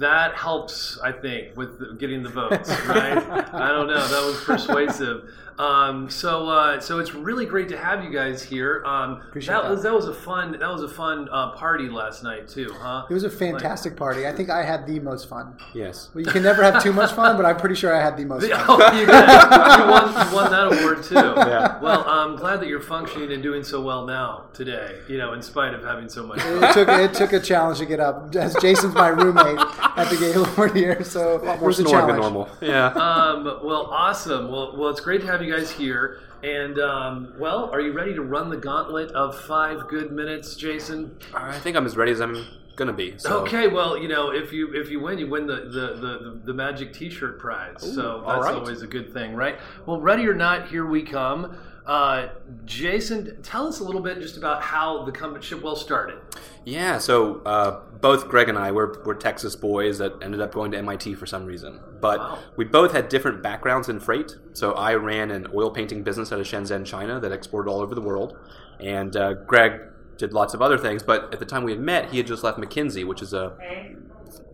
that 0.00 0.34
helps, 0.34 0.98
I 1.04 1.12
think, 1.12 1.56
with 1.56 1.98
getting 2.00 2.22
the 2.22 2.30
votes, 2.30 2.70
right? 2.88 3.18
I 3.54 3.68
don't 3.68 3.86
know. 3.86 4.08
That 4.08 4.24
was 4.26 4.42
persuasive. 4.44 5.30
Um, 5.60 6.08
so, 6.08 6.48
uh, 6.48 6.80
so 6.80 6.98
it's 7.00 7.14
really 7.14 7.44
great 7.44 7.68
to 7.68 7.76
have 7.76 8.02
you 8.02 8.10
guys 8.10 8.42
here. 8.42 8.82
Um, 8.86 9.20
Appreciate 9.28 9.52
that, 9.54 9.62
that. 9.64 9.70
was 9.70 9.82
that 9.82 9.92
was 9.92 10.06
a 10.06 10.14
fun 10.14 10.52
that 10.52 10.70
was 10.72 10.82
a 10.82 10.88
fun 10.88 11.28
uh, 11.30 11.50
party 11.52 11.88
last 11.90 12.22
night 12.22 12.48
too, 12.48 12.72
huh? 12.78 13.04
It 13.10 13.12
was 13.12 13.24
a 13.24 13.30
fantastic 13.30 13.94
party. 13.94 14.26
I 14.26 14.32
think 14.32 14.48
I 14.48 14.62
had 14.64 14.86
the 14.86 14.98
most 15.00 15.28
fun. 15.28 15.56
Yes. 15.74 16.08
Well, 16.14 16.24
you 16.24 16.30
can 16.30 16.42
never 16.42 16.62
have 16.62 16.82
too 16.82 16.92
much 16.94 17.12
fun, 17.12 17.36
but 17.36 17.44
I'm 17.44 17.56
pretty 17.58 17.74
sure 17.74 17.94
I 17.94 18.00
had 18.02 18.16
the 18.16 18.24
most 18.24 18.42
fun. 18.50 18.64
oh, 18.68 18.92
you, 18.98 19.04
did. 19.06 19.14
you, 19.14 19.90
won, 19.90 20.28
you 20.28 20.34
won 20.34 20.50
that 20.50 20.80
award 20.80 21.02
too. 21.04 21.20
Yeah. 21.50 21.80
Well, 21.80 22.04
I'm 22.06 22.36
glad 22.36 22.60
that 22.60 22.68
you're 22.68 22.80
functioning 22.80 23.32
and 23.32 23.42
doing 23.42 23.62
so 23.64 23.80
well 23.82 24.06
now 24.06 24.44
today. 24.52 25.00
You 25.08 25.18
know, 25.18 25.32
in 25.32 25.42
spite 25.42 25.74
of 25.74 25.82
having 25.82 26.08
so 26.08 26.24
much. 26.26 26.40
fun. 26.40 26.62
It 26.64 26.72
took 26.72 26.88
it 26.88 27.14
took 27.14 27.32
a 27.32 27.40
challenge 27.40 27.78
to 27.78 27.86
get 27.86 27.98
up. 28.00 28.34
As 28.36 28.54
Jason's 28.62 28.94
my 28.94 29.08
roommate 29.08 29.58
at 29.58 30.08
the 30.10 30.16
Gaylord 30.16 30.76
here, 30.76 31.02
so 31.02 31.36
it 31.36 31.44
More 31.44 31.58
was 31.68 31.80
a 31.80 31.82
snoring 31.84 32.06
than 32.06 32.16
challenge. 32.20 32.34
normal. 32.34 32.48
Yeah. 32.60 32.86
Um, 32.86 33.44
well, 33.64 33.86
awesome. 33.90 34.50
Well, 34.50 34.76
well, 34.76 34.88
it's 34.90 35.00
great 35.00 35.20
to 35.22 35.26
have 35.26 35.42
you 35.42 35.49
guys 35.50 35.70
here. 35.70 36.20
And 36.42 36.78
um, 36.78 37.34
well, 37.38 37.70
are 37.70 37.80
you 37.80 37.92
ready 37.92 38.14
to 38.14 38.22
run 38.22 38.48
the 38.48 38.56
gauntlet 38.56 39.10
of 39.12 39.38
five 39.40 39.88
good 39.88 40.12
minutes, 40.12 40.54
Jason? 40.54 41.16
I 41.34 41.58
think 41.58 41.76
I'm 41.76 41.84
as 41.84 41.96
ready 41.96 42.12
as 42.12 42.20
I'm 42.20 42.46
gonna 42.76 42.92
be. 42.92 43.14
So. 43.18 43.40
Okay. 43.40 43.68
Well, 43.68 43.98
you 43.98 44.08
know, 44.08 44.30
if 44.30 44.52
you 44.52 44.72
if 44.74 44.90
you 44.90 45.00
win, 45.00 45.18
you 45.18 45.28
win 45.28 45.46
the 45.46 45.56
the, 45.56 45.96
the, 46.00 46.40
the 46.46 46.54
magic 46.54 46.94
T-shirt 46.94 47.38
prize. 47.38 47.76
so 47.80 48.24
that's 48.26 48.42
right. 48.42 48.54
always 48.54 48.82
a 48.82 48.86
good 48.86 49.12
thing, 49.12 49.34
right? 49.34 49.58
Well, 49.84 50.00
ready 50.00 50.26
or 50.26 50.34
not, 50.34 50.68
here 50.68 50.86
we 50.86 51.02
come. 51.02 51.58
Uh, 51.86 52.28
Jason, 52.66 53.42
tell 53.42 53.66
us 53.66 53.80
a 53.80 53.84
little 53.84 54.00
bit 54.02 54.20
just 54.20 54.36
about 54.36 54.62
how 54.62 55.04
the 55.04 55.12
company 55.12 55.44
Shipwell 55.44 55.76
started. 55.76 56.18
Yeah, 56.64 56.98
so 56.98 57.40
uh, 57.44 57.80
both 58.00 58.28
Greg 58.28 58.48
and 58.48 58.58
I 58.58 58.70
were, 58.70 59.02
were 59.04 59.14
Texas 59.14 59.56
boys 59.56 59.98
that 59.98 60.12
ended 60.22 60.40
up 60.40 60.52
going 60.52 60.70
to 60.72 60.78
MIT 60.78 61.14
for 61.14 61.26
some 61.26 61.46
reason. 61.46 61.80
But 62.00 62.18
Wow. 62.20 62.38
we 62.56 62.64
both 62.64 62.92
had 62.92 63.08
different 63.08 63.42
backgrounds 63.42 63.88
in 63.88 63.98
freight. 63.98 64.36
So 64.52 64.72
I 64.72 64.94
ran 64.94 65.30
an 65.30 65.46
oil 65.54 65.70
painting 65.70 66.02
business 66.02 66.32
out 66.32 66.38
of 66.40 66.46
Shenzhen, 66.46 66.84
China 66.86 67.18
that 67.20 67.32
exported 67.32 67.70
all 67.70 67.80
over 67.80 67.94
the 67.94 68.02
world. 68.02 68.36
And 68.78 69.16
uh, 69.16 69.32
Greg 69.34 69.80
did 70.18 70.32
lots 70.32 70.52
of 70.54 70.60
other 70.62 70.78
things. 70.78 71.02
But 71.02 71.32
at 71.32 71.40
the 71.40 71.46
time 71.46 71.64
we 71.64 71.72
had 71.72 71.80
met, 71.80 72.10
he 72.10 72.18
had 72.18 72.26
just 72.26 72.44
left 72.44 72.58
McKinsey, 72.58 73.06
which 73.06 73.22
is 73.22 73.32
a 73.32 73.56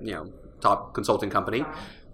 you 0.01 0.13
know 0.13 0.33
top 0.61 0.95
consulting 0.95 1.29
company. 1.29 1.65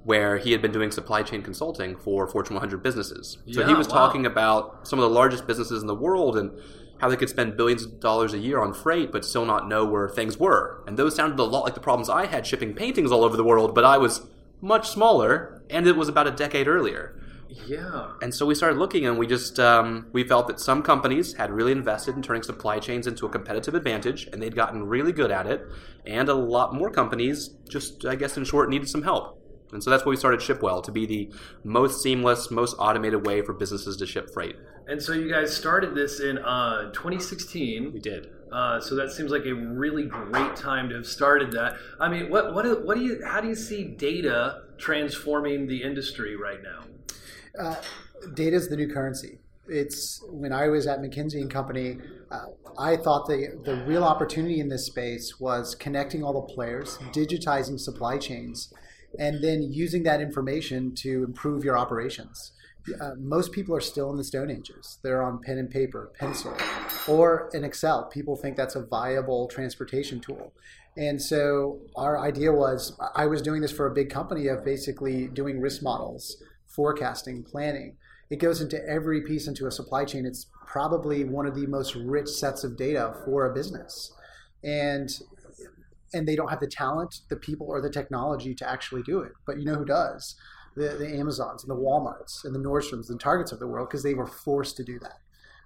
Where 0.04 0.38
he 0.38 0.52
had 0.52 0.60
been 0.60 0.72
doing 0.72 0.90
supply 0.90 1.22
chain 1.22 1.42
consulting 1.42 1.96
for 1.96 2.26
Fortune 2.26 2.54
100 2.54 2.82
businesses. 2.82 3.38
So 3.52 3.64
he 3.64 3.74
was 3.74 3.86
wow. 3.88 3.94
talking 3.94 4.26
about 4.26 4.86
some 4.88 4.98
of 4.98 5.04
the 5.04 5.14
largest 5.14 5.46
businesses 5.46 5.80
in 5.80 5.86
the 5.86 5.94
world 5.94 6.36
and 6.36 6.50
how 6.98 7.08
they 7.08 7.16
could 7.16 7.28
spend 7.28 7.56
billions 7.56 7.84
of 7.84 8.00
dollars 8.00 8.32
a 8.32 8.38
year 8.38 8.60
on 8.60 8.72
freight 8.72 9.10
but 9.12 9.24
still 9.24 9.44
not 9.44 9.68
know 9.68 9.84
where 9.84 10.08
things 10.08 10.38
were. 10.38 10.82
And 10.86 10.96
those 10.96 11.14
sounded 11.14 11.38
a 11.38 11.44
lot 11.44 11.64
like 11.64 11.74
the 11.74 11.80
problems 11.80 12.08
I 12.08 12.26
had 12.26 12.46
shipping 12.46 12.74
paintings 12.74 13.12
all 13.12 13.24
over 13.24 13.36
the 13.36 13.44
world, 13.44 13.74
but 13.74 13.84
I 13.84 13.98
was 13.98 14.26
much 14.60 14.88
smaller, 14.88 15.62
and 15.68 15.86
it 15.86 15.96
was 15.96 16.08
about 16.08 16.28
a 16.28 16.30
decade 16.30 16.68
earlier. 16.68 17.20
Yeah. 17.66 18.12
And 18.22 18.34
so 18.34 18.46
we 18.46 18.54
started 18.54 18.78
looking, 18.78 19.04
and 19.04 19.18
we 19.18 19.26
just 19.26 19.58
um, 19.58 20.06
we 20.12 20.24
felt 20.24 20.46
that 20.46 20.60
some 20.60 20.82
companies 20.82 21.34
had 21.34 21.50
really 21.50 21.72
invested 21.72 22.14
in 22.16 22.22
turning 22.22 22.42
supply 22.42 22.78
chains 22.78 23.06
into 23.06 23.26
a 23.26 23.28
competitive 23.28 23.74
advantage, 23.74 24.28
and 24.32 24.40
they'd 24.40 24.54
gotten 24.54 24.84
really 24.84 25.12
good 25.12 25.30
at 25.30 25.46
it. 25.46 25.66
And 26.06 26.28
a 26.28 26.34
lot 26.34 26.72
more 26.74 26.90
companies 26.90 27.50
just, 27.68 28.06
I 28.06 28.14
guess, 28.14 28.36
in 28.36 28.44
short, 28.44 28.70
needed 28.70 28.88
some 28.88 29.02
help. 29.02 29.41
And 29.72 29.82
so 29.82 29.90
that's 29.90 30.04
why 30.04 30.10
we 30.10 30.16
started 30.16 30.40
Shipwell 30.40 30.82
to 30.84 30.92
be 30.92 31.06
the 31.06 31.30
most 31.64 32.02
seamless, 32.02 32.50
most 32.50 32.76
automated 32.78 33.26
way 33.26 33.42
for 33.42 33.52
businesses 33.52 33.96
to 33.96 34.06
ship 34.06 34.32
freight. 34.32 34.56
And 34.86 35.02
so 35.02 35.12
you 35.12 35.30
guys 35.30 35.56
started 35.56 35.94
this 35.94 36.20
in 36.20 36.38
uh, 36.38 36.90
2016. 36.92 37.92
We 37.92 38.00
did. 38.00 38.28
Uh, 38.52 38.80
so 38.80 38.94
that 38.94 39.10
seems 39.10 39.30
like 39.30 39.46
a 39.46 39.54
really 39.54 40.04
great 40.04 40.56
time 40.56 40.88
to 40.90 40.94
have 40.96 41.06
started 41.06 41.52
that. 41.52 41.76
I 41.98 42.08
mean, 42.08 42.28
what 42.28 42.54
what 42.54 42.64
do, 42.64 42.82
what 42.84 42.98
do 42.98 43.02
you 43.02 43.22
how 43.24 43.40
do 43.40 43.48
you 43.48 43.54
see 43.54 43.84
data 43.84 44.64
transforming 44.76 45.66
the 45.66 45.82
industry 45.82 46.36
right 46.36 46.58
now? 46.62 46.84
Uh, 47.58 47.76
data 48.34 48.56
is 48.56 48.68
the 48.68 48.76
new 48.76 48.92
currency. 48.92 49.38
It's 49.68 50.22
when 50.28 50.52
I 50.52 50.68
was 50.68 50.86
at 50.86 50.98
McKinsey 50.98 51.40
and 51.40 51.50
Company, 51.50 51.98
uh, 52.30 52.46
I 52.78 52.96
thought 52.96 53.26
the 53.26 53.58
the 53.64 53.76
real 53.86 54.04
opportunity 54.04 54.60
in 54.60 54.68
this 54.68 54.84
space 54.84 55.40
was 55.40 55.74
connecting 55.74 56.22
all 56.22 56.34
the 56.34 56.52
players, 56.52 56.98
digitizing 57.12 57.80
supply 57.80 58.18
chains, 58.18 58.70
and 59.18 59.42
then 59.42 59.62
using 59.62 60.02
that 60.04 60.20
information 60.20 60.94
to 60.96 61.24
improve 61.24 61.64
your 61.64 61.76
operations. 61.76 62.52
Uh, 63.00 63.12
most 63.16 63.52
people 63.52 63.76
are 63.76 63.80
still 63.80 64.10
in 64.10 64.16
the 64.16 64.24
Stone 64.24 64.50
Ages. 64.50 64.98
They're 65.02 65.22
on 65.22 65.40
pen 65.40 65.58
and 65.58 65.70
paper, 65.70 66.10
pencil, 66.18 66.56
or 67.06 67.48
in 67.54 67.62
Excel. 67.62 68.04
People 68.06 68.34
think 68.34 68.56
that's 68.56 68.74
a 68.74 68.84
viable 68.84 69.46
transportation 69.46 70.20
tool. 70.20 70.52
And 70.96 71.22
so 71.22 71.78
our 71.96 72.18
idea 72.18 72.52
was 72.52 72.98
I 73.14 73.26
was 73.26 73.40
doing 73.40 73.62
this 73.62 73.72
for 73.72 73.86
a 73.86 73.94
big 73.94 74.10
company 74.10 74.48
of 74.48 74.64
basically 74.64 75.28
doing 75.28 75.60
risk 75.60 75.82
models, 75.82 76.42
forecasting, 76.66 77.44
planning. 77.44 77.96
It 78.30 78.36
goes 78.36 78.60
into 78.60 78.84
every 78.88 79.20
piece 79.20 79.46
into 79.46 79.66
a 79.66 79.70
supply 79.70 80.04
chain. 80.04 80.26
It's 80.26 80.46
probably 80.66 81.24
one 81.24 81.46
of 81.46 81.54
the 81.54 81.66
most 81.66 81.94
rich 81.94 82.28
sets 82.28 82.64
of 82.64 82.76
data 82.76 83.14
for 83.24 83.46
a 83.46 83.54
business. 83.54 84.12
And 84.64 85.10
and 86.14 86.26
they 86.26 86.36
don't 86.36 86.48
have 86.48 86.60
the 86.60 86.66
talent, 86.66 87.20
the 87.28 87.36
people, 87.36 87.66
or 87.68 87.80
the 87.80 87.90
technology 87.90 88.54
to 88.54 88.68
actually 88.68 89.02
do 89.02 89.20
it. 89.20 89.32
But 89.46 89.58
you 89.58 89.64
know 89.64 89.74
who 89.74 89.84
does? 89.84 90.34
The, 90.76 90.88
the 90.98 91.08
Amazons 91.18 91.62
and 91.64 91.70
the 91.70 91.76
Walmarts 91.80 92.44
and 92.44 92.54
the 92.54 92.58
Nordstroms 92.58 93.10
and 93.10 93.20
Targets 93.20 93.52
of 93.52 93.58
the 93.58 93.66
world 93.66 93.88
because 93.88 94.02
they 94.02 94.14
were 94.14 94.26
forced 94.26 94.76
to 94.78 94.84
do 94.84 94.98
that. 95.00 95.18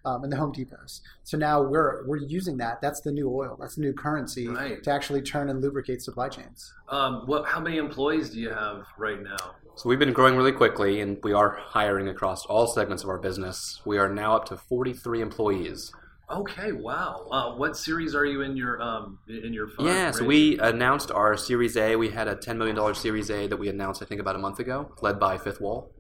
Um, 0.04 0.22
and 0.22 0.32
the 0.32 0.36
Home 0.36 0.52
Depots. 0.52 1.00
So 1.24 1.36
now 1.36 1.60
we're 1.60 2.06
we're 2.06 2.18
using 2.18 2.58
that. 2.58 2.80
That's 2.80 3.00
the 3.00 3.10
new 3.10 3.28
oil. 3.28 3.56
That's 3.58 3.74
the 3.74 3.80
new 3.80 3.92
currency 3.92 4.46
Right. 4.46 4.80
to 4.84 4.90
actually 4.92 5.20
turn 5.20 5.48
and 5.48 5.60
lubricate 5.60 6.00
supply 6.00 6.28
chains. 6.28 6.72
Um, 6.88 7.22
what 7.26 7.44
how 7.44 7.58
many 7.58 7.76
employees 7.78 8.30
do 8.30 8.38
you 8.38 8.50
have 8.50 8.86
right 8.98 9.20
now? 9.20 9.56
So 9.74 9.88
we've 9.88 9.98
been 9.98 10.12
growing 10.12 10.36
really 10.36 10.52
quickly, 10.52 11.00
and 11.00 11.18
we 11.24 11.32
are 11.32 11.56
hiring 11.60 12.06
across 12.08 12.46
all 12.46 12.68
segments 12.68 13.02
of 13.02 13.08
our 13.08 13.18
business. 13.18 13.80
We 13.84 13.98
are 13.98 14.08
now 14.08 14.36
up 14.36 14.44
to 14.46 14.56
43 14.56 15.20
employees. 15.22 15.92
Okay, 16.30 16.72
wow. 16.72 17.26
Uh, 17.30 17.54
what 17.54 17.76
series 17.76 18.14
are 18.14 18.24
you 18.24 18.40
in 18.42 18.56
your 18.56 18.82
um 18.82 19.18
in 19.28 19.52
your 19.52 19.68
fund? 19.68 19.88
Yeah, 19.88 20.10
so 20.10 20.24
we 20.24 20.58
announced 20.58 21.10
our 21.12 21.36
Series 21.36 21.76
A. 21.76 21.94
We 21.94 22.08
had 22.10 22.26
a 22.26 22.34
$10 22.34 22.56
million 22.56 22.94
Series 22.96 23.30
A 23.30 23.46
that 23.46 23.56
we 23.56 23.68
announced, 23.68 24.02
I 24.02 24.06
think, 24.06 24.20
about 24.20 24.34
a 24.34 24.38
month 24.38 24.58
ago, 24.58 24.90
led 25.02 25.20
by 25.20 25.38
Fifth 25.38 25.60
Wall. 25.60 25.92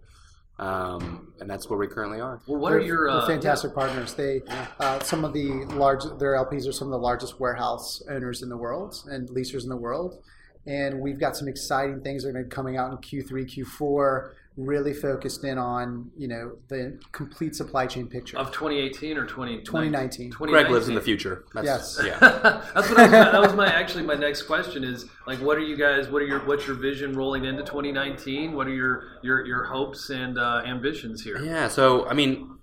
Um, 0.58 1.32
and 1.38 1.48
that's 1.48 1.68
where 1.70 1.78
we 1.78 1.86
currently 1.86 2.18
are. 2.18 2.40
Well, 2.48 2.58
what 2.58 2.72
are 2.72 2.78
They're- 2.78 2.86
your 2.86 3.08
uh, 3.08 3.26
fantastic 3.26 3.72
partners? 3.74 4.14
They 4.14 4.42
uh, 4.80 4.98
some 5.00 5.24
of 5.24 5.32
the 5.32 5.64
large 5.74 6.02
their 6.18 6.32
LPs 6.32 6.66
are 6.66 6.72
some 6.72 6.88
of 6.88 6.92
the 6.92 6.98
largest 6.98 7.38
warehouse 7.38 8.02
owners 8.10 8.42
in 8.42 8.48
the 8.48 8.56
world 8.56 8.96
and 9.08 9.28
leasers 9.28 9.62
in 9.62 9.68
the 9.68 9.76
world. 9.76 10.22
And 10.66 11.00
we've 11.00 11.20
got 11.20 11.36
some 11.36 11.46
exciting 11.46 12.00
things 12.00 12.24
that 12.24 12.30
are 12.30 12.32
going 12.32 12.44
to 12.46 12.48
be 12.48 12.54
coming 12.54 12.76
out 12.76 12.90
in 12.90 12.98
Q3, 12.98 13.46
Q4, 13.78 14.32
really 14.56 14.94
focused 14.94 15.44
in 15.44 15.58
on 15.58 16.10
you 16.16 16.26
know 16.26 16.56
the 16.68 16.98
complete 17.12 17.54
supply 17.54 17.86
chain 17.86 18.06
picture. 18.06 18.38
of 18.38 18.50
2018 18.52 19.18
or 19.18 19.26
20, 19.26 19.58
2019. 19.58 20.30
Greg 20.30 20.70
lives 20.70 20.88
in 20.88 20.94
the 20.94 21.00
future. 21.00 21.44
That's, 21.52 21.66
Yes. 21.66 22.00
Yeah. 22.04 22.18
That's 22.74 22.88
what 22.88 22.98
I 22.98 23.02
was, 23.02 23.10
that 23.10 23.40
was 23.40 23.54
my 23.54 23.72
actually 23.72 24.04
my 24.04 24.14
next 24.14 24.42
question 24.42 24.82
is 24.82 25.06
like 25.26 25.40
what 25.40 25.56
are 25.56 25.62
you 25.62 25.76
guys 25.76 26.08
what 26.08 26.22
are 26.22 26.26
your 26.26 26.44
what's 26.46 26.66
your 26.66 26.76
vision 26.76 27.14
rolling 27.14 27.44
into 27.44 27.62
2019 27.62 28.52
what 28.52 28.66
are 28.66 28.74
your 28.74 29.04
your 29.22 29.44
your 29.46 29.64
hopes 29.64 30.10
and 30.10 30.38
uh, 30.38 30.62
ambitions 30.64 31.22
here 31.22 31.42
Yeah, 31.42 31.68
so 31.68 32.08
I 32.08 32.14
mean, 32.14 32.58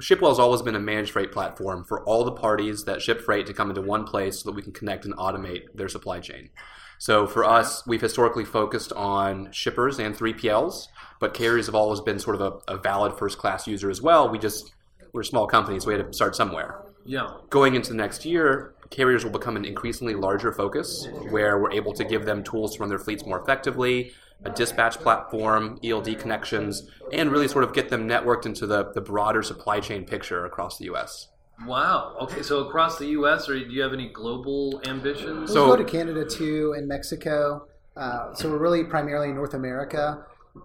Shipwell's 0.00 0.38
always 0.38 0.62
been 0.62 0.76
a 0.76 0.80
managed 0.80 1.12
freight 1.12 1.32
platform 1.32 1.84
for 1.84 2.04
all 2.04 2.24
the 2.24 2.32
parties 2.32 2.84
that 2.84 3.02
ship 3.02 3.20
freight 3.20 3.46
to 3.46 3.52
come 3.52 3.68
into 3.68 3.82
one 3.82 4.04
place 4.04 4.40
so 4.40 4.50
that 4.50 4.56
we 4.56 4.62
can 4.62 4.72
connect 4.72 5.04
and 5.04 5.14
automate 5.16 5.62
their 5.74 5.88
supply 5.88 6.20
chain. 6.20 6.50
So 6.98 7.26
for 7.26 7.44
us, 7.44 7.84
we've 7.84 8.00
historically 8.00 8.44
focused 8.44 8.92
on 8.92 9.50
shippers 9.50 9.98
and 9.98 10.16
3PLs, 10.16 10.86
but 11.22 11.34
carriers 11.34 11.66
have 11.66 11.74
always 11.76 12.00
been 12.00 12.18
sort 12.18 12.34
of 12.38 12.42
a, 12.68 12.74
a 12.74 12.76
valid 12.76 13.12
first 13.16 13.38
class 13.38 13.66
user 13.68 13.88
as 13.88 14.02
well. 14.02 14.28
We 14.28 14.38
just, 14.40 14.72
we're 15.12 15.20
a 15.20 15.24
small 15.24 15.46
company, 15.46 15.78
so 15.78 15.86
we 15.86 15.94
had 15.94 16.04
to 16.04 16.12
start 16.12 16.34
somewhere. 16.34 16.82
yeah 17.06 17.28
Going 17.48 17.76
into 17.76 17.90
the 17.90 17.96
next 17.96 18.24
year, 18.24 18.74
carriers 18.90 19.22
will 19.24 19.30
become 19.30 19.54
an 19.56 19.64
increasingly 19.64 20.14
larger 20.26 20.50
focus 20.52 21.06
where 21.30 21.58
we're 21.60 21.70
able 21.80 21.92
to 21.94 22.04
give 22.04 22.24
them 22.26 22.42
tools 22.42 22.74
to 22.74 22.80
run 22.80 22.88
their 22.88 22.98
fleets 22.98 23.24
more 23.24 23.40
effectively, 23.40 24.12
a 24.44 24.50
dispatch 24.50 24.96
platform, 24.98 25.78
ELD 25.84 26.18
connections, 26.18 26.90
and 27.12 27.30
really 27.30 27.46
sort 27.46 27.62
of 27.62 27.72
get 27.72 27.88
them 27.88 28.08
networked 28.08 28.44
into 28.44 28.66
the, 28.66 28.90
the 28.92 29.00
broader 29.00 29.42
supply 29.44 29.78
chain 29.78 30.04
picture 30.04 30.44
across 30.44 30.76
the 30.78 30.86
US. 30.92 31.28
wow 31.66 32.16
okay 32.24 32.42
so 32.42 32.54
across 32.66 32.98
the 32.98 33.06
U.S. 33.18 33.48
or 33.48 33.54
do 33.68 33.70
you 33.76 33.82
have 33.86 33.92
any 34.00 34.08
global 34.08 34.80
ambitions 34.92 35.50
We'll 35.54 35.68
So- 35.68 35.76
go 35.76 35.76
to 35.76 35.88
Canada 35.98 36.24
too 36.38 36.74
and 36.76 36.88
Mexico. 36.88 37.68
Uh, 37.94 38.34
so 38.34 38.50
we're 38.50 38.58
really 38.66 38.84
primarily 38.84 39.28
in 39.28 39.34
North 39.42 39.52
America. 39.62 40.24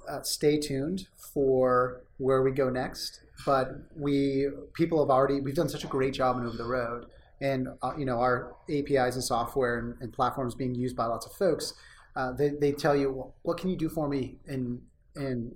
Uh, 0.10 0.22
stay 0.22 0.60
tuned 0.60 1.08
for 1.34 2.02
where 2.18 2.42
we 2.42 2.52
go 2.52 2.70
next. 2.70 3.22
But 3.46 3.76
we 3.96 4.48
people 4.74 5.00
have 5.00 5.10
already 5.10 5.40
we've 5.42 5.56
done 5.56 5.70
such 5.70 5.84
a 5.84 5.88
great 5.88 6.14
job 6.14 6.38
in 6.38 6.46
over 6.46 6.58
the 6.58 6.66
road, 6.66 7.06
and 7.40 7.68
uh, 7.84 7.94
you 7.98 8.06
know 8.06 8.20
our 8.20 8.56
APIs 8.70 9.16
and 9.16 9.24
software 9.24 9.78
and, 9.80 9.96
and 10.02 10.12
platforms 10.12 10.56
being 10.56 10.74
used 10.76 10.96
by 10.96 11.06
lots 11.06 11.26
of 11.26 11.34
folks. 11.34 11.74
Uh, 12.16 12.32
they, 12.34 12.50
they 12.50 12.72
tell 12.72 12.96
you 12.96 13.12
well, 13.12 13.36
what 13.44 13.58
can 13.58 13.70
you 13.70 13.78
do 13.78 13.90
for 13.90 14.08
me 14.10 14.38
in 14.48 14.82
in 15.16 15.52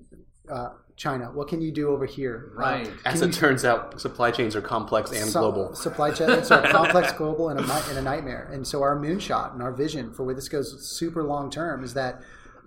uh, 0.50 0.70
China? 0.96 1.26
What 1.34 1.48
can 1.48 1.60
you 1.60 1.72
do 1.72 1.90
over 1.90 2.06
here? 2.06 2.52
Uh, 2.56 2.60
Right. 2.60 2.92
As 3.04 3.22
it 3.24 3.28
you- 3.28 3.34
turns 3.34 3.66
out, 3.66 4.00
supply 4.00 4.30
chains 4.30 4.56
are 4.56 4.62
complex 4.62 5.12
and 5.12 5.28
Su- 5.32 5.40
global. 5.40 5.74
Supply 5.74 6.12
chains 6.12 6.32
it's 6.34 6.52
a 6.52 6.62
complex, 6.70 7.12
global, 7.14 7.50
and 7.50 7.60
a, 7.60 7.64
and 7.90 7.98
a 7.98 8.02
nightmare. 8.04 8.48
And 8.54 8.66
so 8.68 8.84
our 8.84 8.96
moonshot 8.96 9.54
and 9.54 9.64
our 9.64 9.72
vision 9.72 10.14
for 10.14 10.24
where 10.24 10.36
this 10.36 10.48
goes 10.50 10.88
super 10.88 11.24
long 11.24 11.50
term 11.50 11.84
is 11.84 11.96
that 11.96 12.22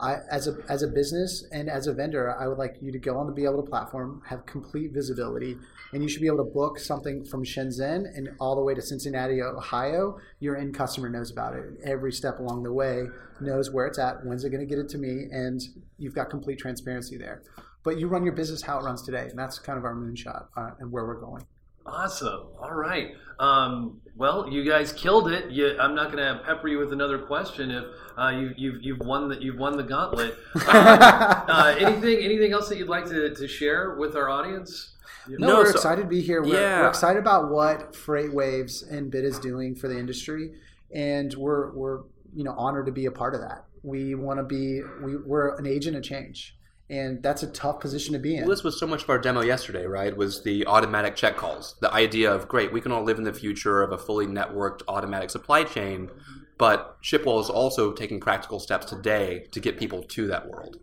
I, 0.04 0.18
as 0.30 0.46
a 0.46 0.58
as 0.68 0.82
a 0.82 0.88
business 0.88 1.46
and 1.50 1.70
as 1.70 1.86
a 1.86 1.94
vendor, 1.94 2.36
I 2.38 2.46
would 2.46 2.58
like 2.58 2.76
you 2.82 2.92
to 2.92 2.98
go 2.98 3.16
on 3.16 3.26
the 3.26 3.32
Be 3.32 3.44
Able 3.44 3.62
to 3.62 3.70
platform, 3.70 4.20
have 4.28 4.44
complete 4.44 4.92
visibility, 4.92 5.56
and 5.92 6.02
you 6.02 6.08
should 6.10 6.20
be 6.20 6.26
able 6.26 6.44
to 6.44 6.50
book 6.50 6.78
something 6.78 7.24
from 7.24 7.42
Shenzhen 7.42 8.04
and 8.14 8.28
all 8.38 8.54
the 8.54 8.62
way 8.62 8.74
to 8.74 8.82
Cincinnati, 8.82 9.40
Ohio. 9.40 10.18
Your 10.40 10.58
end 10.58 10.74
customer 10.74 11.08
knows 11.08 11.30
about 11.30 11.54
it 11.54 11.64
every 11.84 12.12
step 12.12 12.38
along 12.38 12.64
the 12.64 12.72
way, 12.72 13.04
knows 13.40 13.70
where 13.70 13.86
it's 13.86 13.98
at, 13.98 14.24
when's 14.26 14.44
it 14.44 14.50
going 14.50 14.60
to 14.60 14.66
get 14.66 14.78
it 14.78 14.90
to 14.90 14.98
me, 14.98 15.28
and 15.30 15.62
you've 15.96 16.14
got 16.14 16.28
complete 16.28 16.58
transparency 16.58 17.16
there. 17.16 17.42
But 17.82 17.98
you 17.98 18.08
run 18.08 18.24
your 18.24 18.34
business 18.34 18.60
how 18.60 18.78
it 18.78 18.84
runs 18.84 19.02
today, 19.02 19.28
and 19.30 19.38
that's 19.38 19.58
kind 19.58 19.78
of 19.78 19.84
our 19.86 19.94
moonshot 19.94 20.46
uh, 20.56 20.70
and 20.80 20.92
where 20.92 21.06
we're 21.06 21.20
going. 21.20 21.46
Awesome. 21.86 22.46
All 22.60 22.72
right. 22.72 23.14
Um, 23.38 24.00
well, 24.16 24.48
you 24.48 24.64
guys 24.64 24.92
killed 24.92 25.30
it. 25.30 25.50
You, 25.50 25.76
I'm 25.78 25.94
not 25.94 26.12
going 26.12 26.24
to 26.24 26.42
pepper 26.44 26.68
you 26.68 26.78
with 26.78 26.92
another 26.92 27.18
question 27.18 27.70
if 27.70 27.84
uh, 28.16 28.28
you, 28.28 28.52
you've 28.56 28.82
you've 28.82 29.00
won 29.00 29.28
the 29.28 29.36
you've 29.42 29.58
won 29.58 29.76
the 29.76 29.82
gauntlet. 29.82 30.36
Uh, 30.54 31.44
uh, 31.48 31.74
anything 31.78 32.24
anything 32.24 32.52
else 32.52 32.68
that 32.68 32.78
you'd 32.78 32.88
like 32.88 33.06
to, 33.06 33.34
to 33.34 33.48
share 33.48 33.96
with 33.96 34.16
our 34.16 34.30
audience? 34.30 34.94
No, 35.28 35.46
No, 35.48 35.54
we're 35.56 35.66
so- 35.66 35.72
excited 35.72 36.02
to 36.02 36.08
be 36.08 36.20
here. 36.20 36.42
We're, 36.42 36.60
Yeah. 36.60 36.82
we're 36.82 36.88
excited 36.88 37.18
about 37.18 37.50
what 37.50 37.92
FreightWaves 37.94 38.88
and 38.90 39.10
Bid 39.10 39.24
is 39.24 39.38
doing 39.38 39.74
for 39.74 39.88
the 39.88 39.98
industry, 39.98 40.52
and 40.94 41.34
we're 41.34 41.72
we're 41.74 42.00
you 42.34 42.44
know 42.44 42.54
honored 42.56 42.86
to 42.86 42.92
be 42.92 43.06
a 43.06 43.10
part 43.12 43.34
of 43.34 43.40
that. 43.40 43.64
We 43.82 44.14
want 44.14 44.38
to 44.38 44.44
be 44.44 44.80
we, 45.02 45.16
we're 45.16 45.56
an 45.56 45.66
agent 45.66 45.96
of 45.96 46.02
change, 46.04 46.56
and 46.90 47.22
that's 47.22 47.42
a 47.42 47.46
tough 47.48 47.80
position 47.80 48.12
to 48.12 48.18
be 48.18 48.36
in. 48.36 48.42
Well, 48.42 48.50
this 48.50 48.64
was 48.64 48.78
so 48.78 48.86
much 48.86 49.04
of 49.04 49.10
our 49.10 49.18
demo 49.18 49.40
yesterday, 49.40 49.86
right? 49.86 50.16
Was 50.16 50.42
the 50.42 50.66
automatic 50.66 51.16
check 51.16 51.36
calls. 51.36 51.76
The 51.80 51.92
idea 51.92 52.32
of, 52.32 52.48
great, 52.48 52.72
we 52.72 52.80
can 52.80 52.92
all 52.92 53.02
live 53.02 53.18
in 53.18 53.24
the 53.24 53.32
future 53.32 53.82
of 53.82 53.92
a 53.92 53.98
fully 53.98 54.26
networked 54.26 54.82
automatic 54.88 55.30
supply 55.30 55.64
chain, 55.64 56.10
but 56.58 56.96
Shipwell 57.02 57.40
is 57.40 57.50
also 57.50 57.92
taking 57.92 58.20
practical 58.20 58.60
steps 58.60 58.86
today 58.86 59.46
to 59.52 59.60
get 59.60 59.78
people 59.78 60.02
to 60.02 60.26
that 60.28 60.48
world. 60.48 60.78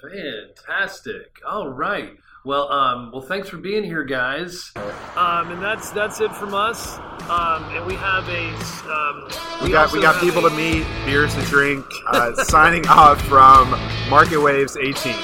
Fantastic. 0.00 1.40
All 1.46 1.68
right. 1.68 2.16
Well, 2.44 2.70
um, 2.72 3.10
well, 3.12 3.20
thanks 3.20 3.48
for 3.48 3.58
being 3.58 3.84
here, 3.84 4.04
guys. 4.04 4.72
Um, 5.16 5.50
and 5.50 5.62
that's 5.62 5.90
that's 5.90 6.20
it 6.20 6.34
from 6.34 6.54
us. 6.54 6.98
Um, 7.28 7.64
and 7.76 7.84
we 7.84 7.94
have 7.94 8.26
a 8.28 8.48
um, 8.90 9.28
We 9.62 9.70
got 9.70 9.92
we 9.92 10.00
got 10.00 10.20
people 10.20 10.46
a- 10.46 10.50
to 10.50 10.56
meet, 10.56 10.86
beers 11.04 11.34
to 11.34 11.42
drink. 11.42 11.84
Uh, 12.06 12.34
signing 12.44 12.86
off 12.88 13.20
from 13.22 13.72
MarketWaves 14.08 14.76
18. 14.82 15.14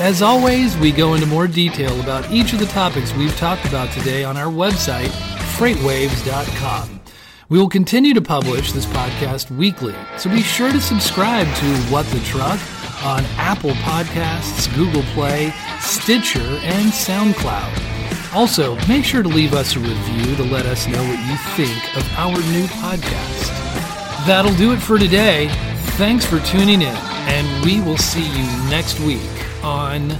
As 0.00 0.22
always, 0.22 0.76
we 0.78 0.90
go 0.92 1.14
into 1.14 1.26
more 1.26 1.46
detail 1.46 2.00
about 2.00 2.30
each 2.30 2.52
of 2.52 2.58
the 2.60 2.66
topics 2.66 3.12
we've 3.14 3.36
talked 3.36 3.64
about 3.66 3.92
today 3.92 4.24
on 4.24 4.36
our 4.36 4.46
website, 4.50 5.08
freightwaves.com. 5.56 7.00
We 7.48 7.58
will 7.58 7.68
continue 7.68 8.14
to 8.14 8.20
publish 8.20 8.72
this 8.72 8.86
podcast 8.86 9.50
weekly, 9.50 9.94
so 10.18 10.30
be 10.30 10.42
sure 10.42 10.70
to 10.70 10.80
subscribe 10.80 11.46
to 11.56 11.76
What 11.90 12.06
the 12.06 12.20
Truck 12.20 12.60
on 13.04 13.24
Apple 13.36 13.70
Podcasts, 13.70 14.72
Google 14.74 15.02
Play, 15.14 15.52
Stitcher, 15.80 16.40
and 16.62 16.92
SoundCloud. 16.92 18.34
Also, 18.34 18.76
make 18.86 19.04
sure 19.04 19.22
to 19.22 19.28
leave 19.28 19.54
us 19.54 19.74
a 19.76 19.78
review 19.80 20.36
to 20.36 20.42
let 20.44 20.66
us 20.66 20.86
know 20.86 21.02
what 21.02 21.18
you 21.28 21.36
think 21.56 21.96
of 21.96 22.06
our 22.18 22.36
new 22.52 22.66
podcast. 22.66 23.46
That'll 24.26 24.54
do 24.54 24.72
it 24.72 24.78
for 24.80 24.98
today. 24.98 25.48
Thanks 25.96 26.24
for 26.26 26.38
tuning 26.40 26.82
in, 26.82 26.94
and 26.94 27.64
we 27.64 27.80
will 27.80 27.96
see 27.96 28.22
you 28.26 28.44
next 28.70 29.00
week 29.00 29.20
on 29.64 30.10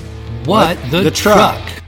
What, 0.45 0.79
the, 0.91 1.03
the 1.03 1.11
Truck. 1.11 1.37
truck. 1.59 1.83